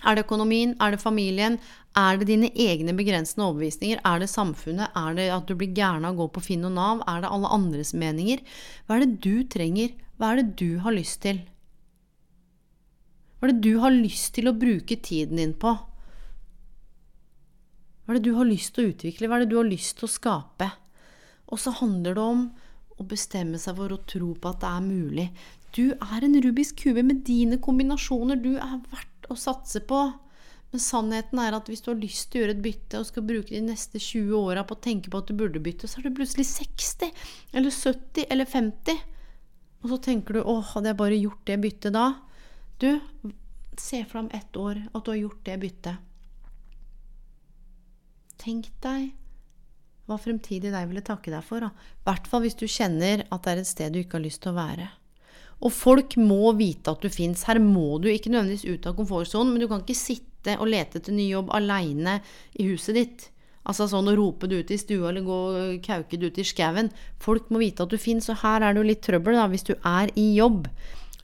Er 0.05 0.15
det 0.15 0.25
økonomien? 0.27 0.75
Er 0.83 0.93
det 0.93 1.01
familien? 1.01 1.57
Er 1.97 2.19
det 2.19 2.27
dine 2.29 2.51
egne 2.51 2.93
begrensende 2.93 3.47
overbevisninger? 3.47 4.01
Er 4.05 4.21
det 4.21 4.29
samfunnet? 4.29 4.91
Er 4.93 5.15
det 5.17 5.29
at 5.33 5.47
du 5.47 5.55
blir 5.57 5.73
gæren 5.73 6.05
av 6.05 6.13
å 6.13 6.25
gå 6.25 6.35
på 6.35 6.43
Finn 6.49 6.67
og 6.67 6.75
Nav? 6.75 7.01
Er 7.09 7.23
det 7.23 7.31
alle 7.31 7.51
andres 7.55 7.93
meninger? 7.95 8.43
Hva 8.85 8.97
er 8.97 9.05
det 9.05 9.21
du 9.23 9.43
trenger? 9.49 9.95
Hva 10.19 10.33
er 10.33 10.41
det 10.41 10.55
du 10.59 10.77
har 10.83 10.95
lyst 10.95 11.23
til? 11.25 11.41
Hva 13.39 13.47
er 13.47 13.55
det 13.55 13.63
du 13.65 13.79
har 13.81 13.95
lyst 13.95 14.33
til 14.35 14.51
å 14.51 14.57
bruke 14.57 14.99
tiden 14.99 15.39
din 15.41 15.55
på? 15.57 15.73
Hva 18.05 18.13
er 18.13 18.19
det 18.19 18.27
du 18.27 18.35
har 18.37 18.47
lyst 18.47 18.75
til 18.75 18.85
å 18.85 18.93
utvikle? 18.93 19.31
Hva 19.31 19.39
er 19.39 19.45
det 19.45 19.53
du 19.55 19.59
har 19.59 19.67
lyst 19.67 19.97
til 19.97 20.07
å 20.07 20.11
skape? 20.11 20.69
Og 21.49 21.61
så 21.61 21.73
handler 21.79 22.17
det 22.17 22.23
om 22.23 22.45
å 22.99 23.05
bestemme 23.07 23.59
seg 23.59 23.77
for 23.77 23.93
å 23.93 24.03
tro 24.07 24.33
på 24.39 24.51
at 24.51 24.61
det 24.63 24.71
er 24.71 24.83
mulig. 24.85 25.25
Du 25.75 25.91
er 25.91 26.23
en 26.23 26.37
rubisk 26.43 26.85
kube 26.85 27.03
med 27.03 27.25
dine 27.27 27.59
kombinasjoner. 27.63 28.39
Du 28.39 28.53
er 28.55 28.77
verdt 28.91 29.27
å 29.31 29.35
satse 29.39 29.81
på. 29.87 30.05
Men 30.71 30.83
sannheten 30.83 31.39
er 31.39 31.55
at 31.55 31.69
hvis 31.71 31.83
du 31.83 31.91
har 31.91 31.99
lyst 31.99 32.29
til 32.31 32.39
å 32.39 32.43
gjøre 32.43 32.55
et 32.57 32.63
bytte 32.63 32.99
og 32.99 33.07
skal 33.07 33.25
bruke 33.27 33.53
de 33.53 33.61
neste 33.63 33.99
20 34.01 34.33
åra 34.39 34.63
på 34.67 34.75
å 34.75 34.83
tenke 34.83 35.11
på 35.11 35.21
at 35.21 35.29
du 35.29 35.35
burde 35.37 35.61
bytte, 35.63 35.87
så 35.87 35.99
er 35.99 36.07
du 36.07 36.17
plutselig 36.17 36.47
60 36.49 37.11
eller 37.55 37.71
70 37.71 38.25
eller 38.31 38.49
50. 38.49 39.03
Og 39.83 39.91
så 39.91 39.99
tenker 40.09 40.33
du 40.33 40.41
'Å, 40.41 40.55
hadde 40.73 40.89
jeg 40.89 40.97
bare 40.97 41.21
gjort 41.21 41.45
det 41.45 41.61
byttet 41.61 41.93
da?' 41.93 42.15
Du, 42.79 42.99
se 43.77 44.03
for 44.03 44.19
deg 44.19 44.25
om 44.25 44.31
ett 44.39 44.57
år 44.57 44.81
at 44.93 45.05
du 45.05 45.11
har 45.11 45.17
gjort 45.17 45.43
det 45.45 45.59
byttet. 45.59 45.97
Tenk 48.37 48.67
deg 48.81 49.13
hva 50.05 50.17
fremtidig 50.21 50.71
deg 50.73 50.89
ville 50.89 51.03
takke 51.05 51.33
deg 51.33 51.43
for. 51.45 51.65
I 51.65 52.05
hvert 52.07 52.29
fall 52.29 52.45
hvis 52.45 52.57
du 52.59 52.67
kjenner 52.69 53.25
at 53.25 53.45
det 53.45 53.53
er 53.53 53.63
et 53.63 53.69
sted 53.69 53.93
du 53.93 54.01
ikke 54.01 54.19
har 54.19 54.25
lyst 54.25 54.43
til 54.45 54.53
å 54.53 54.59
være. 54.59 54.89
Og 55.63 55.71
folk 55.71 56.17
må 56.19 56.51
vite 56.57 56.91
at 56.91 57.01
du 57.01 57.09
fins. 57.09 57.45
Her 57.47 57.61
må 57.63 57.97
du 58.03 58.09
ikke 58.11 58.31
nødvendigvis 58.33 58.67
ut 58.67 58.89
av 58.89 58.97
komfortsonen, 58.97 59.53
men 59.53 59.63
du 59.63 59.69
kan 59.71 59.81
ikke 59.81 59.97
sitte 59.97 60.57
og 60.59 60.69
lete 60.69 60.99
etter 60.99 61.15
ny 61.15 61.29
jobb 61.31 61.49
aleine 61.55 62.19
i 62.59 62.67
huset 62.67 62.99
ditt. 62.99 63.29
Altså 63.65 63.87
sånn 63.89 64.11
å 64.11 64.13
rope 64.17 64.45
det 64.49 64.59
ut 64.61 64.73
i 64.75 64.77
stua 64.77 65.09
eller 65.09 65.25
gå 65.25 65.37
kauke 65.85 66.19
det 66.21 66.29
ut 66.29 66.41
i 66.41 66.45
skauen. 66.45 66.91
Folk 67.23 67.49
må 67.49 67.63
vite 67.63 67.85
at 67.85 67.89
du 67.89 67.97
fins, 67.97 68.27
og 68.29 68.43
her 68.43 68.61
er 68.61 68.75
det 68.75 68.83
jo 68.83 68.89
litt 68.91 69.01
trøbbel 69.07 69.39
da, 69.39 69.47
hvis 69.49 69.65
du 69.65 69.73
er 69.79 70.13
i 70.13 70.27
jobb. 70.35 70.67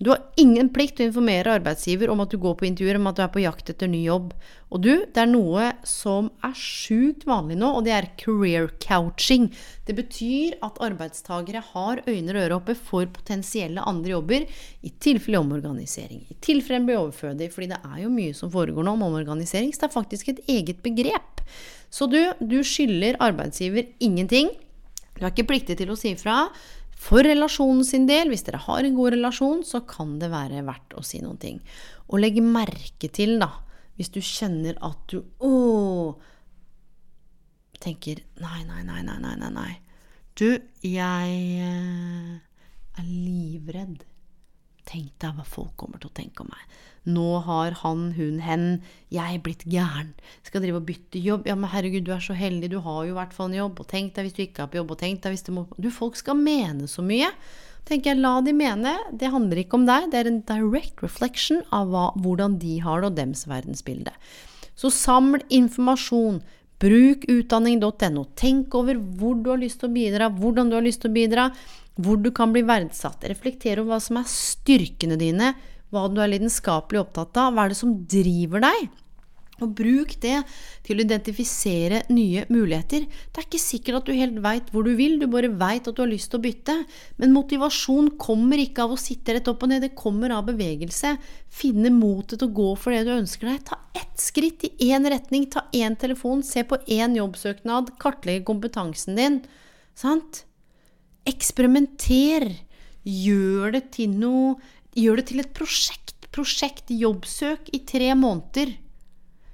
Du 0.02 0.10
har 0.10 0.24
ingen 0.42 0.72
plikt 0.74 0.96
til 0.98 1.06
å 1.06 1.10
informere 1.12 1.52
arbeidsgiver 1.60 2.10
om 2.10 2.24
at 2.24 2.32
du 2.34 2.40
går 2.42 2.56
på 2.58 2.66
intervjuer, 2.66 2.98
om 2.98 3.10
at 3.12 3.20
du 3.20 3.22
er 3.22 3.30
på 3.36 3.44
jakt 3.44 3.68
etter 3.70 3.90
ny 3.92 4.00
jobb. 4.02 4.32
Og 4.74 4.82
du, 4.82 4.90
det 5.06 5.22
er 5.22 5.30
noe 5.30 5.68
som 5.86 6.32
er 6.42 6.56
sjukt 6.58 7.28
vanlig 7.30 7.60
nå, 7.62 7.70
og 7.78 7.86
det 7.86 7.94
er 7.94 8.08
career 8.18 8.72
couching. 8.82 9.52
Det 9.86 9.94
betyr 10.00 10.56
at 10.66 10.82
arbeidstagere 10.82 11.62
har 11.68 12.02
øyne 12.08 12.34
og 12.34 12.42
ører 12.42 12.56
oppe 12.58 12.74
for 12.80 13.06
potensielle 13.14 13.86
andre 13.86 14.16
jobber 14.16 14.48
i 14.82 14.94
tilfelle 15.06 15.44
omorganisering. 15.44 16.26
I 16.34 16.40
tilfelle 16.42 16.82
en 16.82 16.90
blir 16.90 17.04
overfødig, 17.04 17.52
fordi 17.54 17.70
det 17.76 17.82
er 17.86 18.02
jo 18.02 18.10
mye 18.16 18.34
som 18.42 18.50
foregår 18.58 18.88
nå 18.88 18.98
om 18.98 19.06
omorganisering, 19.12 19.70
så 19.70 19.86
det 19.86 19.92
er 19.92 19.98
faktisk 20.00 20.34
et 20.34 20.42
eget 20.50 20.82
begrep. 20.82 21.46
Så 21.94 22.10
du, 22.10 22.18
du 22.42 22.64
skylder 22.66 23.22
arbeidsgiver 23.22 23.94
ingenting. 24.02 24.50
Du 25.14 25.28
er 25.28 25.36
ikke 25.36 25.52
pliktig 25.52 25.78
til 25.78 25.94
å 25.94 26.00
si 26.00 26.16
fra. 26.18 26.48
For 27.02 27.26
relasjonen 27.26 27.86
sin 27.88 28.06
del, 28.10 28.30
hvis 28.30 28.46
dere 28.46 28.62
har 28.62 28.86
en 28.86 28.98
god 28.98 29.16
relasjon, 29.16 29.64
så 29.66 29.82
kan 29.90 30.20
det 30.22 30.30
være 30.32 30.62
verdt 30.68 30.94
å 31.00 31.04
si 31.06 31.22
noen 31.24 31.40
ting. 31.42 31.58
Og 32.12 32.22
legg 32.22 32.38
merke 32.46 33.10
til, 33.10 33.40
da, 33.42 33.50
hvis 33.98 34.14
du 34.14 34.22
kjenner 34.24 34.78
at 34.86 35.02
du 35.12 35.22
Å 35.22 35.56
Tenker 37.82 38.20
nei, 38.38 38.60
nei, 38.68 38.84
nei, 38.86 39.02
nei, 39.02 39.18
nei. 39.18 39.50
nei. 39.50 39.72
Du, 40.38 40.46
jeg 40.86 41.38
eh, 41.66 42.36
er 43.02 43.08
livredd. 43.10 44.04
Tenk 44.90 45.14
deg 45.22 45.38
hva 45.38 45.46
folk 45.48 45.76
kommer 45.80 46.02
til 46.02 46.10
å 46.12 46.18
tenke 46.18 46.44
om 46.44 46.52
meg. 46.52 46.78
Nå 47.10 47.40
har 47.48 47.74
han, 47.80 48.12
hun, 48.14 48.38
hen, 48.46 48.66
jeg 49.10 49.42
blitt 49.46 49.64
gæren. 49.70 50.12
Skal 50.46 50.62
drive 50.62 50.82
og 50.82 50.86
bytte 50.90 51.22
jobb. 51.22 51.48
Ja, 51.50 51.56
men 51.58 51.72
herregud, 51.74 52.06
du 52.06 52.14
er 52.14 52.22
så 52.22 52.36
heldig, 52.38 52.70
du 52.70 52.78
har 52.86 53.02
jo 53.08 53.16
i 53.16 53.18
hvert 53.18 53.34
fall 53.34 53.50
en 53.50 53.58
jobb. 53.58 53.82
Og 53.82 53.90
tenk 53.90 54.14
deg 54.16 54.28
hvis 54.28 54.38
du 54.38 54.44
ikke 54.46 54.66
har 54.66 54.72
på 54.74 54.82
jobb, 54.82 54.94
og 54.94 55.02
tenk 55.02 55.24
deg 55.24 55.34
hvis 55.34 55.46
du 55.48 55.52
må 55.56 55.66
Du, 55.82 55.90
folk 55.94 56.20
skal 56.20 56.38
mene 56.38 56.90
så 56.92 57.06
mye. 57.06 57.32
Tenker 57.90 58.14
jeg, 58.14 58.22
la 58.22 58.36
de 58.46 58.54
mene. 58.54 58.96
Det 59.18 59.34
handler 59.34 59.64
ikke 59.64 59.80
om 59.80 59.90
deg. 59.90 60.12
Det 60.14 60.22
er 60.22 60.30
en 60.30 60.42
direct 60.46 61.02
reflection 61.02 61.64
av 61.74 61.90
hva, 61.90 62.08
hvordan 62.22 62.60
de 62.62 62.78
har 62.86 63.02
det, 63.02 63.10
og 63.10 63.18
dems 63.18 63.48
verdensbilde. 63.50 64.14
Så 64.78 64.94
saml 64.94 65.42
informasjon. 65.50 66.42
Bruk 66.82 67.28
utdanning.no. 67.30 68.24
Tenk 68.38 68.74
over 68.78 68.98
hvor 68.98 69.36
du 69.38 69.52
har 69.52 69.62
lyst 69.62 69.82
til 69.82 69.92
å 69.92 69.94
bidra, 69.94 70.32
hvordan 70.34 70.70
du 70.70 70.78
har 70.78 70.86
lyst 70.86 71.04
til 71.04 71.12
å 71.12 71.18
bidra, 71.18 71.50
hvor 72.00 72.20
du 72.22 72.32
kan 72.36 72.54
bli 72.54 72.64
verdsatt. 72.68 73.26
Reflekter 73.28 73.82
over 73.82 73.96
hva 73.96 74.02
som 74.04 74.22
er 74.22 74.32
styrkene 74.32 75.20
dine, 75.20 75.54
hva 75.92 76.08
du 76.08 76.22
er 76.24 76.32
lidenskapelig 76.32 77.04
opptatt 77.04 77.38
av, 77.42 77.54
hva 77.54 77.66
er 77.66 77.74
det 77.74 77.82
som 77.82 77.96
driver 78.10 78.64
deg? 78.64 78.90
Og 79.62 79.74
bruk 79.78 80.16
det 80.24 80.40
til 80.88 80.98
å 80.98 81.04
identifisere 81.04 82.00
nye 82.10 82.48
muligheter. 82.50 83.04
Det 83.06 83.42
er 83.42 83.46
ikke 83.46 83.62
sikkert 83.62 84.00
at 84.00 84.08
du 84.10 84.18
helt 84.18 84.40
veit 84.42 84.72
hvor 84.74 84.88
du 84.88 84.96
vil, 84.98 85.20
du 85.22 85.28
bare 85.30 85.52
veit 85.54 85.86
at 85.86 85.94
du 85.94 86.02
har 86.02 86.10
lyst 86.10 86.32
til 86.34 86.40
å 86.40 86.46
bytte. 86.48 86.78
Men 87.22 87.36
motivasjon 87.36 88.14
kommer 88.22 88.62
ikke 88.62 88.88
av 88.88 88.96
å 88.96 89.00
sitte 89.00 89.36
rett 89.38 89.52
opp 89.52 89.62
og 89.68 89.70
ned, 89.70 89.86
det 89.86 89.94
kommer 90.00 90.34
av 90.34 90.48
bevegelse. 90.50 91.14
Finne 91.54 91.94
motet 91.94 92.42
til 92.42 92.50
å 92.50 92.56
gå 92.58 92.70
for 92.74 92.96
det 92.96 93.04
du 93.06 93.14
ønsker 93.14 93.52
deg. 93.52 93.62
Ta 93.70 93.78
ett 94.02 94.16
skritt 94.22 94.66
i 94.66 94.74
én 94.90 95.06
retning, 95.14 95.46
ta 95.52 95.68
én 95.78 96.00
telefon, 96.00 96.42
se 96.42 96.66
på 96.66 96.82
én 96.90 97.14
jobbsøknad, 97.20 97.94
kartlegge 98.02 98.48
kompetansen 98.50 99.20
din. 99.20 99.44
Sant? 99.94 100.48
Eksperimenter. 101.30 102.48
Gjør 103.02 103.74
det 103.74 103.88
til 103.98 104.14
noe 104.14 104.60
Gjør 104.98 105.22
det 105.22 105.30
til 105.30 105.40
et 105.40 105.52
prosjekt. 105.56 106.28
Prosjekt 106.36 106.92
jobbsøk 106.92 107.70
i 107.76 107.80
tre 107.88 108.12
måneder. 108.16 108.74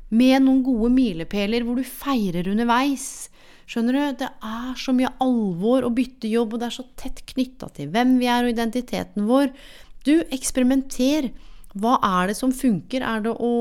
Med 0.09 0.41
noen 0.45 0.63
gode 0.65 0.89
milepæler 0.93 1.65
hvor 1.65 1.77
du 1.77 1.85
feirer 1.85 2.49
underveis. 2.49 3.27
Skjønner 3.69 3.97
du? 3.97 4.01
Det 4.23 4.29
er 4.31 4.79
så 4.79 4.93
mye 4.95 5.11
alvor 5.21 5.85
å 5.85 5.91
bytte 5.93 6.29
jobb, 6.31 6.55
og 6.55 6.61
det 6.61 6.69
er 6.69 6.77
så 6.77 6.85
tett 6.97 7.21
knytta 7.33 7.69
til 7.75 7.91
hvem 7.93 8.15
vi 8.21 8.29
er 8.31 8.47
og 8.47 8.53
identiteten 8.53 9.27
vår. 9.29 9.51
Du, 10.07 10.15
eksperimenter. 10.33 11.29
Hva 11.77 11.97
er 12.01 12.31
det 12.31 12.37
som 12.39 12.55
funker? 12.55 13.03
Er 13.05 13.25
det 13.25 13.35
å 13.35 13.51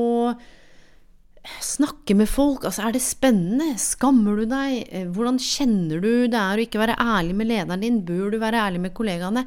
snakke 1.63 2.15
med 2.17 2.29
folk? 2.29 2.65
Altså, 2.67 2.87
er 2.87 2.95
det 2.95 3.03
spennende? 3.05 3.73
Skammer 3.81 4.39
du 4.39 4.45
deg? 4.51 4.87
Hvordan 5.15 5.39
kjenner 5.41 6.01
du 6.03 6.11
det 6.27 6.39
er 6.39 6.59
å 6.59 6.65
ikke 6.65 6.81
være 6.81 6.97
ærlig 7.01 7.35
med 7.39 7.49
lederen 7.51 7.83
din? 7.85 7.99
Bør 8.07 8.31
du 8.33 8.39
være 8.41 8.63
ærlig 8.67 8.83
med 8.85 8.95
kollegaene? 8.97 9.45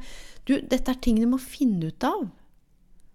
Du, 0.48 0.57
dette 0.59 0.92
er 0.92 1.01
ting 1.03 1.20
du 1.20 1.28
må 1.30 1.40
finne 1.42 1.92
ut 1.92 2.07
av. 2.07 2.24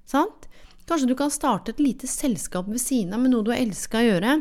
Sant? 0.09 0.49
Kanskje 0.85 1.09
du 1.09 1.15
kan 1.17 1.33
starte 1.33 1.73
et 1.73 1.81
lite 1.81 2.07
selskap 2.09 2.67
ved 2.69 2.81
siden 2.81 3.15
av 3.15 3.23
med 3.23 3.33
noe 3.33 3.45
du 3.45 3.51
har 3.53 3.63
elska 3.63 4.03
å 4.03 4.05
gjøre. 4.05 4.37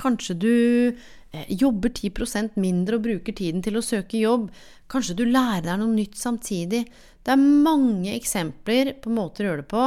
Kanskje 0.00 0.36
du 0.40 0.54
eh, 0.88 1.48
jobber 1.52 1.92
10% 1.92 2.56
mindre 2.60 2.96
og 2.96 3.04
bruker 3.04 3.36
tiden 3.36 3.64
til 3.64 3.76
å 3.76 3.84
søke 3.84 4.20
jobb. 4.20 4.48
Kanskje 4.88 5.18
du 5.18 5.26
lærer 5.28 5.66
deg 5.66 5.82
noe 5.82 5.92
nytt 5.92 6.16
samtidig. 6.16 6.86
Det 7.20 7.34
er 7.34 7.42
mange 7.68 8.14
eksempler 8.16 8.94
på 9.02 9.12
måter 9.12 9.44
å 9.44 9.50
gjøre 9.50 9.64
det 9.66 9.70
på. 9.74 9.84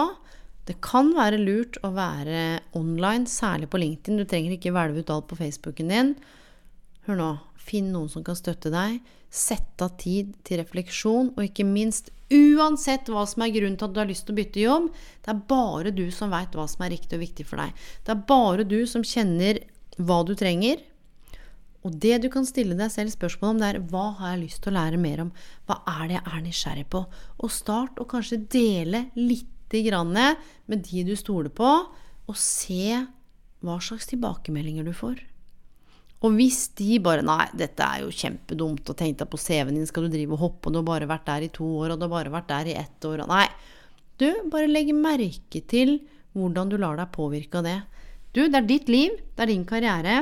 Det 0.72 0.78
kan 0.80 1.09
være 1.11 1.36
lurt 1.41 1.76
å 1.84 1.89
være 1.91 2.61
online, 2.80 3.28
særlig 3.28 3.67
på 3.74 3.80
LinkedIn. 3.82 4.22
Du 4.22 4.24
trenger 4.24 4.53
ikke 4.55 4.72
hvelve 4.72 5.01
ut 5.03 5.09
alt 5.11 5.26
på 5.28 5.36
Facebooken 5.36 5.91
din. 5.91 6.13
Hør 7.09 7.17
nå, 7.19 7.32
finn 7.59 7.89
noen 7.91 8.07
som 8.13 8.24
kan 8.24 8.38
støtte 8.39 8.72
deg. 8.72 9.01
Sett 9.28 9.84
av 9.84 9.97
tid 9.99 10.32
til 10.47 10.61
refleksjon, 10.61 11.34
og 11.36 11.43
ikke 11.43 11.67
minst, 11.67 12.13
uansett 12.32 13.11
hva 13.11 13.26
som 13.28 13.43
er 13.43 13.51
grunnen 13.51 13.76
til 13.76 13.89
at 13.89 13.97
du 13.97 13.99
har 13.99 14.07
lyst 14.07 14.30
til 14.30 14.38
å 14.38 14.39
bytte 14.39 14.63
jobb, 14.63 14.88
det 15.26 15.34
er 15.34 15.43
bare 15.51 15.91
du 15.97 16.05
som 16.15 16.32
veit 16.32 16.55
hva 16.55 16.69
som 16.72 16.86
er 16.88 16.95
riktig 16.95 17.19
og 17.19 17.26
viktig 17.26 17.49
for 17.49 17.59
deg. 17.65 17.86
Det 18.07 18.15
er 18.15 18.26
bare 18.32 18.67
du 18.72 18.80
som 18.88 19.03
kjenner 19.03 19.59
hva 19.99 20.24
du 20.24 20.38
trenger. 20.39 20.80
Og 21.84 21.99
det 21.99 22.22
du 22.24 22.32
kan 22.32 22.47
stille 22.47 22.80
deg 22.80 22.93
selv 22.93 23.11
spørsmål 23.11 23.57
om, 23.57 23.59
det 23.59 23.74
er 23.74 23.86
hva 23.91 24.09
har 24.22 24.38
jeg 24.38 24.45
lyst 24.45 24.63
til 24.63 24.72
å 24.72 24.80
lære 24.80 25.03
mer 25.03 25.26
om? 25.26 25.36
Hva 25.67 25.82
er 25.99 26.05
det 26.05 26.22
jeg 26.22 26.30
er 26.30 26.45
nysgjerrig 26.45 26.91
på? 26.95 27.07
Og 27.41 27.51
start 27.51 27.99
å 27.99 28.07
kanskje 28.07 28.45
dele 28.47 29.09
lite 29.19 29.57
grann 29.80 30.11
med 30.11 30.86
de 30.86 31.03
du 31.07 31.15
stoler 31.15 31.51
på, 31.55 31.72
og 32.28 32.38
se 32.38 32.99
hva 33.61 33.78
slags 33.84 34.09
tilbakemeldinger 34.11 34.86
du 34.88 34.93
får. 34.95 35.19
Og 36.22 36.36
hvis 36.38 36.67
de 36.78 36.99
bare 37.01 37.26
Nei, 37.26 37.47
dette 37.57 37.82
er 37.82 38.03
jo 38.03 38.13
kjempedumt, 38.13 38.86
og 38.91 38.97
tenk 38.97 39.17
deg 39.22 39.30
på 39.30 39.39
CV-en 39.41 39.78
din, 39.80 39.88
skal 39.89 40.05
du 40.05 40.13
drive 40.13 40.38
og 40.38 40.43
hoppe, 40.43 40.67
og 40.67 40.76
du 40.76 40.82
har 40.82 40.89
bare 40.91 41.09
vært 41.09 41.30
der 41.30 41.47
i 41.47 41.53
to 41.53 41.65
år, 41.82 41.93
og 41.93 42.01
du 42.01 42.05
har 42.05 42.13
bare 42.13 42.34
vært 42.34 42.51
der 42.51 42.69
i 42.69 42.78
ett 42.78 43.07
år, 43.09 43.24
og 43.24 43.32
Nei. 43.32 43.47
Du, 44.22 44.28
bare 44.53 44.69
legg 44.69 44.91
merke 44.93 45.63
til 45.65 45.95
hvordan 46.38 46.69
du 46.69 46.78
lar 46.78 46.99
deg 46.99 47.09
påvirke 47.15 47.57
av 47.57 47.65
det. 47.65 47.80
Du, 48.36 48.43
det 48.45 48.59
er 48.59 48.67
ditt 48.69 48.91
liv, 48.91 49.15
det 49.34 49.43
er 49.43 49.49
din 49.49 49.65
karriere. 49.67 50.19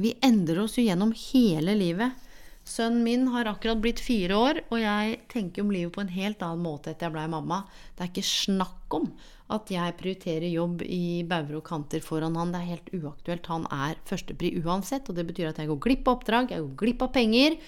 Vi 0.00 0.14
endrer 0.24 0.62
oss 0.64 0.78
jo 0.78 0.86
gjennom 0.86 1.12
hele 1.28 1.76
livet. 1.76 2.16
Sønnen 2.62 3.02
min 3.02 3.24
har 3.34 3.48
akkurat 3.50 3.80
blitt 3.82 4.00
fire 4.00 4.36
år, 4.38 4.60
og 4.70 4.78
jeg 4.78 5.16
tenker 5.32 5.64
om 5.64 5.72
livet 5.74 5.92
på 5.96 6.02
en 6.04 6.12
helt 6.14 6.42
annen 6.46 6.62
måte 6.62 6.92
etter 6.92 7.08
jeg 7.08 7.14
blei 7.16 7.24
mamma. 7.30 7.64
Det 7.96 8.04
er 8.04 8.10
ikke 8.12 8.26
snakk 8.28 8.96
om 8.98 9.08
at 9.52 9.72
jeg 9.72 9.96
prioriterer 9.98 10.46
jobb 10.46 10.84
i 10.86 11.24
bauger 11.28 11.58
og 11.58 11.66
kanter 11.66 12.04
foran 12.04 12.38
han. 12.38 12.54
Det 12.54 12.60
er 12.60 12.70
helt 12.70 12.92
uaktuelt. 13.00 13.50
Han 13.50 13.66
er 13.74 13.98
førstepri 14.08 14.54
uansett, 14.62 15.10
og 15.10 15.18
det 15.18 15.26
betyr 15.28 15.50
at 15.50 15.58
jeg 15.58 15.72
går 15.72 15.82
glipp 15.88 16.06
av 16.06 16.20
oppdrag, 16.20 16.54
jeg 16.54 16.62
går 16.68 16.78
glipp 16.84 17.02
av 17.08 17.12
penger. 17.18 17.58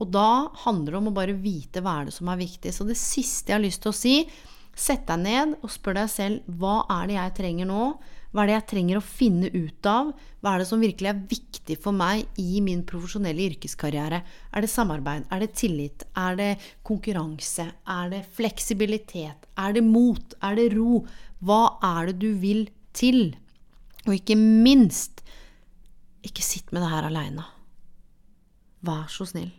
Og 0.00 0.10
da 0.10 0.28
handler 0.64 0.96
det 0.96 1.00
om 1.00 1.10
å 1.12 1.18
bare 1.20 1.38
vite 1.38 1.82
hva 1.84 2.00
er 2.00 2.10
det 2.10 2.16
som 2.16 2.30
er 2.32 2.42
viktig. 2.42 2.74
Så 2.74 2.86
det 2.88 2.98
siste 2.98 3.52
jeg 3.52 3.60
har 3.60 3.64
lyst 3.64 3.84
til 3.84 3.94
å 3.94 4.00
si, 4.00 4.16
sett 4.74 5.06
deg 5.06 5.22
ned 5.22 5.58
og 5.60 5.70
spør 5.70 6.02
deg 6.02 6.10
selv 6.10 6.58
hva 6.58 6.80
er 6.90 7.10
det 7.10 7.20
jeg 7.20 7.36
trenger 7.38 7.70
nå? 7.70 7.84
Hva 8.30 8.44
er 8.44 8.50
det 8.50 8.54
jeg 8.54 8.66
trenger 8.70 8.98
å 9.00 9.02
finne 9.02 9.48
ut 9.50 9.86
av? 9.90 10.12
Hva 10.38 10.52
er 10.54 10.62
det 10.62 10.68
som 10.70 10.82
virkelig 10.82 11.08
er 11.10 11.22
viktig 11.32 11.76
for 11.82 11.96
meg 11.96 12.38
i 12.38 12.60
min 12.62 12.84
profesjonelle 12.86 13.48
yrkeskarriere? 13.50 14.20
Er 14.54 14.62
det 14.62 14.70
samarbeid? 14.70 15.26
Er 15.34 15.42
det 15.42 15.50
tillit? 15.58 16.04
Er 16.14 16.38
det 16.38 16.50
konkurranse? 16.86 17.66
Er 17.90 18.12
det 18.12 18.22
fleksibilitet? 18.38 19.48
Er 19.58 19.74
det 19.74 19.82
mot? 19.86 20.36
Er 20.46 20.58
det 20.60 20.70
ro? 20.76 21.02
Hva 21.42 21.62
er 21.90 22.12
det 22.12 22.20
du 22.22 22.30
vil 22.38 22.68
til? 22.94 23.32
Og 24.06 24.14
ikke 24.14 24.38
minst, 24.38 25.24
ikke 26.22 26.44
sitt 26.44 26.70
med 26.70 26.84
det 26.84 26.92
her 26.92 27.10
aleine. 27.10 27.48
Vær 28.86 29.10
så 29.12 29.26
snill. 29.28 29.50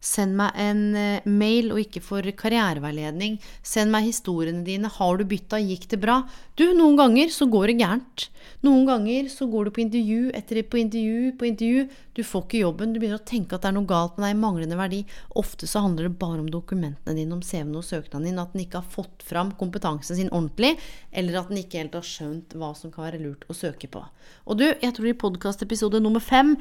Send 0.00 0.32
meg 0.38 0.56
en 0.56 0.82
eh, 0.96 1.26
mail, 1.28 1.70
og 1.74 1.82
ikke 1.82 2.00
for 2.00 2.24
karriereveiledning. 2.24 3.36
Send 3.60 3.92
meg 3.92 4.06
historiene 4.08 4.64
dine. 4.64 4.88
Har 4.88 5.20
du 5.20 5.26
bytta? 5.28 5.60
Gikk 5.60 5.90
det 5.92 6.00
bra? 6.00 6.22
Du, 6.56 6.70
noen 6.76 6.96
ganger 6.96 7.28
så 7.34 7.44
går 7.52 7.68
det 7.68 7.80
gærent. 7.82 8.26
Noen 8.64 8.86
ganger 8.88 9.28
så 9.32 9.44
går 9.48 9.68
du 9.68 9.72
på 9.76 9.82
intervju 9.84 10.32
etter 10.36 10.62
på 10.64 10.80
intervju 10.80 11.34
på 11.36 11.48
intervju. 11.50 11.84
Du 12.16 12.22
får 12.24 12.46
ikke 12.46 12.62
jobben. 12.62 12.94
Du 12.94 13.00
begynner 13.00 13.20
å 13.20 13.28
tenke 13.28 13.56
at 13.56 13.64
det 13.64 13.70
er 13.70 13.76
noe 13.76 13.88
galt 13.88 14.16
med 14.16 14.26
deg, 14.26 14.40
manglende 14.40 14.80
verdi. 14.80 15.02
Ofte 15.40 15.68
så 15.68 15.84
handler 15.84 16.08
det 16.08 16.18
bare 16.20 16.40
om 16.40 16.50
dokumentene 16.52 17.16
dine, 17.20 17.36
om 17.36 17.44
CV-en 17.44 17.76
og 17.76 17.84
søknaden 17.84 18.30
din. 18.30 18.40
At 18.40 18.56
den 18.56 18.64
ikke 18.64 18.80
har 18.80 18.92
fått 18.96 19.24
fram 19.26 19.52
kompetansen 19.60 20.16
sin 20.16 20.32
ordentlig, 20.32 20.78
eller 21.12 21.42
at 21.42 21.52
den 21.52 21.60
ikke 21.60 21.84
helt 21.84 22.00
har 22.00 22.08
skjønt 22.08 22.56
hva 22.56 22.72
som 22.76 22.92
kan 22.92 23.10
være 23.10 23.20
lurt 23.20 23.44
å 23.52 23.56
søke 23.56 23.92
på. 23.92 24.04
Og 24.48 24.60
du, 24.60 24.70
jeg 24.70 24.96
tror 24.96 25.12
i 25.12 25.18
podkastepisode 25.28 26.00
nummer 26.00 26.24
fem 26.24 26.56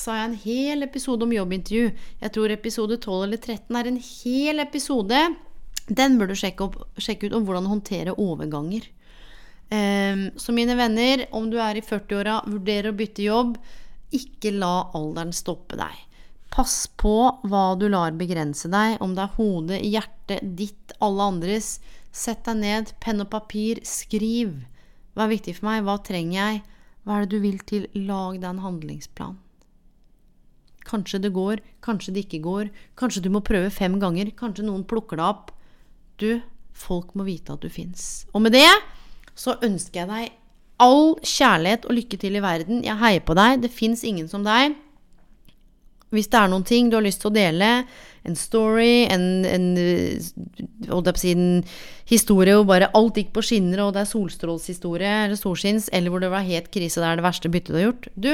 så 0.00 0.12
har 0.12 0.20
jeg 0.20 0.30
en 0.30 0.40
hel 0.44 0.86
episode 0.86 1.26
om 1.26 1.34
jobbintervju. 1.34 1.90
Jeg 2.22 2.34
tror 2.34 2.54
episode 2.54 2.96
12 2.96 3.18
eller 3.26 3.40
13 3.40 3.78
er 3.80 3.90
en 3.90 4.00
hel 4.00 4.64
episode. 4.64 5.20
Den 5.90 6.16
bør 6.18 6.30
du 6.30 6.38
sjekke, 6.38 6.66
opp, 6.66 6.78
sjekke 7.00 7.28
ut 7.28 7.36
om 7.36 7.46
hvordan 7.46 7.68
håndtere 7.70 8.16
overganger. 8.16 8.86
Um, 9.70 10.30
så 10.40 10.54
mine 10.54 10.74
venner, 10.78 11.26
om 11.36 11.46
du 11.50 11.58
er 11.62 11.78
i 11.78 11.84
40-åra, 11.84 12.40
vurderer 12.50 12.90
å 12.90 12.96
bytte 12.98 13.26
jobb, 13.26 13.58
ikke 14.14 14.54
la 14.56 14.90
alderen 14.98 15.34
stoppe 15.36 15.78
deg. 15.78 16.06
Pass 16.50 16.88
på 16.98 17.14
hva 17.46 17.66
du 17.78 17.86
lar 17.92 18.16
begrense 18.18 18.70
deg, 18.70 18.96
om 19.04 19.14
det 19.14 19.22
er 19.22 19.36
hodet, 19.36 19.78
hjertet, 19.86 20.56
ditt, 20.58 20.96
alle 20.98 21.28
andres. 21.30 21.76
Sett 22.10 22.42
deg 22.48 22.58
ned, 22.64 22.90
penn 23.02 23.22
og 23.22 23.30
papir, 23.30 23.78
skriv. 23.86 24.56
Hva 25.14 25.28
er 25.28 25.36
viktig 25.36 25.54
for 25.60 25.70
meg? 25.70 25.84
Hva 25.86 26.00
trenger 26.02 26.40
jeg? 26.40 26.64
Hva 27.04 27.20
er 27.20 27.28
det 27.28 27.36
du 27.36 27.46
vil 27.46 27.62
til? 27.66 27.86
Lag 27.94 28.40
deg 28.40 28.50
en 28.50 28.64
handlingsplan. 28.66 29.38
Kanskje 30.88 31.20
det 31.22 31.32
går, 31.36 31.60
kanskje 31.84 32.14
det 32.14 32.24
ikke 32.26 32.42
går. 32.44 32.70
Kanskje 32.98 33.22
du 33.24 33.30
må 33.32 33.42
prøve 33.44 33.70
fem 33.74 33.98
ganger. 34.00 34.32
Kanskje 34.36 34.66
noen 34.66 34.86
plukker 34.88 35.20
deg 35.20 35.26
opp. 35.28 35.54
Du, 36.20 36.40
folk 36.76 37.14
må 37.16 37.26
vite 37.28 37.54
at 37.54 37.62
du 37.64 37.70
fins. 37.72 38.26
Og 38.32 38.44
med 38.44 38.56
det 38.56 38.68
så 39.38 39.56
ønsker 39.64 40.02
jeg 40.02 40.10
deg 40.10 40.36
all 40.80 41.18
kjærlighet 41.20 41.84
og 41.88 41.96
lykke 41.96 42.20
til 42.20 42.38
i 42.38 42.44
verden. 42.44 42.84
Jeg 42.84 43.00
heier 43.00 43.24
på 43.24 43.36
deg. 43.36 43.60
Det 43.64 43.72
fins 43.72 44.04
ingen 44.08 44.28
som 44.30 44.44
deg. 44.46 44.76
Hvis 46.10 46.26
det 46.32 46.40
er 46.40 46.48
noen 46.50 46.64
ting 46.66 46.88
du 46.90 46.96
har 46.96 47.04
lyst 47.04 47.20
til 47.22 47.30
å 47.30 47.36
dele, 47.36 47.66
en 48.26 48.36
story, 48.36 49.06
en, 49.06 49.44
en, 49.46 49.66
en 49.78 51.44
historie 52.10 52.56
hvor 52.56 52.66
bare 52.66 52.90
alt 52.98 53.20
gikk 53.20 53.30
på 53.36 53.44
skinner, 53.46 53.84
og 53.84 53.94
det 53.94 54.02
er 54.02 54.10
solstrålshistorie 54.10 55.12
eller 55.28 55.38
solskinns, 55.38 55.86
eller 55.94 56.10
hvor 56.10 56.24
det 56.24 56.32
var 56.32 56.48
helt 56.48 56.72
krise, 56.74 56.98
det 56.98 57.06
er 57.12 57.20
det 57.20 57.26
verste 57.28 57.52
byttet 57.52 57.70
du 57.70 57.78
har 57.78 57.86
gjort 57.86 58.10
Du, 58.18 58.32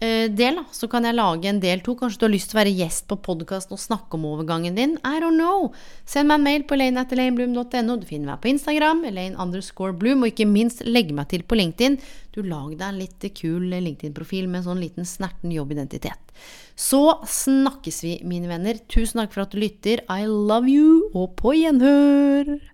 del, 0.00 0.58
da, 0.58 0.64
så 0.74 0.88
kan 0.90 1.06
jeg 1.06 1.16
lage 1.16 1.48
en 1.48 1.60
del 1.62 1.82
to. 1.84 1.94
Kanskje 1.98 2.20
du 2.20 2.26
har 2.26 2.32
lyst 2.34 2.50
til 2.50 2.58
å 2.58 2.60
være 2.62 2.74
gjest 2.74 3.06
på 3.10 3.18
podkasten 3.24 3.76
og 3.76 3.82
snakke 3.82 4.18
om 4.18 4.26
overgangen 4.32 4.76
din. 4.78 4.96
I 5.06 5.20
don't 5.22 5.38
know. 5.38 5.70
Send 6.08 6.30
meg 6.30 6.40
en 6.40 6.46
mail 6.48 6.66
på 6.68 6.76
elaine.elainebloom.no. 6.78 7.96
Du 8.00 8.06
finner 8.08 8.32
meg 8.32 8.42
på 8.42 8.50
Instagram, 8.52 9.04
Elaine 9.08 9.38
underscore 9.40 9.94
bloom, 9.96 10.24
og 10.24 10.34
ikke 10.34 10.48
minst 10.50 10.84
legg 10.88 11.14
meg 11.14 11.30
til 11.32 11.46
på 11.46 11.58
LinkedIn. 11.60 12.00
Du 12.34 12.42
lag 12.42 12.74
deg 12.74 12.86
en 12.88 13.00
litt 13.00 13.30
kul 13.38 13.70
LinkedIn-profil 13.70 14.50
med 14.50 14.62
en 14.62 14.68
sånn 14.72 14.82
liten 14.82 15.08
snerten 15.08 15.54
jobbidentitet. 15.54 16.34
Så 16.74 17.02
snakkes 17.30 18.02
vi, 18.02 18.18
mine 18.26 18.50
venner. 18.50 18.82
Tusen 18.90 19.22
takk 19.22 19.34
for 19.36 19.46
at 19.46 19.54
du 19.54 19.62
lytter. 19.62 20.02
I 20.10 20.26
love 20.26 20.66
you, 20.70 21.04
og 21.14 21.36
på 21.38 21.54
gjenhør! 21.60 22.73